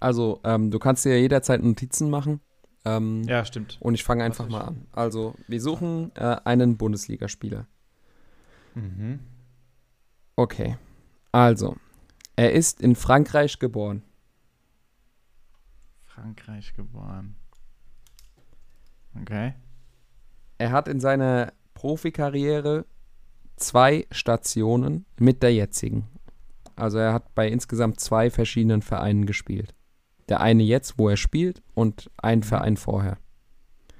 Also, 0.00 0.40
ähm, 0.44 0.70
du 0.70 0.78
kannst 0.78 1.04
dir 1.04 1.14
ja 1.14 1.20
jederzeit 1.20 1.62
Notizen 1.62 2.10
machen. 2.10 2.40
Ähm, 2.84 3.22
ja, 3.24 3.44
stimmt. 3.44 3.78
Und 3.80 3.94
ich 3.94 4.04
fange 4.04 4.24
einfach 4.24 4.48
mal 4.48 4.62
an. 4.62 4.86
Also, 4.92 5.34
wir 5.48 5.60
suchen 5.60 6.12
äh, 6.16 6.36
einen 6.44 6.76
Bundesligaspieler. 6.76 7.66
Mhm. 8.74 9.20
Okay. 10.34 10.76
Also, 11.32 11.76
er 12.36 12.52
ist 12.52 12.80
in 12.80 12.94
Frankreich 12.94 13.58
geboren. 13.58 14.02
Frankreich 16.04 16.74
geboren. 16.74 17.36
Okay. 19.20 19.54
Er 20.58 20.72
hat 20.72 20.88
in 20.88 21.00
seiner 21.00 21.52
Profikarriere 21.74 22.86
zwei 23.56 24.06
Stationen 24.10 25.06
mit 25.18 25.42
der 25.42 25.52
jetzigen. 25.54 26.08
Also 26.74 26.98
er 26.98 27.12
hat 27.12 27.34
bei 27.34 27.48
insgesamt 27.48 28.00
zwei 28.00 28.30
verschiedenen 28.30 28.82
Vereinen 28.82 29.26
gespielt. 29.26 29.74
Der 30.28 30.40
eine 30.40 30.62
jetzt, 30.62 30.98
wo 30.98 31.08
er 31.08 31.16
spielt, 31.16 31.62
und 31.74 32.10
ein 32.16 32.40
mhm. 32.40 32.42
Verein 32.42 32.76
vorher. 32.76 33.18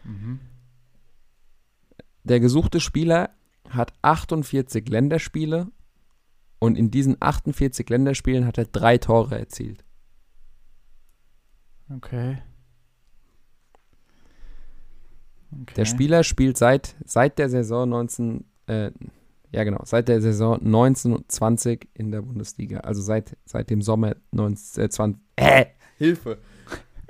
Mhm. 0.04 0.40
Der 2.24 2.40
gesuchte 2.40 2.80
Spieler 2.80 3.30
hat 3.68 3.92
48 4.02 4.88
Länderspiele 4.88 5.68
und 6.58 6.76
in 6.76 6.90
diesen 6.90 7.16
48 7.20 7.88
Länderspielen 7.88 8.46
hat 8.46 8.58
er 8.58 8.64
drei 8.64 8.98
Tore 8.98 9.38
erzielt. 9.38 9.84
Okay. 11.88 12.38
Okay. 15.52 15.74
Der 15.76 15.84
Spieler 15.84 16.24
spielt 16.24 16.56
seit, 16.56 16.96
seit 17.04 17.38
der 17.38 17.48
Saison 17.48 17.88
19, 17.88 18.44
äh, 18.66 18.90
ja 19.52 19.64
genau, 19.64 19.80
seit 19.84 20.08
der 20.08 20.20
Saison 20.20 20.56
1920 20.56 21.88
in 21.94 22.10
der 22.10 22.22
Bundesliga. 22.22 22.80
Also 22.80 23.02
seit, 23.02 23.36
seit 23.44 23.70
dem 23.70 23.82
Sommer 23.82 24.16
19, 24.32 24.84
äh, 24.84 24.88
20, 24.88 25.22
äh, 25.36 25.66
Hilfe. 25.98 26.38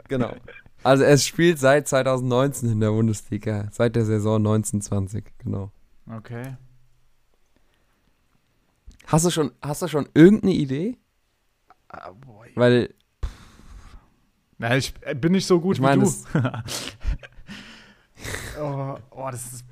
genau. 0.09 0.33
Also 0.83 1.03
er 1.03 1.19
spielt 1.19 1.59
seit 1.59 1.89
2019 1.89 2.71
in 2.71 2.81
der 2.81 2.91
Bundesliga, 2.91 3.69
seit 3.73 3.97
der 3.97 4.05
Saison 4.05 4.37
1920, 4.37 5.25
genau. 5.39 5.73
Okay. 6.09 6.57
Hast 9.07 9.25
du 9.25 9.31
schon, 9.31 9.53
hast 9.63 9.83
du 9.83 9.89
schon 9.89 10.09
irgendeine 10.15 10.53
Idee? 10.53 10.97
Ah. 11.89 12.13
Weil 12.55 12.95
na, 14.59 14.77
ich 14.77 14.95
äh, 15.03 15.15
bin 15.15 15.33
nicht 15.33 15.47
so 15.47 15.61
gut 15.61 15.77
ich 15.77 15.83
mein, 15.83 16.01
wie 16.01 16.07
du. 16.07 16.41
oh, 18.61 18.97
oh, 19.11 19.29
das 19.31 19.53
ist 19.53 19.65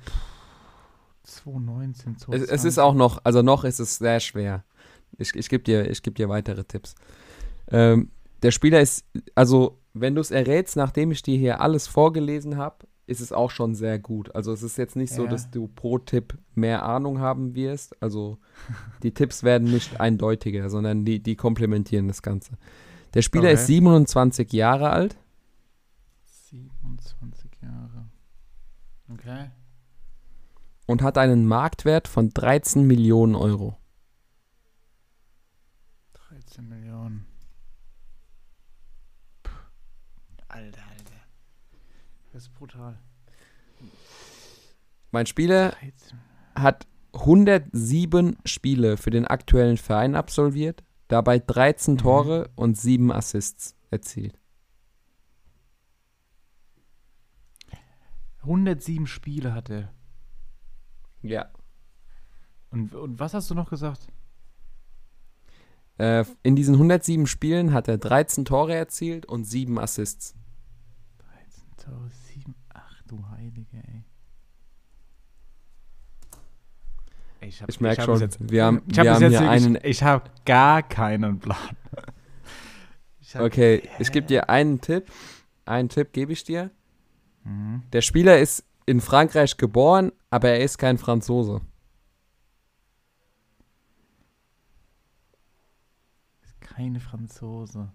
2019, 1.23 2.17
2020. 2.17 2.43
Es, 2.43 2.49
es, 2.49 2.65
ist 2.65 2.79
auch 2.79 2.93
noch, 2.93 3.19
also 3.23 3.41
noch 3.41 3.63
ist 3.63 3.79
es 3.79 3.97
sehr 3.97 4.19
schwer. 4.19 4.63
Ich, 5.17 5.35
ich 5.35 5.49
gebe 5.49 5.63
dir, 5.63 5.83
geb 5.83 6.15
dir 6.15 6.29
weitere 6.29 6.63
Tipps. 6.63 6.95
Ähm, 7.69 8.11
der 8.41 8.51
Spieler 8.51 8.81
ist, 8.81 9.05
also 9.33 9.79
wenn 9.93 10.15
du 10.15 10.21
es 10.21 10.31
errätst, 10.31 10.75
nachdem 10.75 11.11
ich 11.11 11.23
dir 11.23 11.37
hier 11.37 11.61
alles 11.61 11.87
vorgelesen 11.87 12.57
habe, 12.57 12.85
ist 13.07 13.21
es 13.21 13.31
auch 13.31 13.51
schon 13.51 13.75
sehr 13.75 13.99
gut. 13.99 14.33
Also 14.35 14.51
es 14.51 14.63
ist 14.63 14.77
jetzt 14.77 14.95
nicht 14.95 15.13
so, 15.13 15.23
ja. 15.23 15.29
dass 15.29 15.51
du 15.51 15.67
pro 15.67 15.99
Tipp 15.99 16.37
mehr 16.55 16.83
Ahnung 16.83 17.19
haben 17.19 17.55
wirst. 17.55 18.01
Also 18.01 18.37
die 19.03 19.13
Tipps 19.13 19.43
werden 19.43 19.71
nicht 19.71 19.99
eindeutiger, 19.99 20.69
sondern 20.69 21.05
die, 21.05 21.21
die 21.21 21.35
komplementieren 21.35 22.07
das 22.07 22.21
Ganze. 22.21 22.57
Der 23.13 23.21
Spieler 23.21 23.45
okay. 23.45 23.53
ist 23.53 23.67
27 23.67 24.51
Jahre 24.53 24.89
alt. 24.89 25.17
27 26.49 27.44
Jahre. 27.44 27.44
Okay. 29.11 29.51
Und 30.87 31.01
hat 31.01 31.17
einen 31.17 31.45
Marktwert 31.47 32.07
von 32.07 32.29
13 32.31 32.85
Millionen 32.85 33.35
Euro. 33.35 33.77
13 36.13 36.67
Millionen. 36.67 37.25
Puh. 39.43 39.51
Alter, 40.47 40.81
Alter. 40.81 41.21
Das 42.33 42.43
ist 42.43 42.53
brutal. 42.53 42.97
Mein 45.11 45.25
Spieler 45.25 45.71
13. 45.71 46.19
hat 46.55 46.87
107 47.13 48.37
Spiele 48.45 48.97
für 48.97 49.09
den 49.09 49.25
aktuellen 49.25 49.77
Verein 49.77 50.15
absolviert 50.15 50.83
dabei 51.07 51.39
13 51.39 51.95
mhm. 51.95 51.97
Tore 51.97 52.49
und 52.55 52.77
7 52.77 53.11
Assists 53.11 53.75
erzielt. 53.91 54.37
107 58.45 59.07
Spiele 59.07 59.53
hat 59.53 59.69
er. 59.69 59.91
Ja. 61.21 61.49
Und, 62.71 62.93
und 62.93 63.19
was 63.19 63.33
hast 63.33 63.49
du 63.49 63.55
noch 63.55 63.69
gesagt? 63.69 64.07
Äh, 65.97 66.25
in 66.43 66.55
diesen 66.55 66.75
107 66.75 67.25
Spielen 67.25 67.73
hat 67.73 67.87
er 67.87 67.97
13 67.97 68.45
Tore 68.45 68.75
erzielt 68.75 69.25
und 69.25 69.45
7 69.45 69.79
Assists. 69.79 70.35
13 71.19 71.63
Tore, 71.77 72.09
7. 72.33 72.55
Ach 72.73 73.01
du 73.07 73.25
Heilige, 73.29 73.77
ey. 73.77 74.03
Ich, 77.41 77.63
ich 77.67 77.79
merke 77.79 78.01
schon, 78.01 78.19
jetzt, 78.19 78.39
wir 78.39 78.65
haben, 78.65 78.81
ich 78.87 78.97
hab 78.97 79.05
wir 79.05 79.13
haben 79.13 79.29
hier 79.29 79.49
einen. 79.49 79.75
Ich, 79.75 79.83
ich 79.83 80.03
habe 80.03 80.29
gar 80.45 80.83
keinen 80.83 81.39
Plan. 81.39 81.57
Ich 83.27 83.41
okay, 83.41 83.77
äh, 83.77 83.89
ich 83.99 84.11
gebe 84.11 84.27
dir 84.27 84.49
einen 84.49 84.79
Tipp. 84.81 85.11
Einen 85.65 85.89
Tipp 85.89 86.13
gebe 86.13 86.31
ich 86.31 86.43
dir. 86.43 86.69
Mhm. 87.45 87.83
Der 87.93 88.01
Spieler 88.01 88.39
ist 88.39 88.65
in 88.85 88.99
Frankreich 88.99 89.57
geboren, 89.57 90.11
aber 90.29 90.49
er 90.49 90.59
ist 90.59 90.77
kein 90.77 90.97
Franzose. 90.97 91.61
Ist 96.43 96.59
keine 96.61 96.99
Franzose. 96.99 97.91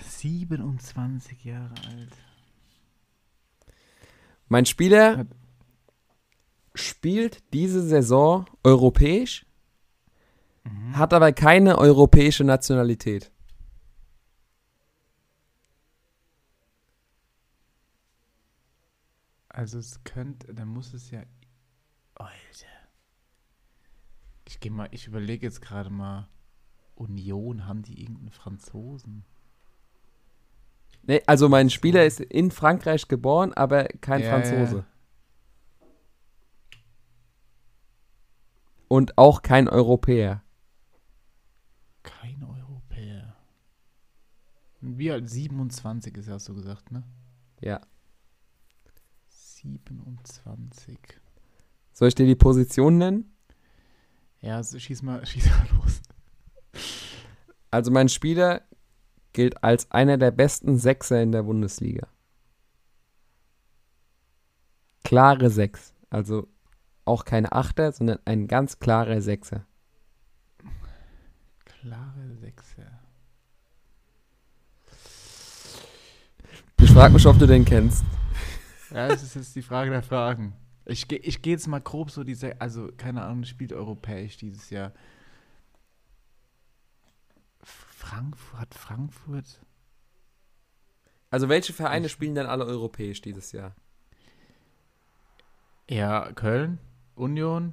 27 0.00 1.44
Jahre 1.44 1.74
alt. 1.88 2.12
Mein 4.48 4.66
Spieler 4.66 5.26
spielt 6.74 7.42
diese 7.52 7.82
Saison 7.82 8.46
europäisch, 8.62 9.46
mhm. 10.62 10.96
hat 10.96 11.12
aber 11.12 11.32
keine 11.32 11.78
europäische 11.78 12.44
Nationalität. 12.44 13.31
Also 19.52 19.78
es 19.78 20.02
könnte, 20.04 20.54
dann 20.54 20.68
muss 20.68 20.94
es 20.94 21.10
ja. 21.10 21.22
Alter. 22.14 22.66
Ich 24.46 24.60
gehe 24.60 24.72
mal, 24.72 24.88
ich 24.90 25.06
überlege 25.06 25.46
jetzt 25.46 25.60
gerade 25.60 25.90
mal. 25.90 26.28
Union, 26.94 27.66
haben 27.66 27.82
die 27.82 28.00
irgendeinen 28.00 28.30
Franzosen? 28.30 29.24
Nee, 31.04 31.22
also 31.26 31.48
mein 31.48 31.70
Spieler 31.70 32.04
ist 32.04 32.20
in 32.20 32.50
Frankreich 32.50 33.08
geboren, 33.08 33.52
aber 33.54 33.84
kein 33.84 34.22
ja, 34.22 34.30
Franzose. 34.30 34.78
Ja. 34.78 34.92
und 38.92 39.16
auch 39.16 39.40
kein 39.40 39.70
Europäer. 39.70 40.42
Kein 42.02 42.44
Europäer. 42.44 43.34
Wie 44.82 45.10
alt? 45.10 45.30
27 45.30 46.14
ist, 46.18 46.28
hast 46.28 46.50
du 46.50 46.54
gesagt, 46.54 46.92
ne? 46.92 47.02
Ja. 47.62 47.80
27. 49.62 50.98
Soll 51.92 52.08
ich 52.08 52.14
dir 52.14 52.26
die 52.26 52.34
Position 52.34 52.98
nennen? 52.98 53.36
Ja, 54.40 54.56
also 54.56 54.78
schieß 54.78 55.02
mal, 55.02 55.24
schieß 55.26 55.46
mal 55.46 55.68
los. 55.76 56.02
Also 57.70 57.90
mein 57.90 58.08
Spieler 58.08 58.62
gilt 59.32 59.62
als 59.62 59.90
einer 59.90 60.18
der 60.18 60.30
besten 60.30 60.78
Sechser 60.78 61.22
in 61.22 61.32
der 61.32 61.44
Bundesliga. 61.44 62.08
klare 65.04 65.50
6. 65.50 65.94
Also 66.10 66.48
auch 67.04 67.24
keine 67.24 67.52
Achter, 67.52 67.92
sondern 67.92 68.18
ein 68.24 68.46
ganz 68.46 68.78
klarer 68.78 69.20
Sechser. 69.20 69.66
Klare 71.64 72.36
Sechser. 72.40 73.00
Ich 76.80 76.90
frage 76.90 77.14
mich, 77.14 77.26
ob 77.26 77.38
du 77.38 77.46
den 77.46 77.64
kennst. 77.64 78.04
Ja, 78.92 79.08
das 79.08 79.22
ist 79.22 79.34
jetzt 79.34 79.56
die 79.56 79.62
Frage 79.62 79.90
der 79.90 80.02
Fragen. 80.02 80.54
Ich, 80.84 81.10
ich 81.10 81.42
gehe 81.42 81.52
jetzt 81.52 81.66
mal 81.66 81.80
grob 81.80 82.10
so 82.10 82.24
diese, 82.24 82.60
also 82.60 82.90
keine 82.96 83.22
Ahnung, 83.22 83.44
spielt 83.44 83.72
europäisch 83.72 84.36
dieses 84.36 84.70
Jahr. 84.70 84.92
Frankfurt, 87.62 88.60
hat 88.60 88.74
Frankfurt. 88.74 89.60
Also 91.30 91.48
welche 91.48 91.72
Vereine 91.72 92.08
spielen 92.08 92.34
dann 92.34 92.46
alle 92.46 92.66
europäisch 92.66 93.22
dieses 93.22 93.52
Jahr? 93.52 93.74
Ja, 95.88 96.32
Köln, 96.32 96.78
Union, 97.14 97.72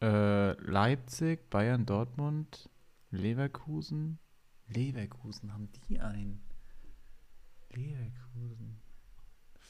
äh, 0.00 0.52
Leipzig, 0.60 1.50
Bayern, 1.50 1.86
Dortmund, 1.86 2.68
Leverkusen. 3.10 4.18
Leverkusen, 4.68 5.52
haben 5.52 5.70
die 5.88 5.98
einen? 5.98 6.42
Leverkusen. 7.70 8.80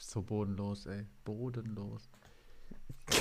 So 0.09 0.23
bodenlos, 0.23 0.87
ey. 0.87 1.05
Bodenlos. 1.23 2.09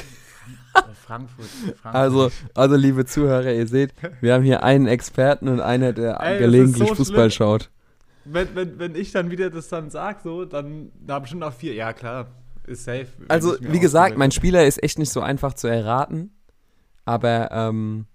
Frankfurt, 1.05 1.45
Frankfurt. 1.45 1.85
Also, 1.85 2.31
also, 2.55 2.77
liebe 2.77 3.05
Zuhörer, 3.05 3.53
ihr 3.53 3.67
seht, 3.67 3.93
wir 4.23 4.33
haben 4.33 4.43
hier 4.43 4.63
einen 4.63 4.87
Experten 4.87 5.49
und 5.49 5.61
einer, 5.61 5.93
der 5.93 6.19
ey, 6.19 6.39
gelegentlich 6.39 6.89
so 6.89 6.95
Fußball 6.95 7.31
schlimm. 7.31 7.47
schaut. 7.47 7.71
Wenn, 8.25 8.55
wenn, 8.55 8.79
wenn 8.79 8.95
ich 8.95 9.13
dann 9.13 9.31
wieder 9.31 9.51
das 9.51 9.69
dann 9.69 9.91
sage, 9.91 10.21
so, 10.25 10.47
dann 10.47 10.91
da 10.99 11.19
bestimmt 11.19 11.43
auch 11.45 11.53
vier. 11.53 11.75
Ja, 11.75 11.93
klar, 11.93 12.29
ist 12.67 12.85
safe. 12.85 13.09
Also, 13.29 13.57
wie 13.61 13.81
gesagt, 13.81 14.17
mein 14.17 14.31
Spieler 14.31 14.67
ist 14.67 14.83
echt 14.83 14.99
nicht 14.99 15.11
so 15.11 15.21
einfach 15.21 15.53
zu 15.53 15.67
erraten. 15.69 16.31
Aber, 17.05 17.51
ähm. 17.53 18.07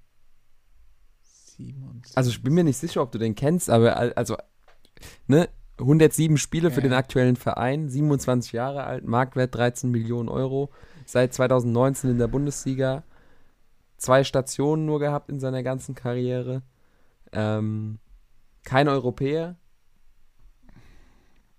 27. 1.58 2.18
Also, 2.18 2.32
ich 2.32 2.42
bin 2.42 2.56
mir 2.56 2.64
nicht 2.64 2.78
sicher, 2.78 3.04
ob 3.04 3.12
du 3.12 3.20
den 3.20 3.36
kennst, 3.36 3.70
aber, 3.70 4.18
also, 4.18 4.36
ne? 5.28 5.48
107 5.80 6.38
Spiele 6.38 6.70
ja. 6.70 6.74
für 6.74 6.82
den 6.82 6.94
aktuellen 6.94 7.36
Verein, 7.36 7.90
27 7.90 8.52
Jahre 8.52 8.84
alt, 8.84 9.06
Marktwert 9.06 9.56
13 9.56 9.90
Millionen 9.90 10.30
Euro, 10.30 10.72
seit 11.06 11.34
2019 11.34 12.12
in 12.12 12.18
der 12.20 12.28
Bundesliga, 12.28 13.04
zwei 13.98 14.24
Stationen 14.24 14.86
nur 14.86 15.00
gehabt 15.00 15.30
in 15.30 15.40
seiner 15.40 15.64
ganzen 15.64 15.96
Karriere, 15.96 16.62
ähm, 17.32 18.00
kein 18.64 18.88
Europäer, 18.88 19.58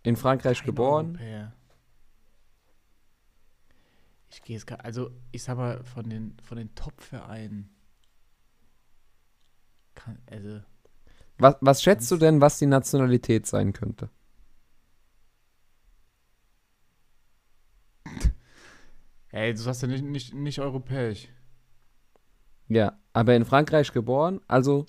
in 0.03 0.17
Frankreich 0.17 0.59
kein 0.59 0.67
geboren. 0.67 1.07
Europäer. 1.17 1.53
Ich 4.31 4.43
gehe 4.43 4.57
es 4.57 4.67
gerade, 4.67 4.85
also 4.85 5.11
ich 5.33 5.43
sag 5.43 5.57
mal, 5.57 5.83
von 5.85 6.09
den, 6.09 6.37
von 6.43 6.59
den 6.59 6.75
Top-Vereinen, 6.75 7.71
also 10.27 10.61
was, 11.39 11.57
was 11.61 11.83
schätzt 11.83 12.11
du 12.11 12.17
denn, 12.17 12.41
was 12.41 12.59
die 12.59 12.67
Nationalität 12.67 13.47
sein 13.47 13.73
könnte? 13.73 14.11
Ey, 19.31 19.53
du 19.53 19.61
sagst 19.61 19.83
ja 19.83 19.89
nicht, 19.89 20.05
nicht, 20.05 20.35
nicht 20.35 20.61
europäisch. 20.61 21.29
Ja, 22.69 22.99
aber 23.13 23.35
in 23.35 23.45
Frankreich 23.45 23.93
geboren, 23.93 24.41
also 24.49 24.87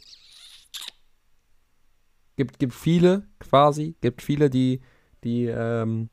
gibt, 2.38 2.60
gibt 2.60 2.74
viele 2.74 3.28
quasi, 3.40 3.96
gibt 4.02 4.22
viele, 4.22 4.50
die, 4.50 4.82
die 5.24 5.46
ähm, 5.46 6.10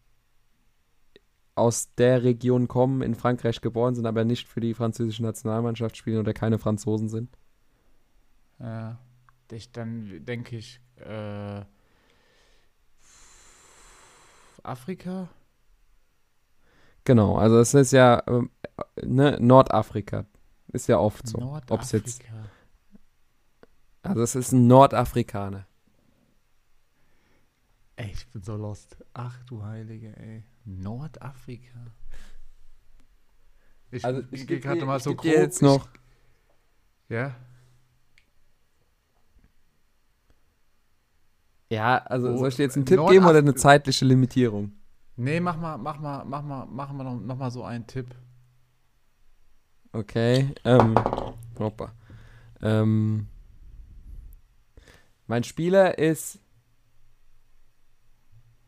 aus 1.54 1.94
der 1.94 2.24
Region 2.24 2.66
kommen, 2.66 3.02
in 3.02 3.14
Frankreich 3.14 3.60
geboren 3.60 3.94
sind, 3.94 4.06
aber 4.06 4.24
nicht 4.24 4.48
für 4.48 4.60
die 4.60 4.74
französische 4.74 5.22
Nationalmannschaft 5.22 5.96
spielen 5.96 6.18
oder 6.18 6.32
keine 6.32 6.58
Franzosen 6.58 7.08
sind. 7.08 7.36
Ja 8.58 8.98
ich 9.52 9.72
dann 9.72 10.24
denke 10.24 10.56
ich, 10.56 10.80
äh, 10.96 11.64
Afrika? 14.62 15.28
Genau, 17.04 17.36
also 17.36 17.58
es 17.58 17.74
ist 17.74 17.92
ja 17.92 18.20
äh, 18.20 18.42
ne, 19.04 19.38
Nordafrika. 19.40 20.26
Ist 20.68 20.86
ja 20.88 20.98
oft 20.98 21.26
so. 21.26 21.38
Nordafrika. 21.38 21.96
Jetzt, 21.96 22.22
also 24.02 24.22
es 24.22 24.34
ist 24.34 24.52
ein 24.52 24.66
Nordafrikaner. 24.66 25.66
Ey, 27.96 28.10
ich 28.12 28.26
bin 28.28 28.42
so 28.42 28.56
lost. 28.56 28.96
Ach 29.12 29.42
du 29.44 29.62
Heilige, 29.62 30.16
ey. 30.16 30.44
Nordafrika. 30.64 31.92
Ich, 33.90 34.04
also 34.04 34.22
ich, 34.30 34.42
ich 34.42 34.46
gehe 34.46 34.60
gerade 34.60 34.84
mal 34.86 35.00
so 35.00 35.14
grob. 35.14 35.30
Jetzt 35.30 35.60
noch. 35.60 35.88
Ich, 37.08 37.10
ja. 37.10 37.36
Ja, 41.72 41.96
also 42.04 42.28
oh, 42.28 42.36
soll 42.36 42.50
ich 42.50 42.56
dir 42.56 42.64
jetzt 42.64 42.76
einen 42.76 42.84
Tipp 42.84 43.00
geben 43.08 43.24
oder 43.24 43.38
eine 43.38 43.54
zeitliche 43.54 44.04
Limitierung? 44.04 44.72
Nee, 45.16 45.40
mach 45.40 45.56
mal, 45.56 45.78
mach 45.78 45.98
mal, 45.98 46.22
mach 46.26 46.42
mal, 46.42 46.66
machen 46.66 46.98
wir 46.98 47.04
noch, 47.04 47.18
noch 47.18 47.36
mal 47.38 47.50
so 47.50 47.64
einen 47.64 47.86
Tipp. 47.86 48.14
Okay, 49.90 50.54
ähm, 50.66 50.94
hoppa. 51.58 51.94
Ähm, 52.60 53.26
mein 55.26 55.44
Spieler 55.44 55.96
ist, 55.96 56.40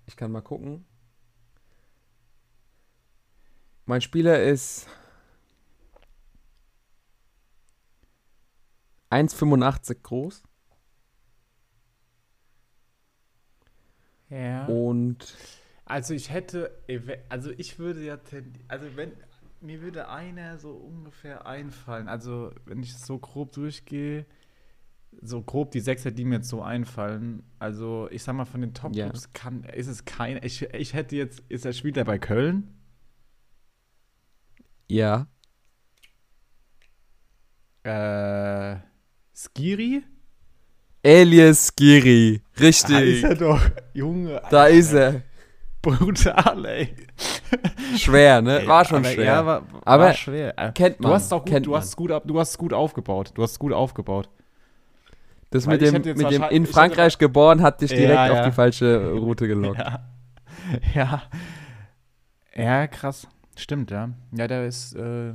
ich 0.07 0.17
kann 0.17 0.33
mal 0.33 0.41
gucken. 0.41 0.87
Mein 3.85 4.01
Spieler 4.01 4.43
ist 4.43 4.87
1,85 9.11 10.01
groß. 10.03 10.43
Ja. 14.31 14.67
Und. 14.67 15.37
Also 15.87 16.15
ich 16.15 16.31
hätte, 16.31 16.71
also 17.29 17.51
ich 17.51 17.79
würde 17.79 18.03
ja, 18.03 18.19
also 18.69 18.87
wenn, 18.97 19.13
mir 19.61 19.83
würde 19.83 20.09
einer 20.09 20.59
so 20.59 20.71
ungefähr 20.71 21.47
einfallen. 21.47 22.09
Also 22.09 22.53
wenn 22.65 22.83
ich 22.83 22.97
so 22.97 23.19
grob 23.19 23.53
durchgehe, 23.53 24.25
so 25.21 25.43
grob 25.43 25.71
die 25.73 25.81
Sechser, 25.81 26.11
die 26.11 26.25
mir 26.25 26.37
jetzt 26.37 26.49
so 26.49 26.63
einfallen. 26.63 27.43
Also 27.59 28.09
ich 28.11 28.23
sag 28.23 28.35
mal 28.35 28.45
von 28.45 28.61
den 28.61 28.75
top 28.75 28.95
ja. 28.95 29.11
kann, 29.33 29.65
ist 29.65 29.89
es 29.89 30.05
kein, 30.05 30.43
ich, 30.43 30.63
ich 30.63 30.95
hätte 30.95 31.17
jetzt, 31.17 31.43
ist 31.49 31.65
er 31.65 31.73
spielt 31.73 31.97
er 31.97 32.05
bei 32.05 32.19
Köln? 32.19 32.75
Ja. 34.89 35.27
Äh, 37.83 38.79
Skiri? 39.35 40.03
Elias 41.05 41.69
Skiri. 41.69 42.41
Richtig. 42.59 42.91
Da 42.91 43.01
ist 43.01 43.25
er 43.25 43.35
doch. 43.35 43.61
Junge. 43.93 44.37
Alter. 44.37 44.49
Da 44.51 44.67
ist 44.67 44.93
er. 44.93 45.23
Brutal, 45.83 46.65
ey. 46.65 46.95
Schwer, 47.99 48.41
ne? 48.41 48.63
War 48.67 48.87
schon 48.87 49.05
schwer. 49.05 49.25
Ja, 49.25 49.45
war, 49.45 49.63
aber 49.85 50.05
war 50.05 50.15
schwer. 50.15 50.55
Kennt 50.75 50.99
man. 51.01 51.11
Du 51.11 51.15
hast 51.15 51.31
auch 51.31 51.45
gut, 51.45 51.67
du 51.67 51.77
hast 51.77 51.95
gut, 51.95 52.11
du 52.25 52.41
hast 52.41 52.57
gut 52.57 52.73
aufgebaut. 52.73 53.33
Du 53.35 53.43
hast 53.43 53.59
gut 53.59 53.75
aufgebaut. 53.75 54.31
Das 55.51 55.67
mit 55.67 55.83
dem, 55.83 55.93
mit 55.93 56.07
dem 56.07 56.43
in 56.51 56.67
Frankreich 56.67 57.19
geboren 57.19 57.61
hat 57.61 57.83
dich 57.83 57.91
direkt 57.91 58.15
ja, 58.15 58.27
ja. 58.27 58.41
auf 58.41 58.47
die 58.47 58.53
falsche 58.53 59.13
Route 59.13 59.47
gelockt. 59.47 59.79
Ja. 59.79 60.01
ja. 60.95 61.23
Ja, 62.57 62.87
krass. 62.87 63.29
Stimmt, 63.57 63.91
ja. 63.91 64.09
Ja, 64.33 64.49
der 64.49 64.67
ist 64.67 64.95
äh, 64.95 65.33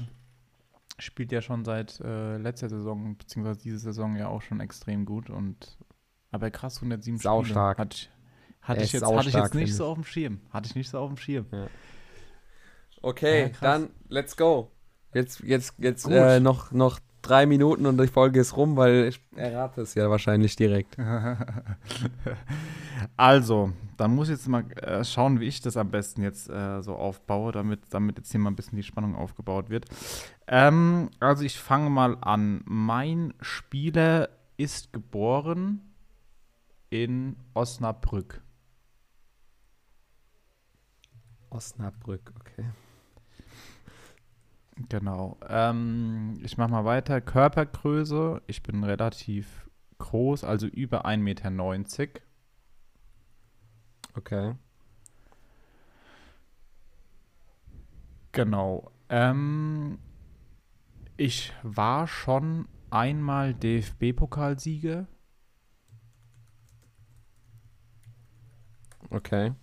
spielt 1.00 1.32
ja 1.32 1.42
schon 1.42 1.66
seit 1.66 2.00
äh, 2.02 2.38
letzter 2.38 2.70
Saison, 2.70 3.18
beziehungsweise 3.18 3.60
diese 3.62 3.80
Saison 3.80 4.16
ja 4.16 4.28
auch 4.28 4.42
schon 4.42 4.60
extrem 4.60 5.06
gut. 5.06 5.30
Und 5.30 5.78
aber 6.32 6.52
krass, 6.52 6.78
107 6.78 7.18
Sau 7.20 7.42
Spiele. 7.42 7.54
Stark. 7.54 7.78
Hatte 7.80 7.96
ich, 7.96 8.10
hatte 8.62 8.84
ich 8.84 8.94
jetzt, 8.94 9.06
hatte 9.06 9.30
ich 9.30 9.36
jetzt 9.36 9.56
nicht 9.56 9.76
so 9.76 9.88
auf 9.88 9.96
dem 9.96 10.04
Schirm. 10.04 10.42
Hatte 10.52 10.68
ich 10.70 10.76
nicht 10.76 10.90
so 10.90 11.00
auf 11.00 11.10
dem 11.10 11.18
Schirm. 11.18 11.48
Ja. 11.52 11.68
Okay, 13.02 13.44
ja, 13.44 13.52
dann 13.62 13.90
let's 14.10 14.36
go. 14.36 14.72
Jetzt, 15.14 15.40
jetzt, 15.40 15.74
jetzt 15.80 16.06
äh, 16.08 16.40
noch, 16.40 16.72
noch 16.72 17.00
drei 17.22 17.46
Minuten 17.46 17.86
und 17.86 18.00
die 18.00 18.08
Folge 18.08 18.40
ist 18.40 18.56
rum, 18.56 18.78
weil 18.78 19.06
ich 19.10 19.22
errate 19.36 19.82
es 19.82 19.96
ja 19.96 20.10
wahrscheinlich 20.10 20.56
direkt. 20.56 20.98
also, 23.18 23.72
dann 23.98 24.16
muss 24.16 24.30
ich 24.30 24.36
jetzt 24.36 24.48
mal 24.48 24.64
äh, 24.78 25.04
schauen, 25.04 25.40
wie 25.40 25.46
ich 25.46 25.62
das 25.62 25.78
am 25.78 25.90
besten 25.92 26.22
jetzt 26.22 26.50
äh, 26.50 26.82
so 26.82 26.96
aufbaue, 26.96 27.52
damit, 27.52 27.82
damit 27.90 28.18
jetzt 28.18 28.32
hier 28.32 28.40
mal 28.40 28.52
ein 28.52 28.56
bisschen 28.56 28.76
die 28.76 28.84
Spannung 28.84 29.16
aufgebaut 29.16 29.70
wird. 29.70 29.86
Ähm, 30.52 31.12
also, 31.20 31.44
ich 31.44 31.60
fange 31.60 31.92
mal 31.92 32.18
an. 32.22 32.62
Mein 32.66 33.36
Spieler 33.40 34.30
ist 34.58 34.92
geboren 34.92 35.94
in 36.90 37.36
Osnabrück. 37.54 38.42
Osnabrück, 41.52 42.34
okay. 42.40 42.66
Genau. 44.90 45.38
Ähm, 45.48 46.40
ich 46.44 46.58
mache 46.58 46.72
mal 46.72 46.86
weiter. 46.86 47.22
Körpergröße. 47.22 48.42
Ich 48.48 48.64
bin 48.64 48.84
relativ 48.84 49.70
groß, 50.00 50.44
also 50.44 50.66
über 50.66 51.06
1,90 51.06 51.18
Meter. 51.20 52.22
Okay. 54.16 54.56
Genau. 58.32 58.92
Ähm, 59.10 60.00
ich 61.20 61.52
war 61.64 62.08
schon 62.08 62.68
einmal 62.90 63.54
DFB-Pokalsieger. 63.54 65.06
Okay. 69.10 69.54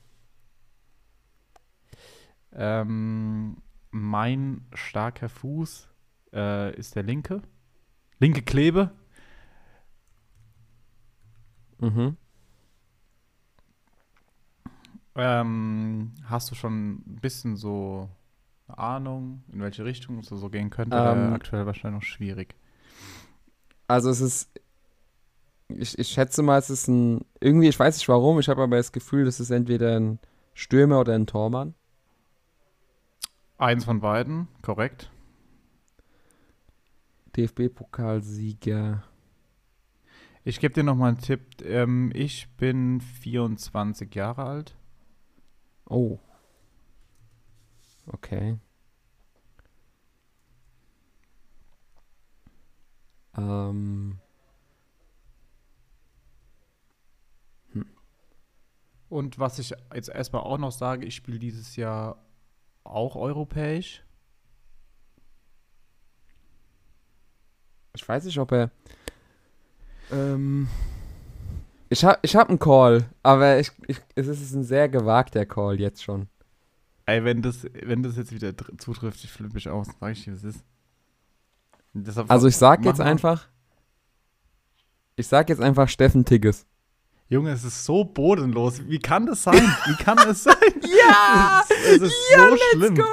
Ähm, 2.52 3.62
mein 3.90 4.66
starker 4.74 5.30
Fuß 5.30 5.88
äh, 6.34 6.76
ist 6.76 6.94
der 6.94 7.04
linke. 7.04 7.40
Linke 8.18 8.42
Klebe. 8.42 8.90
Mhm. 11.78 12.18
Ähm, 15.14 16.12
hast 16.24 16.50
du 16.50 16.54
schon 16.54 16.96
ein 16.96 17.18
bisschen 17.20 17.56
so 17.56 18.10
eine 18.68 18.78
Ahnung, 18.78 19.44
in 19.52 19.60
welche 19.60 19.84
Richtung 19.84 20.18
es 20.18 20.28
so 20.28 20.48
gehen 20.48 20.70
könnte? 20.70 20.96
Ähm, 20.96 21.32
aktuell 21.32 21.66
wahrscheinlich 21.66 22.02
noch 22.02 22.06
schwierig. 22.06 22.54
Also 23.88 24.10
es 24.10 24.20
ist, 24.20 24.50
ich, 25.68 25.98
ich 25.98 26.08
schätze 26.08 26.42
mal, 26.42 26.58
es 26.58 26.70
ist 26.70 26.88
ein, 26.88 27.24
irgendwie, 27.40 27.68
ich 27.68 27.78
weiß 27.78 27.96
nicht 27.96 28.08
warum, 28.08 28.40
ich 28.40 28.48
habe 28.48 28.62
aber 28.62 28.76
das 28.76 28.92
Gefühl, 28.92 29.24
das 29.24 29.40
ist 29.40 29.50
entweder 29.50 29.98
ein 29.98 30.18
Stürmer 30.54 31.00
oder 31.00 31.14
ein 31.14 31.26
Tormann. 31.26 31.74
Eins 33.58 33.84
von 33.84 34.00
beiden, 34.00 34.48
korrekt. 34.62 35.10
DFB-Pokalsieger. 37.36 39.02
Ich 40.44 40.60
gebe 40.60 40.74
dir 40.74 40.84
noch 40.84 40.94
mal 40.94 41.08
einen 41.08 41.18
Tipp. 41.18 41.62
Ähm, 41.64 42.10
ich 42.14 42.48
bin 42.56 43.00
24 43.00 44.14
Jahre 44.14 44.44
alt. 44.44 44.76
Oh. 45.88 46.18
Okay. 48.06 48.58
Ähm. 53.36 54.18
Hm. 57.72 57.86
Und 59.08 59.38
was 59.38 59.58
ich 59.58 59.74
jetzt 59.94 60.08
erstmal 60.08 60.42
auch 60.42 60.58
noch 60.58 60.72
sage, 60.72 61.06
ich 61.06 61.14
spiele 61.14 61.38
dieses 61.38 61.76
Jahr 61.76 62.24
auch 62.84 63.16
europäisch. 63.16 64.02
Ich 67.94 68.08
weiß 68.08 68.24
nicht, 68.24 68.38
ob 68.38 68.52
er. 68.52 68.70
Ähm. 70.10 70.68
Ich 71.88 72.04
habe 72.04 72.18
ich 72.22 72.34
hab 72.34 72.48
einen 72.48 72.58
Call, 72.58 73.08
aber 73.22 73.60
ich, 73.60 73.70
ich, 73.86 74.00
es 74.16 74.26
ist 74.26 74.52
ein 74.52 74.64
sehr 74.64 74.88
gewagter 74.88 75.46
Call 75.46 75.78
jetzt 75.78 76.02
schon. 76.02 76.28
Ey, 77.06 77.24
wenn 77.24 77.40
das, 77.40 77.64
wenn 77.72 78.02
das 78.02 78.16
jetzt 78.16 78.32
wieder 78.32 78.52
zutrifft, 78.78 79.22
ich 79.22 79.30
flippe 79.30 79.54
mich 79.54 79.68
aus, 79.68 79.86
sag 80.00 80.12
ich 80.12 80.24
dir, 80.24 80.34
was 80.34 80.42
ist. 80.42 80.64
Deshalb 81.94 82.30
also 82.30 82.48
ich 82.48 82.56
sag 82.56 82.84
jetzt 82.84 83.00
einfach, 83.00 83.48
ich 85.14 85.26
sag 85.28 85.48
jetzt 85.48 85.62
einfach 85.62 85.88
Steffen 85.88 86.24
Tigges. 86.24 86.66
Junge, 87.28 87.50
es 87.50 87.64
ist 87.64 87.84
so 87.84 88.04
bodenlos. 88.04 88.86
Wie 88.86 88.98
kann 88.98 89.26
das 89.26 89.44
sein? 89.44 89.62
Wie 89.86 90.02
kann 90.02 90.18
es 90.28 90.44
sein? 90.44 90.54
ja! 90.82 91.64
Es, 91.68 91.96
es 91.96 92.02
ist 92.02 92.14
ja, 92.32 92.38
so 92.38 92.50
let's 92.50 92.62
schlimm. 92.72 92.94
go! 92.96 93.04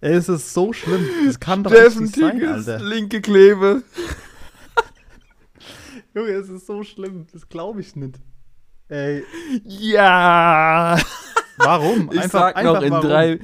Es 0.00 0.28
ist 0.28 0.54
so 0.54 0.72
schlimm. 0.72 1.06
Das 1.26 1.40
kann 1.40 1.62
doch 1.62 1.70
Steffen 1.70 2.04
nicht 2.04 2.16
sein, 2.16 2.38
Tigges, 2.38 2.68
Alter. 2.68 2.84
linke 2.84 3.20
Klebe. 3.20 3.82
Junge, 6.14 6.30
es 6.30 6.48
ist 6.48 6.66
so 6.66 6.82
schlimm. 6.82 7.26
Das 7.32 7.48
glaube 7.48 7.80
ich 7.80 7.94
nicht. 7.94 8.16
Ey. 8.88 9.22
Ja! 9.64 10.98
Warum? 11.58 12.10
Ich 12.12 12.20
einfach, 12.20 12.40
sag 12.40 12.56
einfach 12.56 12.74
noch, 12.74 12.82
in 12.82 12.90
warum? 12.90 13.08
drei, 13.08 13.38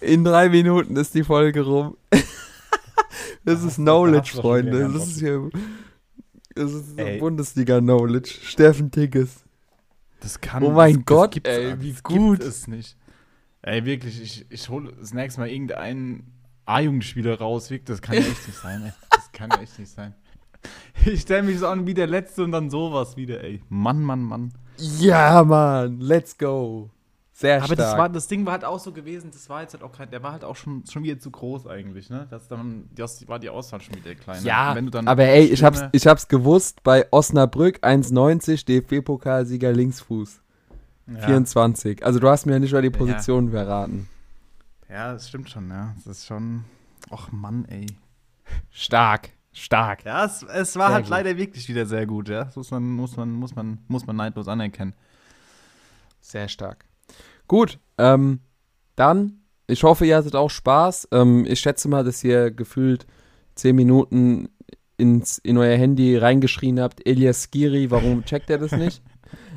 in 0.00 0.24
drei 0.24 0.48
Minuten 0.48 0.96
ist 0.96 1.14
die 1.14 1.24
Folge 1.24 1.62
rum. 1.62 1.96
das 3.44 3.62
ist 3.62 3.76
Knowledge, 3.76 4.32
Freunde. 4.34 4.90
Das 4.92 5.08
ist 5.08 5.20
hier. 5.20 5.50
Das 6.54 6.72
ist 6.72 6.96
Bundesliga-Knowledge. 6.96 8.30
Steffen 8.42 8.90
Tigges. 8.90 9.44
Das 10.20 10.40
kann 10.40 10.62
Oh 10.62 10.70
mein 10.70 10.96
das, 10.96 11.04
Gott, 11.04 11.36
das 11.42 11.54
ey, 11.54 11.80
wie 11.80 11.94
gut. 12.02 12.42
Es 12.42 12.66
nicht. 12.66 12.96
Ey, 13.62 13.84
wirklich, 13.84 14.20
ich, 14.22 14.46
ich 14.48 14.68
hole 14.68 14.92
das 14.98 15.12
nächste 15.12 15.40
Mal 15.40 15.48
irgendeinen 15.48 16.32
A-Jugendspieler 16.64 17.38
raus. 17.38 17.70
Das 17.84 18.00
kann 18.00 18.16
echt 18.16 18.46
nicht 18.46 18.58
sein, 18.58 18.82
ey. 18.86 18.92
Das 19.10 19.30
kann 19.32 19.50
echt 19.60 19.78
nicht 19.78 19.90
sein. 19.90 20.14
Ich 21.04 21.20
stelle 21.20 21.42
mich 21.42 21.58
so 21.58 21.68
an 21.68 21.86
wie 21.86 21.94
der 21.94 22.06
Letzte 22.06 22.42
und 22.42 22.52
dann 22.52 22.70
sowas 22.70 23.16
wieder, 23.16 23.44
ey. 23.44 23.62
Mann, 23.68 24.02
Mann, 24.02 24.22
Mann. 24.22 24.52
Ja, 24.78 25.44
Mann. 25.44 26.00
Let's 26.00 26.36
go. 26.36 26.90
Sehr 27.38 27.58
Aber 27.58 27.66
stark. 27.66 27.78
das, 27.78 27.98
war, 27.98 28.08
das 28.08 28.28
Ding 28.28 28.46
war 28.46 28.54
halt 28.54 28.64
auch 28.64 28.78
so 28.78 28.92
gewesen, 28.92 29.30
das 29.30 29.50
war 29.50 29.60
jetzt 29.60 29.74
halt 29.74 29.82
auch 29.82 29.92
kein, 29.92 30.10
der 30.10 30.22
war 30.22 30.32
halt 30.32 30.42
auch 30.42 30.56
schon, 30.56 30.86
schon 30.86 31.02
wieder 31.02 31.18
zu 31.18 31.30
groß 31.30 31.66
eigentlich, 31.66 32.08
ne? 32.08 32.26
Das, 32.30 32.48
dann, 32.48 32.88
das 32.94 33.28
war 33.28 33.38
die 33.38 33.50
Auswahl 33.50 33.82
schon 33.82 33.94
wieder 33.94 34.14
kleiner. 34.14 34.40
Ja, 34.40 34.74
aber 35.04 35.24
ey, 35.24 35.44
ich 35.44 35.62
hab's, 35.62 35.84
ich 35.92 36.06
hab's 36.06 36.28
gewusst, 36.28 36.82
bei 36.82 37.06
Osnabrück 37.12 37.84
1,90 37.84 38.64
DFB-Pokalsieger 38.64 39.70
Linksfuß. 39.70 40.40
Ja. 41.08 41.20
24. 41.26 42.06
Also 42.06 42.20
du 42.20 42.30
hast 42.30 42.46
mir 42.46 42.54
ja 42.54 42.58
nicht 42.58 42.72
mal 42.72 42.80
die 42.80 42.88
Position 42.88 43.48
ja. 43.48 43.50
verraten. 43.50 44.08
Ja, 44.88 45.12
das 45.12 45.28
stimmt 45.28 45.50
schon, 45.50 45.68
ja. 45.68 45.94
Das 45.94 46.06
ist 46.06 46.26
schon, 46.26 46.64
ach 47.10 47.30
Mann, 47.32 47.66
ey. 47.66 47.84
Stark. 48.70 49.28
Stark. 49.52 50.06
Ja, 50.06 50.24
es, 50.24 50.42
es 50.42 50.76
war 50.76 50.86
sehr 50.86 50.94
halt 50.94 51.04
gut. 51.04 51.10
leider 51.10 51.36
wirklich 51.36 51.68
wieder 51.68 51.84
sehr 51.84 52.06
gut, 52.06 52.30
ja. 52.30 52.44
Das 52.44 52.56
muss 52.56 52.70
man, 52.70 52.82
muss 52.82 53.14
man, 53.14 53.30
muss 53.32 53.54
man, 53.54 53.78
muss 53.88 54.06
man 54.06 54.16
neidlos 54.16 54.48
anerkennen. 54.48 54.94
Sehr 56.22 56.48
stark. 56.48 56.85
Gut, 57.48 57.78
ähm, 57.98 58.40
dann, 58.96 59.40
ich 59.66 59.84
hoffe, 59.84 60.06
ihr 60.06 60.16
hattet 60.16 60.34
auch 60.34 60.50
Spaß. 60.50 61.08
Ähm, 61.12 61.44
ich 61.46 61.60
schätze 61.60 61.88
mal, 61.88 62.04
dass 62.04 62.24
ihr 62.24 62.50
gefühlt 62.50 63.06
zehn 63.54 63.76
Minuten 63.76 64.48
ins, 64.96 65.38
in 65.38 65.58
euer 65.58 65.76
Handy 65.76 66.16
reingeschrien 66.16 66.80
habt, 66.80 67.06
Elias 67.06 67.48
Skiri, 67.50 67.90
warum 67.90 68.24
checkt 68.26 68.50
er 68.50 68.58
das 68.58 68.72
nicht? 68.72 69.02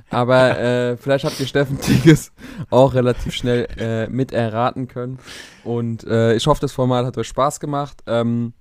Aber 0.09 0.59
äh, 0.59 0.97
vielleicht 0.97 1.25
habt 1.25 1.39
ihr 1.39 1.45
Steffen 1.45 1.79
Tigges 1.79 2.31
auch 2.71 2.95
relativ 2.95 3.33
schnell 3.33 3.67
äh, 3.77 4.07
mit 4.07 4.31
erraten 4.31 4.87
können. 4.87 5.19
Und 5.63 6.03
äh, 6.05 6.33
ich 6.33 6.47
hoffe, 6.47 6.61
das 6.61 6.71
Format 6.71 7.05
hat 7.05 7.17
euch 7.17 7.27
Spaß 7.27 7.59
gemacht. 7.59 8.01
Ähm, 8.07 8.53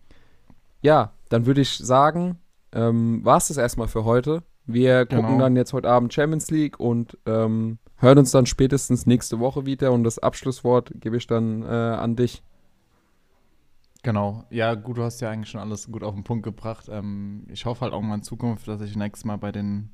ja, 0.83 1.13
dann 1.31 1.47
würde 1.47 1.63
ich 1.63 1.79
sagen, 1.79 2.39
ähm, 2.73 3.25
war 3.25 3.39
es 3.39 3.49
das 3.49 3.57
erstmal 3.57 3.89
für 3.89 4.05
heute. 4.05 4.43
Wir 4.67 5.07
gucken 5.07 5.27
genau. 5.27 5.39
dann 5.39 5.57
jetzt 5.57 5.73
heute 5.73 5.89
Abend 5.89 6.13
Champions 6.13 6.51
League 6.51 6.79
und 6.79 7.17
ähm, 7.25 7.79
hören 7.99 8.19
uns 8.19 8.31
dann 8.31 8.47
spätestens 8.47 9.07
nächste 9.07 9.39
Woche 9.39 9.67
wieder. 9.67 9.93
Und 9.93 10.05
das 10.05 10.19
Abschlusswort 10.19 10.93
gebe 10.97 11.17
ich 11.17 11.27
dann 11.27 11.63
äh, 11.63 11.67
an 11.67 12.17
dich. 12.17 12.43
Genau, 14.03 14.45
ja, 14.51 14.75
gut, 14.75 14.97
du 14.97 15.03
hast 15.03 15.21
ja 15.21 15.31
eigentlich 15.31 15.51
schon 15.51 15.61
alles 15.61 15.91
gut 15.91 16.05
auf 16.05 16.15
den 16.15 16.25
Punkt 16.25 16.45
gebracht. 16.45 16.87
Ähm, 16.89 17.47
ich 17.51 17.67
hoffe 17.67 17.83
halt 17.83 17.93
auch 17.93 18.01
mal 18.01 18.15
in 18.15 18.23
Zukunft, 18.23 18.69
dass 18.69 18.81
ich 18.81 18.97
nächstes 18.97 19.25
Mal 19.25 19.37
bei 19.37 19.51
den 19.51 19.91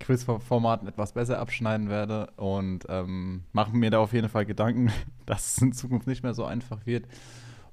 Quiz-Formaten 0.00 0.86
etwas 0.86 1.12
besser 1.12 1.38
abschneiden 1.38 1.88
werde 1.88 2.28
und 2.36 2.84
ähm, 2.88 3.44
machen 3.52 3.78
mir 3.78 3.90
da 3.90 3.98
auf 3.98 4.12
jeden 4.12 4.28
Fall 4.28 4.44
Gedanken, 4.44 4.92
dass 5.26 5.56
es 5.56 5.62
in 5.62 5.72
Zukunft 5.72 6.06
nicht 6.06 6.22
mehr 6.22 6.34
so 6.34 6.44
einfach 6.44 6.84
wird. 6.86 7.06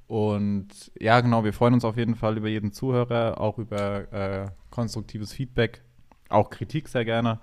Und 0.07 0.91
ja, 0.99 1.19
genau, 1.21 1.43
wir 1.43 1.53
freuen 1.53 1.73
uns 1.73 1.83
auf 1.83 1.97
jeden 1.97 2.15
Fall 2.15 2.37
über 2.37 2.47
jeden 2.47 2.71
Zuhörer, 2.71 3.41
auch 3.41 3.57
über 3.57 4.11
äh, 4.13 4.47
konstruktives 4.69 5.33
Feedback, 5.33 5.83
auch 6.29 6.49
Kritik 6.49 6.87
sehr 6.87 7.05
gerne. 7.05 7.39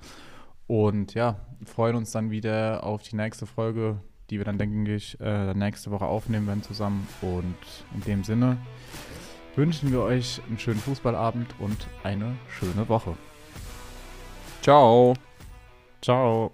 Und 0.66 1.14
ja, 1.14 1.36
freuen 1.64 1.96
uns 1.96 2.12
dann 2.12 2.30
wieder 2.30 2.84
auf 2.84 3.02
die 3.02 3.16
nächste 3.16 3.46
Folge, 3.46 4.00
die 4.30 4.38
wir 4.38 4.44
dann, 4.44 4.58
denke 4.58 4.94
ich, 4.94 5.20
äh, 5.20 5.54
nächste 5.54 5.90
Woche 5.90 6.06
aufnehmen 6.06 6.46
werden 6.46 6.62
zusammen. 6.62 7.06
Und 7.20 7.56
in 7.94 8.00
dem 8.02 8.24
Sinne 8.24 8.56
wünschen 9.56 9.92
wir 9.92 10.00
euch 10.00 10.40
einen 10.48 10.58
schönen 10.58 10.80
Fußballabend 10.80 11.54
und 11.58 11.86
eine 12.02 12.34
schöne 12.48 12.88
Woche. 12.88 13.16
Ciao. 14.62 15.14
Ciao. 16.00 16.52